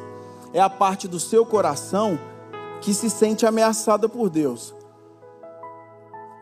é 0.54 0.62
a 0.62 0.70
parte 0.70 1.06
do 1.06 1.20
seu 1.20 1.46
coração 1.46 2.18
que 2.80 2.94
se 2.94 3.10
sente 3.10 3.46
ameaçada 3.46 4.08
por 4.08 4.30
Deus. 4.30 4.74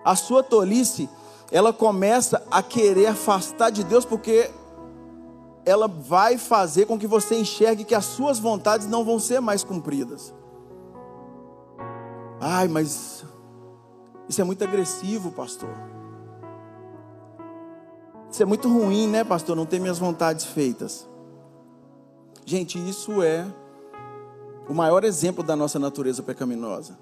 A 0.03 0.15
sua 0.15 0.43
tolice, 0.43 1.09
ela 1.51 1.73
começa 1.73 2.43
a 2.51 2.61
querer 2.61 3.07
afastar 3.07 3.71
de 3.71 3.83
Deus, 3.83 4.05
porque 4.05 4.51
ela 5.65 5.87
vai 5.87 6.37
fazer 6.37 6.85
com 6.85 6.99
que 6.99 7.07
você 7.07 7.39
enxergue 7.39 7.83
que 7.83 7.95
as 7.95 8.05
suas 8.05 8.37
vontades 8.37 8.85
não 8.85 9.03
vão 9.03 9.17
ser 9.17 9.39
mais 9.39 9.63
cumpridas. 9.63 10.31
Ai, 12.39 12.67
mas 12.67 13.25
isso 14.29 14.39
é 14.39 14.43
muito 14.43 14.63
agressivo, 14.63 15.31
pastor. 15.31 15.94
Isso 18.36 18.43
é 18.43 18.45
muito 18.45 18.67
ruim, 18.67 19.07
né, 19.07 19.23
pastor? 19.23 19.55
Não 19.55 19.65
ter 19.65 19.79
minhas 19.79 19.97
vontades 19.97 20.43
feitas. 20.43 21.07
Gente, 22.45 22.77
isso 22.77 23.23
é 23.23 23.47
o 24.67 24.73
maior 24.73 25.05
exemplo 25.05 25.41
da 25.41 25.55
nossa 25.55 25.79
natureza 25.79 26.21
pecaminosa. 26.21 26.99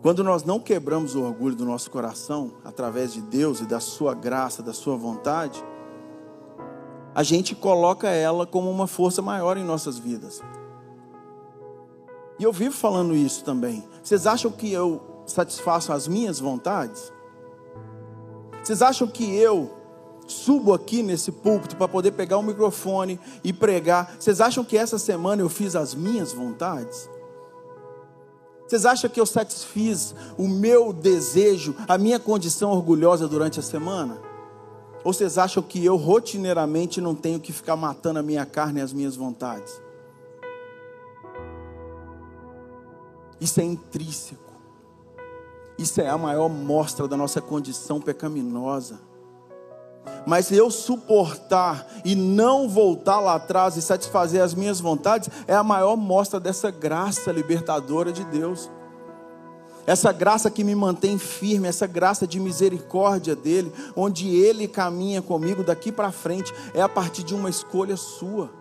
Quando 0.00 0.24
nós 0.24 0.42
não 0.42 0.58
quebramos 0.58 1.14
o 1.14 1.22
orgulho 1.22 1.54
do 1.54 1.66
nosso 1.66 1.90
coração, 1.90 2.52
através 2.64 3.12
de 3.12 3.20
Deus 3.20 3.60
e 3.60 3.66
da 3.66 3.78
Sua 3.78 4.14
graça, 4.14 4.62
da 4.62 4.72
Sua 4.72 4.96
vontade, 4.96 5.62
a 7.14 7.22
gente 7.22 7.54
coloca 7.54 8.08
ela 8.08 8.46
como 8.46 8.70
uma 8.70 8.86
força 8.86 9.20
maior 9.20 9.58
em 9.58 9.64
nossas 9.64 9.98
vidas. 9.98 10.42
E 12.38 12.42
eu 12.42 12.54
vivo 12.54 12.74
falando 12.74 13.14
isso 13.14 13.44
também. 13.44 13.84
Vocês 14.02 14.26
acham 14.26 14.50
que 14.50 14.72
eu 14.72 15.22
satisfaço 15.26 15.92
as 15.92 16.08
minhas 16.08 16.40
vontades? 16.40 17.12
Vocês 18.62 18.80
acham 18.80 19.06
que 19.06 19.36
eu 19.36 19.78
subo 20.30 20.72
aqui 20.72 21.02
nesse 21.02 21.32
púlpito 21.32 21.76
para 21.76 21.88
poder 21.88 22.12
pegar 22.12 22.38
o 22.38 22.42
microfone 22.42 23.18
e 23.42 23.52
pregar. 23.52 24.16
Vocês 24.18 24.40
acham 24.40 24.64
que 24.64 24.76
essa 24.76 24.98
semana 24.98 25.42
eu 25.42 25.48
fiz 25.48 25.74
as 25.76 25.94
minhas 25.94 26.32
vontades? 26.32 27.08
Vocês 28.66 28.86
acham 28.86 29.10
que 29.10 29.20
eu 29.20 29.26
satisfiz 29.26 30.14
o 30.38 30.46
meu 30.46 30.92
desejo, 30.92 31.74
a 31.88 31.98
minha 31.98 32.20
condição 32.20 32.70
orgulhosa 32.70 33.26
durante 33.26 33.58
a 33.58 33.62
semana? 33.62 34.18
Ou 35.02 35.12
vocês 35.12 35.38
acham 35.38 35.62
que 35.62 35.84
eu 35.84 35.96
rotineiramente 35.96 37.00
não 37.00 37.14
tenho 37.14 37.40
que 37.40 37.52
ficar 37.52 37.74
matando 37.74 38.20
a 38.20 38.22
minha 38.22 38.46
carne 38.46 38.78
e 38.80 38.82
as 38.82 38.92
minhas 38.92 39.16
vontades? 39.16 39.80
Isso 43.40 43.60
é 43.60 43.64
intrínseco. 43.64 44.52
Isso 45.78 46.00
é 46.00 46.08
a 46.08 46.18
maior 46.18 46.48
mostra 46.48 47.08
da 47.08 47.16
nossa 47.16 47.40
condição 47.40 48.00
pecaminosa. 48.00 49.00
Mas 50.30 50.52
eu 50.52 50.70
suportar 50.70 51.84
e 52.04 52.14
não 52.14 52.68
voltar 52.68 53.18
lá 53.18 53.34
atrás 53.34 53.76
e 53.76 53.82
satisfazer 53.82 54.40
as 54.40 54.54
minhas 54.54 54.78
vontades 54.78 55.28
é 55.48 55.56
a 55.56 55.64
maior 55.64 55.96
mostra 55.96 56.38
dessa 56.38 56.70
graça 56.70 57.32
libertadora 57.32 58.12
de 58.12 58.22
Deus. 58.26 58.70
Essa 59.88 60.12
graça 60.12 60.48
que 60.48 60.62
me 60.62 60.72
mantém 60.72 61.18
firme, 61.18 61.66
essa 61.66 61.84
graça 61.84 62.28
de 62.28 62.38
misericórdia 62.38 63.34
dele, 63.34 63.72
onde 63.96 64.28
ele 64.28 64.68
caminha 64.68 65.20
comigo 65.20 65.64
daqui 65.64 65.90
para 65.90 66.12
frente, 66.12 66.54
é 66.74 66.80
a 66.80 66.88
partir 66.88 67.24
de 67.24 67.34
uma 67.34 67.50
escolha 67.50 67.96
sua. 67.96 68.52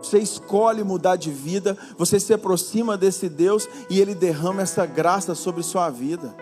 Você 0.00 0.20
escolhe 0.20 0.84
mudar 0.84 1.16
de 1.16 1.32
vida, 1.32 1.76
você 1.96 2.20
se 2.20 2.32
aproxima 2.32 2.96
desse 2.96 3.28
Deus 3.28 3.68
e 3.90 4.00
ele 4.00 4.14
derrama 4.14 4.62
essa 4.62 4.86
graça 4.86 5.34
sobre 5.34 5.64
sua 5.64 5.90
vida. 5.90 6.32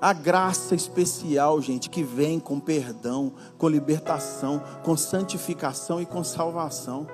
A 0.00 0.14
graça 0.14 0.74
especial, 0.74 1.60
gente, 1.60 1.90
que 1.90 2.02
vem 2.02 2.40
com 2.40 2.58
perdão, 2.58 3.32
com 3.58 3.68
libertação, 3.68 4.62
com 4.82 4.96
santificação 4.96 6.00
e 6.00 6.06
com 6.06 6.24
salvação. 6.24 7.06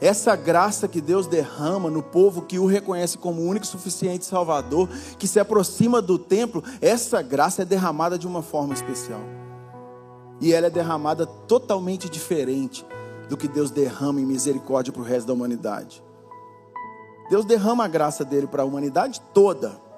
Essa 0.00 0.36
graça 0.36 0.86
que 0.86 1.00
Deus 1.00 1.26
derrama 1.26 1.90
no 1.90 2.04
povo 2.04 2.42
que 2.42 2.56
o 2.56 2.66
reconhece 2.66 3.18
como 3.18 3.42
único 3.42 3.66
e 3.66 3.68
suficiente 3.68 4.24
Salvador, 4.24 4.88
que 5.18 5.26
se 5.26 5.40
aproxima 5.40 6.00
do 6.00 6.18
templo, 6.18 6.62
essa 6.80 7.20
graça 7.20 7.62
é 7.62 7.64
derramada 7.64 8.16
de 8.16 8.28
uma 8.28 8.42
forma 8.42 8.74
especial. 8.74 9.22
E 10.40 10.52
ela 10.52 10.68
é 10.68 10.70
derramada 10.70 11.26
totalmente 11.26 12.08
diferente 12.08 12.86
do 13.28 13.36
que 13.36 13.48
Deus 13.48 13.72
derrama 13.72 14.20
em 14.20 14.24
misericórdia 14.24 14.92
para 14.92 15.02
o 15.02 15.04
resto 15.04 15.26
da 15.26 15.32
humanidade. 15.32 16.00
Deus 17.28 17.44
derrama 17.44 17.84
a 17.84 17.88
graça 17.88 18.24
dele 18.24 18.46
para 18.46 18.62
a 18.62 18.66
humanidade 18.66 19.20
toda 19.34 19.89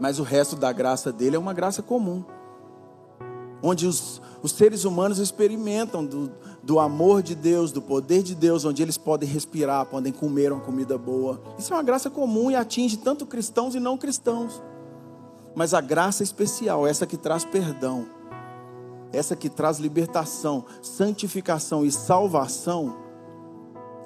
mas 0.00 0.18
o 0.18 0.22
resto 0.22 0.56
da 0.56 0.72
graça 0.72 1.12
dele 1.12 1.36
é 1.36 1.38
uma 1.38 1.52
graça 1.52 1.82
comum. 1.82 2.24
Onde 3.62 3.86
os, 3.86 4.22
os 4.40 4.52
seres 4.52 4.84
humanos 4.84 5.18
experimentam 5.18 6.04
do, 6.04 6.30
do 6.62 6.78
amor 6.78 7.22
de 7.22 7.34
Deus, 7.34 7.72
do 7.72 7.82
poder 7.82 8.22
de 8.22 8.34
Deus, 8.34 8.64
onde 8.64 8.82
eles 8.82 8.96
podem 8.96 9.28
respirar, 9.28 9.86
podem 9.86 10.12
comer 10.12 10.52
uma 10.52 10.60
comida 10.60 10.96
boa. 10.96 11.40
Isso 11.58 11.72
é 11.72 11.76
uma 11.76 11.82
graça 11.82 12.08
comum 12.08 12.50
e 12.50 12.54
atinge 12.54 12.96
tanto 12.96 13.26
cristãos 13.26 13.74
e 13.74 13.80
não 13.80 13.98
cristãos. 13.98 14.62
Mas 15.56 15.74
a 15.74 15.80
graça 15.80 16.22
especial, 16.22 16.86
essa 16.86 17.04
que 17.04 17.16
traz 17.16 17.44
perdão, 17.44 18.06
essa 19.12 19.34
que 19.34 19.48
traz 19.48 19.78
libertação, 19.78 20.64
santificação 20.80 21.84
e 21.84 21.90
salvação, 21.90 23.08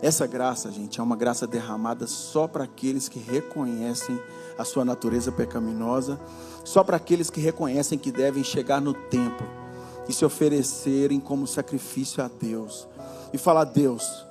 essa 0.00 0.26
graça, 0.26 0.72
gente, 0.72 0.98
é 0.98 1.02
uma 1.02 1.14
graça 1.14 1.46
derramada 1.46 2.08
só 2.08 2.48
para 2.48 2.64
aqueles 2.64 3.08
que 3.08 3.20
reconhecem 3.20 4.20
a 4.58 4.64
sua 4.64 4.84
natureza 4.84 5.32
pecaminosa, 5.32 6.20
só 6.64 6.84
para 6.84 6.96
aqueles 6.96 7.30
que 7.30 7.40
reconhecem 7.40 7.98
que 7.98 8.12
devem 8.12 8.44
chegar 8.44 8.80
no 8.80 8.94
templo 8.94 9.46
e 10.08 10.12
se 10.12 10.24
oferecerem 10.24 11.20
como 11.20 11.46
sacrifício 11.46 12.22
a 12.22 12.30
Deus 12.40 12.88
e 13.32 13.38
falar: 13.38 13.64
Deus, 13.64 14.24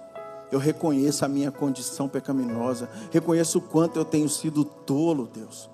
eu 0.51 0.59
reconheço 0.59 1.23
a 1.23 1.27
minha 1.27 1.51
condição 1.51 2.07
pecaminosa, 2.07 2.89
reconheço 3.11 3.59
o 3.59 3.61
quanto 3.61 3.97
eu 3.97 4.05
tenho 4.05 4.29
sido 4.29 4.63
tolo, 4.63 5.29
Deus. 5.33 5.69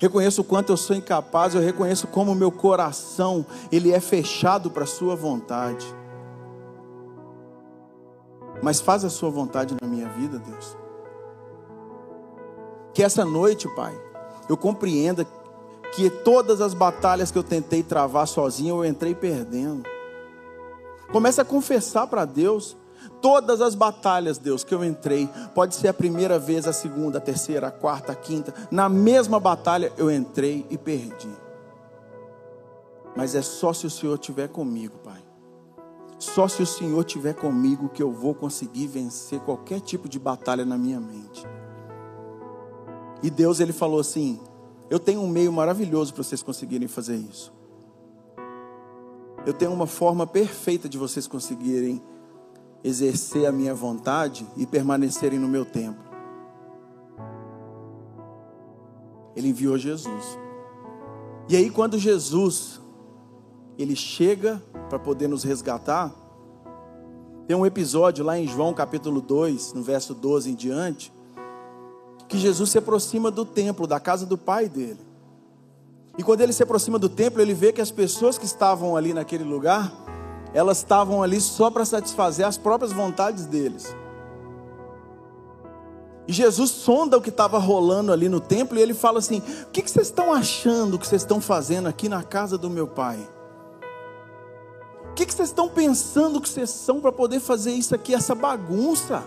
Reconheço 0.00 0.40
o 0.40 0.44
quanto 0.44 0.72
eu 0.72 0.76
sou 0.76 0.96
incapaz, 0.96 1.54
eu 1.54 1.60
reconheço 1.60 2.08
como 2.08 2.34
meu 2.34 2.50
coração 2.50 3.46
ele 3.70 3.92
é 3.92 4.00
fechado 4.00 4.70
para 4.70 4.82
a 4.82 4.86
sua 4.86 5.14
vontade. 5.14 5.86
Mas 8.60 8.80
faz 8.80 9.04
a 9.04 9.10
sua 9.10 9.30
vontade 9.30 9.76
na 9.80 9.86
minha 9.86 10.08
vida, 10.08 10.38
Deus. 10.38 10.81
Que 12.94 13.02
essa 13.02 13.24
noite, 13.24 13.68
Pai, 13.74 13.98
eu 14.48 14.56
compreenda 14.56 15.26
que 15.94 16.08
todas 16.08 16.60
as 16.60 16.74
batalhas 16.74 17.30
que 17.30 17.38
eu 17.38 17.42
tentei 17.42 17.82
travar 17.82 18.26
sozinho, 18.26 18.76
eu 18.76 18.84
entrei 18.84 19.14
perdendo. 19.14 19.82
Comece 21.10 21.40
a 21.40 21.44
confessar 21.44 22.06
para 22.06 22.24
Deus. 22.24 22.76
Todas 23.20 23.60
as 23.60 23.74
batalhas, 23.74 24.38
Deus, 24.38 24.64
que 24.64 24.74
eu 24.74 24.84
entrei, 24.84 25.28
pode 25.54 25.74
ser 25.74 25.88
a 25.88 25.94
primeira 25.94 26.38
vez, 26.38 26.66
a 26.66 26.72
segunda, 26.72 27.18
a 27.18 27.20
terceira, 27.20 27.68
a 27.68 27.70
quarta, 27.70 28.12
a 28.12 28.16
quinta, 28.16 28.54
na 28.70 28.88
mesma 28.88 29.38
batalha 29.38 29.92
eu 29.96 30.10
entrei 30.10 30.66
e 30.70 30.78
perdi. 30.78 31.30
Mas 33.16 33.34
é 33.34 33.42
só 33.42 33.72
se 33.72 33.86
o 33.86 33.90
Senhor 33.90 34.14
estiver 34.14 34.48
comigo, 34.48 34.98
Pai. 34.98 35.22
Só 36.18 36.46
se 36.46 36.62
o 36.62 36.66
Senhor 36.66 37.04
estiver 37.04 37.34
comigo 37.34 37.88
que 37.88 38.02
eu 38.02 38.12
vou 38.12 38.34
conseguir 38.34 38.86
vencer 38.86 39.40
qualquer 39.40 39.80
tipo 39.80 40.08
de 40.08 40.18
batalha 40.18 40.64
na 40.64 40.78
minha 40.78 41.00
mente. 41.00 41.46
E 43.22 43.30
Deus, 43.30 43.60
Ele 43.60 43.72
falou 43.72 44.00
assim: 44.00 44.40
Eu 44.90 44.98
tenho 44.98 45.20
um 45.20 45.28
meio 45.28 45.52
maravilhoso 45.52 46.12
para 46.12 46.22
vocês 46.22 46.42
conseguirem 46.42 46.88
fazer 46.88 47.16
isso. 47.16 47.52
Eu 49.44 49.52
tenho 49.52 49.72
uma 49.72 49.86
forma 49.86 50.26
perfeita 50.26 50.88
de 50.88 50.96
vocês 50.96 51.26
conseguirem 51.26 52.02
exercer 52.84 53.46
a 53.46 53.52
minha 53.52 53.74
vontade 53.74 54.46
e 54.56 54.66
permanecerem 54.66 55.38
no 55.38 55.48
meu 55.48 55.64
templo. 55.64 56.02
Ele 59.34 59.48
enviou 59.48 59.78
Jesus. 59.78 60.38
E 61.48 61.56
aí 61.56 61.70
quando 61.70 61.98
Jesus 61.98 62.80
ele 63.78 63.96
chega 63.96 64.62
para 64.88 64.98
poder 64.98 65.28
nos 65.28 65.42
resgatar, 65.42 66.14
tem 67.46 67.56
um 67.56 67.66
episódio 67.66 68.24
lá 68.24 68.38
em 68.38 68.46
João 68.46 68.72
capítulo 68.72 69.20
2, 69.20 69.72
no 69.72 69.82
verso 69.82 70.14
12 70.14 70.50
em 70.50 70.54
diante, 70.54 71.12
que 72.32 72.38
Jesus 72.38 72.70
se 72.70 72.78
aproxima 72.78 73.30
do 73.30 73.44
templo, 73.44 73.86
da 73.86 74.00
casa 74.00 74.24
do 74.24 74.38
pai 74.38 74.66
dele. 74.66 75.00
E 76.16 76.22
quando 76.22 76.40
ele 76.40 76.54
se 76.54 76.62
aproxima 76.62 76.98
do 76.98 77.06
templo, 77.06 77.42
ele 77.42 77.52
vê 77.52 77.74
que 77.74 77.80
as 77.82 77.90
pessoas 77.90 78.38
que 78.38 78.46
estavam 78.46 78.96
ali 78.96 79.12
naquele 79.12 79.44
lugar, 79.44 79.92
elas 80.54 80.78
estavam 80.78 81.22
ali 81.22 81.38
só 81.42 81.70
para 81.70 81.84
satisfazer 81.84 82.46
as 82.46 82.56
próprias 82.56 82.90
vontades 82.90 83.44
deles. 83.44 83.94
E 86.26 86.32
Jesus 86.32 86.70
sonda 86.70 87.18
o 87.18 87.20
que 87.20 87.28
estava 87.28 87.58
rolando 87.58 88.10
ali 88.10 88.30
no 88.30 88.40
templo 88.40 88.78
e 88.78 88.80
ele 88.80 88.94
fala 88.94 89.18
assim: 89.18 89.42
O 89.64 89.66
que, 89.66 89.82
que 89.82 89.90
vocês 89.90 90.06
estão 90.06 90.32
achando 90.32 90.98
que 90.98 91.06
vocês 91.06 91.20
estão 91.20 91.38
fazendo 91.38 91.86
aqui 91.86 92.08
na 92.08 92.22
casa 92.22 92.56
do 92.56 92.70
meu 92.70 92.86
pai? 92.86 93.18
O 95.10 95.12
que, 95.12 95.26
que 95.26 95.34
vocês 95.34 95.50
estão 95.50 95.68
pensando 95.68 96.40
que 96.40 96.48
vocês 96.48 96.70
são 96.70 96.98
para 96.98 97.12
poder 97.12 97.40
fazer 97.40 97.72
isso 97.72 97.94
aqui, 97.94 98.14
essa 98.14 98.34
bagunça? 98.34 99.22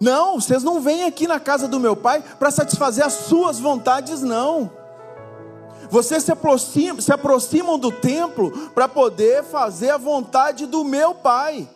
Não, 0.00 0.40
vocês 0.40 0.62
não 0.62 0.80
vêm 0.80 1.04
aqui 1.04 1.28
na 1.28 1.38
casa 1.38 1.68
do 1.68 1.78
meu 1.78 1.94
pai 1.94 2.24
para 2.38 2.50
satisfazer 2.50 3.04
as 3.04 3.12
suas 3.12 3.60
vontades, 3.60 4.22
não. 4.22 4.70
Vocês 5.90 6.22
se 6.22 6.30
aproximam, 6.30 7.00
se 7.00 7.12
aproximam 7.12 7.76
do 7.76 7.90
templo 7.90 8.70
para 8.70 8.88
poder 8.88 9.42
fazer 9.42 9.90
a 9.90 9.98
vontade 9.98 10.64
do 10.64 10.84
meu 10.84 11.14
Pai. 11.14 11.68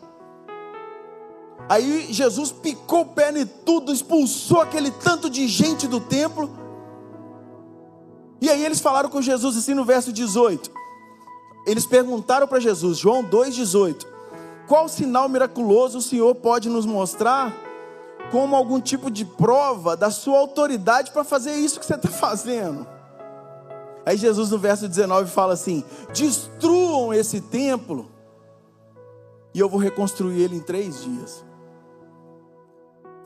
Aí 1.69 2.13
Jesus 2.13 2.53
picou 2.53 3.01
o 3.01 3.07
pé 3.07 3.37
em 3.37 3.45
tudo, 3.45 3.93
expulsou 3.93 4.61
aquele 4.61 4.91
tanto 4.91 5.29
de 5.29 5.49
gente 5.49 5.89
do 5.89 5.99
templo. 5.99 6.49
E 8.41 8.49
aí 8.49 8.65
eles 8.65 8.81
falaram 8.81 9.09
com 9.09 9.21
Jesus 9.21 9.57
assim 9.57 9.75
no 9.75 9.85
verso 9.85 10.13
18. 10.13 10.71
Eles 11.67 11.85
perguntaram 11.85 12.47
para 12.47 12.61
Jesus, 12.61 12.99
João 12.99 13.25
2,18: 13.25 14.07
Qual 14.69 14.89
sinal 14.89 15.29
miraculoso 15.29 15.99
o 15.99 16.03
Senhor 16.03 16.35
pode 16.37 16.69
nos 16.69 16.87
mostrar 16.87 17.53
como 18.31 18.57
algum 18.57 18.81
tipo 18.81 19.11
de 19.11 19.25
prova 19.25 19.97
da 19.97 20.11
sua 20.11 20.39
autoridade 20.39 21.11
para 21.11 21.25
fazer 21.25 21.55
isso 21.55 21.79
que 21.79 21.87
você 21.87 21.95
está 21.95 22.09
fazendo? 22.13 22.87
Aí 24.07 24.17
Jesus 24.17 24.51
no 24.51 24.59
verso 24.59 24.89
19 24.89 25.31
fala 25.31 25.55
assim: 25.55 25.83
destruam 26.13 27.13
esse 27.13 27.41
templo 27.41 28.11
e 29.55 29.61
eu 29.61 29.69
vou 29.69 29.79
reconstruir 29.79 30.43
ele 30.43 30.57
em 30.57 30.61
três 30.61 31.03
dias. 31.03 31.45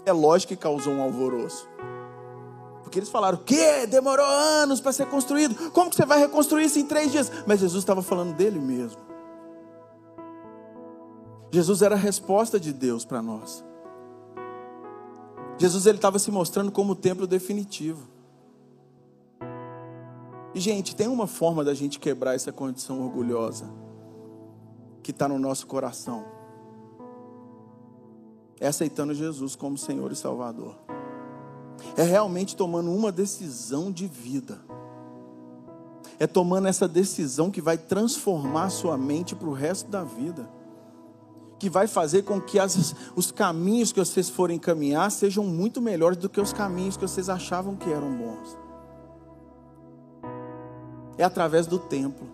É 0.05 0.13
lógico 0.13 0.55
que 0.55 0.61
causou 0.61 0.93
um 0.93 1.03
alvoroço. 1.03 1.69
Porque 2.83 2.99
eles 2.99 3.11
falaram, 3.11 3.37
que 3.37 3.87
demorou 3.87 4.25
anos 4.25 4.81
para 4.81 4.93
ser 4.93 5.07
construído. 5.07 5.71
Como 5.73 5.91
que 5.91 5.97
você 5.97 6.07
vai 6.07 6.19
reconstruir 6.19 6.65
isso 6.65 6.79
em 6.79 6.87
três 6.87 7.13
dias? 7.13 7.31
Mas 7.47 7.61
Jesus 7.61 7.83
estava 7.83 8.01
falando 8.01 8.35
dele 8.35 8.59
mesmo. 8.59 8.99
Jesus 11.51 11.83
era 11.83 11.95
a 11.95 11.99
resposta 11.99 12.59
de 12.59 12.73
Deus 12.73 13.05
para 13.05 13.21
nós. 13.21 13.65
Jesus 15.59 15.87
ele 15.87 15.99
estava 15.99 16.19
se 16.19 16.31
mostrando 16.31 16.71
como 16.71 16.93
o 16.93 16.97
templo 16.97 17.27
definitivo. 17.27 18.07
E, 20.55 20.61
gente, 20.61 20.95
tem 20.97 21.09
uma 21.09 21.27
forma 21.27 21.65
da 21.65 21.75
gente 21.75 21.99
quebrar 21.99 22.35
essa 22.35 22.53
condição 22.53 23.03
orgulhosa 23.03 23.69
que 25.03 25.11
está 25.11 25.29
no 25.29 25.39
nosso 25.39 25.67
coração. 25.67 26.25
É 28.61 28.69
aceitando 28.69 29.15
Jesus 29.15 29.55
como 29.55 29.77
Senhor 29.77 30.11
e 30.11 30.17
Salvador. 30.17 30.75
É 31.97 32.03
realmente 32.03 32.57
tomando 32.57 32.91
uma 32.91 33.13
decisão 33.13 33.91
de 33.91 34.07
vida. 34.07 34.61
É 36.19 36.27
tomando 36.27 36.67
essa 36.67 36.89
decisão 36.89 37.51
que 37.51 37.61
vai 37.61 37.79
transformar 37.79 38.71
sua 38.71 38.97
mente 38.97 39.37
para 39.37 39.49
o 39.49 39.53
resto 39.53 39.89
da 39.89 40.03
vida. 40.03 40.49
Que 41.59 41.69
vai 41.69 41.87
fazer 41.87 42.23
com 42.23 42.41
que 42.41 42.59
as, 42.59 42.95
os 43.17 43.31
caminhos 43.31 43.93
que 43.93 43.99
vocês 43.99 44.29
forem 44.29 44.59
caminhar 44.59 45.11
sejam 45.11 45.45
muito 45.45 45.81
melhores 45.81 46.17
do 46.17 46.29
que 46.29 46.41
os 46.41 46.53
caminhos 46.53 46.97
que 46.97 47.03
vocês 47.03 47.29
achavam 47.29 47.75
que 47.75 47.91
eram 47.91 48.15
bons 48.17 48.69
é 51.19 51.25
através 51.25 51.67
do 51.67 51.79
templo. 51.79 52.27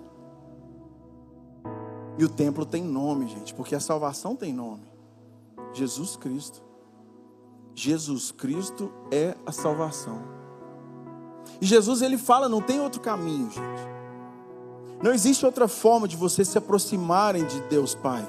E 2.16 2.25
o 2.25 2.29
templo 2.29 2.64
tem 2.64 2.85
nome, 2.85 3.27
gente, 3.27 3.53
porque 3.55 3.75
a 3.75 3.81
salvação 3.81 4.37
tem 4.37 4.53
nome: 4.53 4.85
Jesus 5.72 6.14
Cristo. 6.14 6.62
Jesus 7.75 8.31
Cristo 8.31 8.93
é 9.11 9.35
a 9.45 9.51
salvação. 9.51 10.22
E 11.61 11.66
Jesus 11.66 12.03
ele 12.03 12.16
fala, 12.16 12.49
não 12.49 12.61
tem 12.61 12.81
outro 12.81 13.01
caminho, 13.01 13.51
gente. 13.51 13.95
Não 15.03 15.12
existe 15.12 15.45
outra 15.45 15.66
forma 15.66 16.07
de 16.07 16.16
vocês 16.16 16.47
se 16.47 16.57
aproximarem 16.57 17.45
de 17.45 17.61
Deus 17.62 17.95
Pai. 17.95 18.25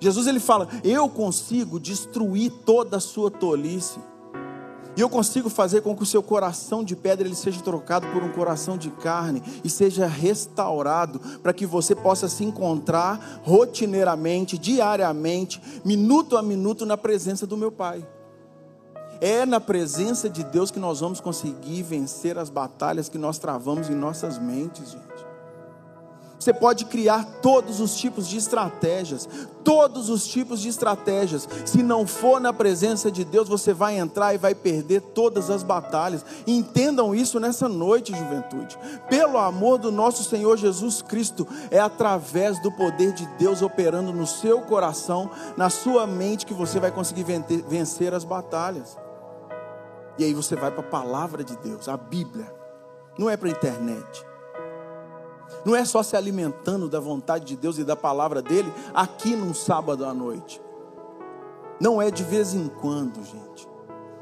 Jesus 0.00 0.26
ele 0.26 0.40
fala: 0.40 0.68
"Eu 0.82 1.08
consigo 1.08 1.80
destruir 1.80 2.50
toda 2.64 2.96
a 2.98 3.00
sua 3.00 3.30
tolice 3.30 3.98
e 4.96 5.00
eu 5.00 5.08
consigo 5.08 5.50
fazer 5.50 5.82
com 5.82 5.96
que 5.96 6.04
o 6.04 6.06
seu 6.06 6.22
coração 6.22 6.84
de 6.84 6.94
pedra 6.94 7.26
ele 7.26 7.34
seja 7.34 7.60
trocado 7.60 8.06
por 8.08 8.22
um 8.22 8.30
coração 8.30 8.78
de 8.78 8.90
carne 8.90 9.42
e 9.64 9.68
seja 9.68 10.06
restaurado 10.06 11.18
para 11.42 11.52
que 11.52 11.66
você 11.66 11.94
possa 11.94 12.28
se 12.28 12.44
encontrar 12.44 13.40
rotineiramente, 13.42 14.56
diariamente, 14.56 15.60
minuto 15.84 16.36
a 16.36 16.42
minuto 16.42 16.86
na 16.86 16.96
presença 16.96 17.46
do 17.46 17.56
meu 17.56 17.72
Pai. 17.72 18.06
É 19.20 19.44
na 19.44 19.60
presença 19.60 20.28
de 20.28 20.44
Deus 20.44 20.70
que 20.70 20.78
nós 20.78 21.00
vamos 21.00 21.20
conseguir 21.20 21.82
vencer 21.82 22.38
as 22.38 22.50
batalhas 22.50 23.08
que 23.08 23.18
nós 23.18 23.38
travamos 23.38 23.88
em 23.90 23.94
nossas 23.94 24.38
mentes, 24.38 24.92
gente. 24.92 25.13
Você 26.38 26.52
pode 26.52 26.84
criar 26.84 27.24
todos 27.40 27.80
os 27.80 27.96
tipos 27.96 28.28
de 28.28 28.36
estratégias, 28.36 29.28
todos 29.62 30.10
os 30.10 30.26
tipos 30.26 30.60
de 30.60 30.68
estratégias. 30.68 31.48
Se 31.64 31.82
não 31.82 32.06
for 32.06 32.40
na 32.40 32.52
presença 32.52 33.10
de 33.10 33.24
Deus, 33.24 33.48
você 33.48 33.72
vai 33.72 33.98
entrar 33.98 34.34
e 34.34 34.38
vai 34.38 34.54
perder 34.54 35.00
todas 35.00 35.48
as 35.48 35.62
batalhas. 35.62 36.24
Entendam 36.46 37.14
isso 37.14 37.40
nessa 37.40 37.68
noite, 37.68 38.14
juventude. 38.14 38.78
Pelo 39.08 39.38
amor 39.38 39.78
do 39.78 39.90
nosso 39.90 40.22
Senhor 40.22 40.56
Jesus 40.58 41.00
Cristo, 41.00 41.46
é 41.70 41.80
através 41.80 42.60
do 42.60 42.70
poder 42.70 43.12
de 43.12 43.26
Deus 43.38 43.62
operando 43.62 44.12
no 44.12 44.26
seu 44.26 44.60
coração, 44.62 45.30
na 45.56 45.70
sua 45.70 46.06
mente, 46.06 46.44
que 46.44 46.54
você 46.54 46.78
vai 46.78 46.90
conseguir 46.90 47.24
vencer 47.68 48.12
as 48.12 48.24
batalhas. 48.24 48.98
E 50.18 50.24
aí 50.24 50.34
você 50.34 50.54
vai 50.54 50.70
para 50.70 50.80
a 50.80 50.90
palavra 50.90 51.42
de 51.42 51.56
Deus, 51.56 51.88
a 51.88 51.96
Bíblia. 51.96 52.52
Não 53.18 53.30
é 53.30 53.36
para 53.36 53.48
a 53.48 53.52
internet. 53.52 54.33
Não 55.64 55.74
é 55.74 55.84
só 55.84 56.02
se 56.02 56.16
alimentando 56.16 56.88
da 56.88 57.00
vontade 57.00 57.44
de 57.44 57.56
Deus 57.56 57.78
e 57.78 57.84
da 57.84 57.96
palavra 57.96 58.42
dele 58.42 58.72
aqui 58.92 59.34
num 59.34 59.54
sábado 59.54 60.04
à 60.04 60.12
noite. 60.12 60.60
Não 61.80 62.00
é 62.00 62.10
de 62.10 62.22
vez 62.22 62.54
em 62.54 62.68
quando, 62.68 63.22
gente. 63.24 63.68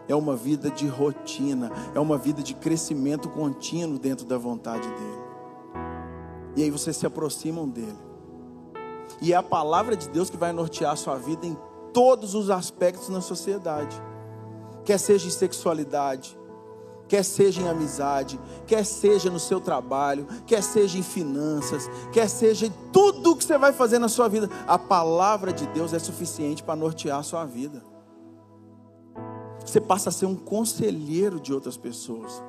É 0.08 0.14
uma 0.14 0.34
vida 0.34 0.70
de 0.70 0.86
rotina, 0.86 1.70
é 1.94 2.00
uma 2.00 2.18
vida 2.18 2.42
de 2.42 2.54
crescimento 2.54 3.28
contínuo 3.28 3.98
dentro 3.98 4.26
da 4.26 4.36
vontade 4.36 4.88
dele. 4.88 5.22
E 6.56 6.62
aí 6.62 6.70
vocês 6.70 6.96
se 6.96 7.06
aproximam 7.06 7.68
dele. 7.68 7.98
E 9.20 9.32
é 9.32 9.36
a 9.36 9.42
palavra 9.42 9.96
de 9.96 10.08
Deus 10.08 10.28
que 10.28 10.36
vai 10.36 10.52
nortear 10.52 10.92
a 10.92 10.96
sua 10.96 11.16
vida 11.16 11.46
em 11.46 11.56
todos 11.92 12.34
os 12.34 12.50
aspectos 12.50 13.08
na 13.08 13.20
sociedade. 13.20 14.00
Quer 14.84 14.98
seja 14.98 15.28
em 15.28 15.30
sexualidade, 15.30 16.36
quer 17.12 17.22
seja 17.22 17.60
em 17.60 17.68
amizade, 17.68 18.40
quer 18.66 18.86
seja 18.86 19.28
no 19.28 19.38
seu 19.38 19.60
trabalho, 19.60 20.26
quer 20.46 20.62
seja 20.62 20.96
em 20.96 21.02
finanças, 21.02 21.86
quer 22.10 22.26
seja 22.26 22.64
em 22.64 22.72
tudo 22.90 23.36
que 23.36 23.44
você 23.44 23.58
vai 23.58 23.70
fazer 23.70 23.98
na 23.98 24.08
sua 24.08 24.28
vida, 24.28 24.48
a 24.66 24.78
palavra 24.78 25.52
de 25.52 25.66
Deus 25.66 25.92
é 25.92 25.98
suficiente 25.98 26.62
para 26.62 26.74
nortear 26.74 27.18
a 27.18 27.22
sua 27.22 27.44
vida. 27.44 27.82
Você 29.62 29.78
passa 29.78 30.08
a 30.08 30.12
ser 30.12 30.24
um 30.24 30.34
conselheiro 30.34 31.38
de 31.38 31.52
outras 31.52 31.76
pessoas. 31.76 32.42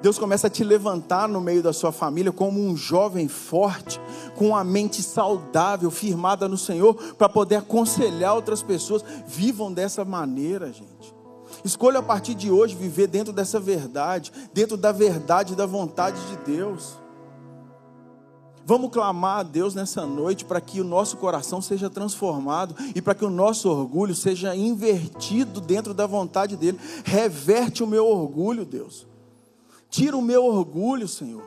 Deus 0.00 0.18
começa 0.18 0.46
a 0.46 0.50
te 0.50 0.64
levantar 0.64 1.28
no 1.28 1.42
meio 1.42 1.62
da 1.62 1.74
sua 1.74 1.92
família 1.92 2.32
como 2.32 2.58
um 2.58 2.74
jovem 2.74 3.28
forte, 3.28 4.00
com 4.36 4.48
uma 4.48 4.64
mente 4.64 5.02
saudável, 5.02 5.90
firmada 5.90 6.48
no 6.48 6.56
Senhor, 6.56 6.94
para 7.18 7.28
poder 7.28 7.56
aconselhar 7.56 8.34
outras 8.34 8.62
pessoas. 8.62 9.04
Vivam 9.26 9.70
dessa 9.70 10.02
maneira, 10.02 10.72
gente. 10.72 11.19
Escolha 11.64 11.98
a 11.98 12.02
partir 12.02 12.34
de 12.34 12.50
hoje 12.50 12.74
viver 12.74 13.06
dentro 13.06 13.32
dessa 13.32 13.60
verdade, 13.60 14.32
dentro 14.52 14.76
da 14.76 14.92
verdade 14.92 15.54
da 15.54 15.66
vontade 15.66 16.20
de 16.28 16.36
Deus. 16.38 16.98
Vamos 18.64 18.90
clamar 18.90 19.40
a 19.40 19.42
Deus 19.42 19.74
nessa 19.74 20.06
noite 20.06 20.44
para 20.44 20.60
que 20.60 20.80
o 20.80 20.84
nosso 20.84 21.16
coração 21.16 21.60
seja 21.60 21.90
transformado 21.90 22.74
e 22.94 23.02
para 23.02 23.14
que 23.14 23.24
o 23.24 23.30
nosso 23.30 23.68
orgulho 23.68 24.14
seja 24.14 24.54
invertido 24.54 25.60
dentro 25.60 25.92
da 25.92 26.06
vontade 26.06 26.56
dEle. 26.56 26.78
Reverte 27.04 27.82
o 27.82 27.86
meu 27.86 28.06
orgulho, 28.06 28.64
Deus. 28.64 29.06
Tira 29.88 30.16
o 30.16 30.22
meu 30.22 30.44
orgulho, 30.44 31.08
Senhor. 31.08 31.42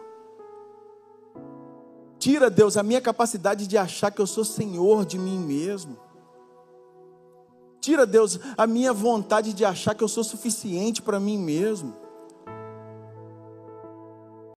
Tira, 2.19 2.49
Deus, 2.49 2.77
a 2.77 2.83
minha 2.83 3.01
capacidade 3.01 3.67
de 3.67 3.77
achar 3.77 4.11
que 4.11 4.21
eu 4.21 4.27
sou 4.27 4.43
senhor 4.43 5.05
de 5.05 5.17
mim 5.17 5.37
mesmo. 5.39 5.97
Tira, 7.83 8.05
Deus, 8.05 8.39
a 8.57 8.65
minha 8.65 8.93
vontade 8.93 9.51
de 9.51 9.65
achar 9.65 9.93
que 9.93 10.01
eu 10.01 10.07
sou 10.07 10.23
suficiente 10.23 11.01
para 11.01 11.19
mim 11.19 11.37
mesmo. 11.37 11.93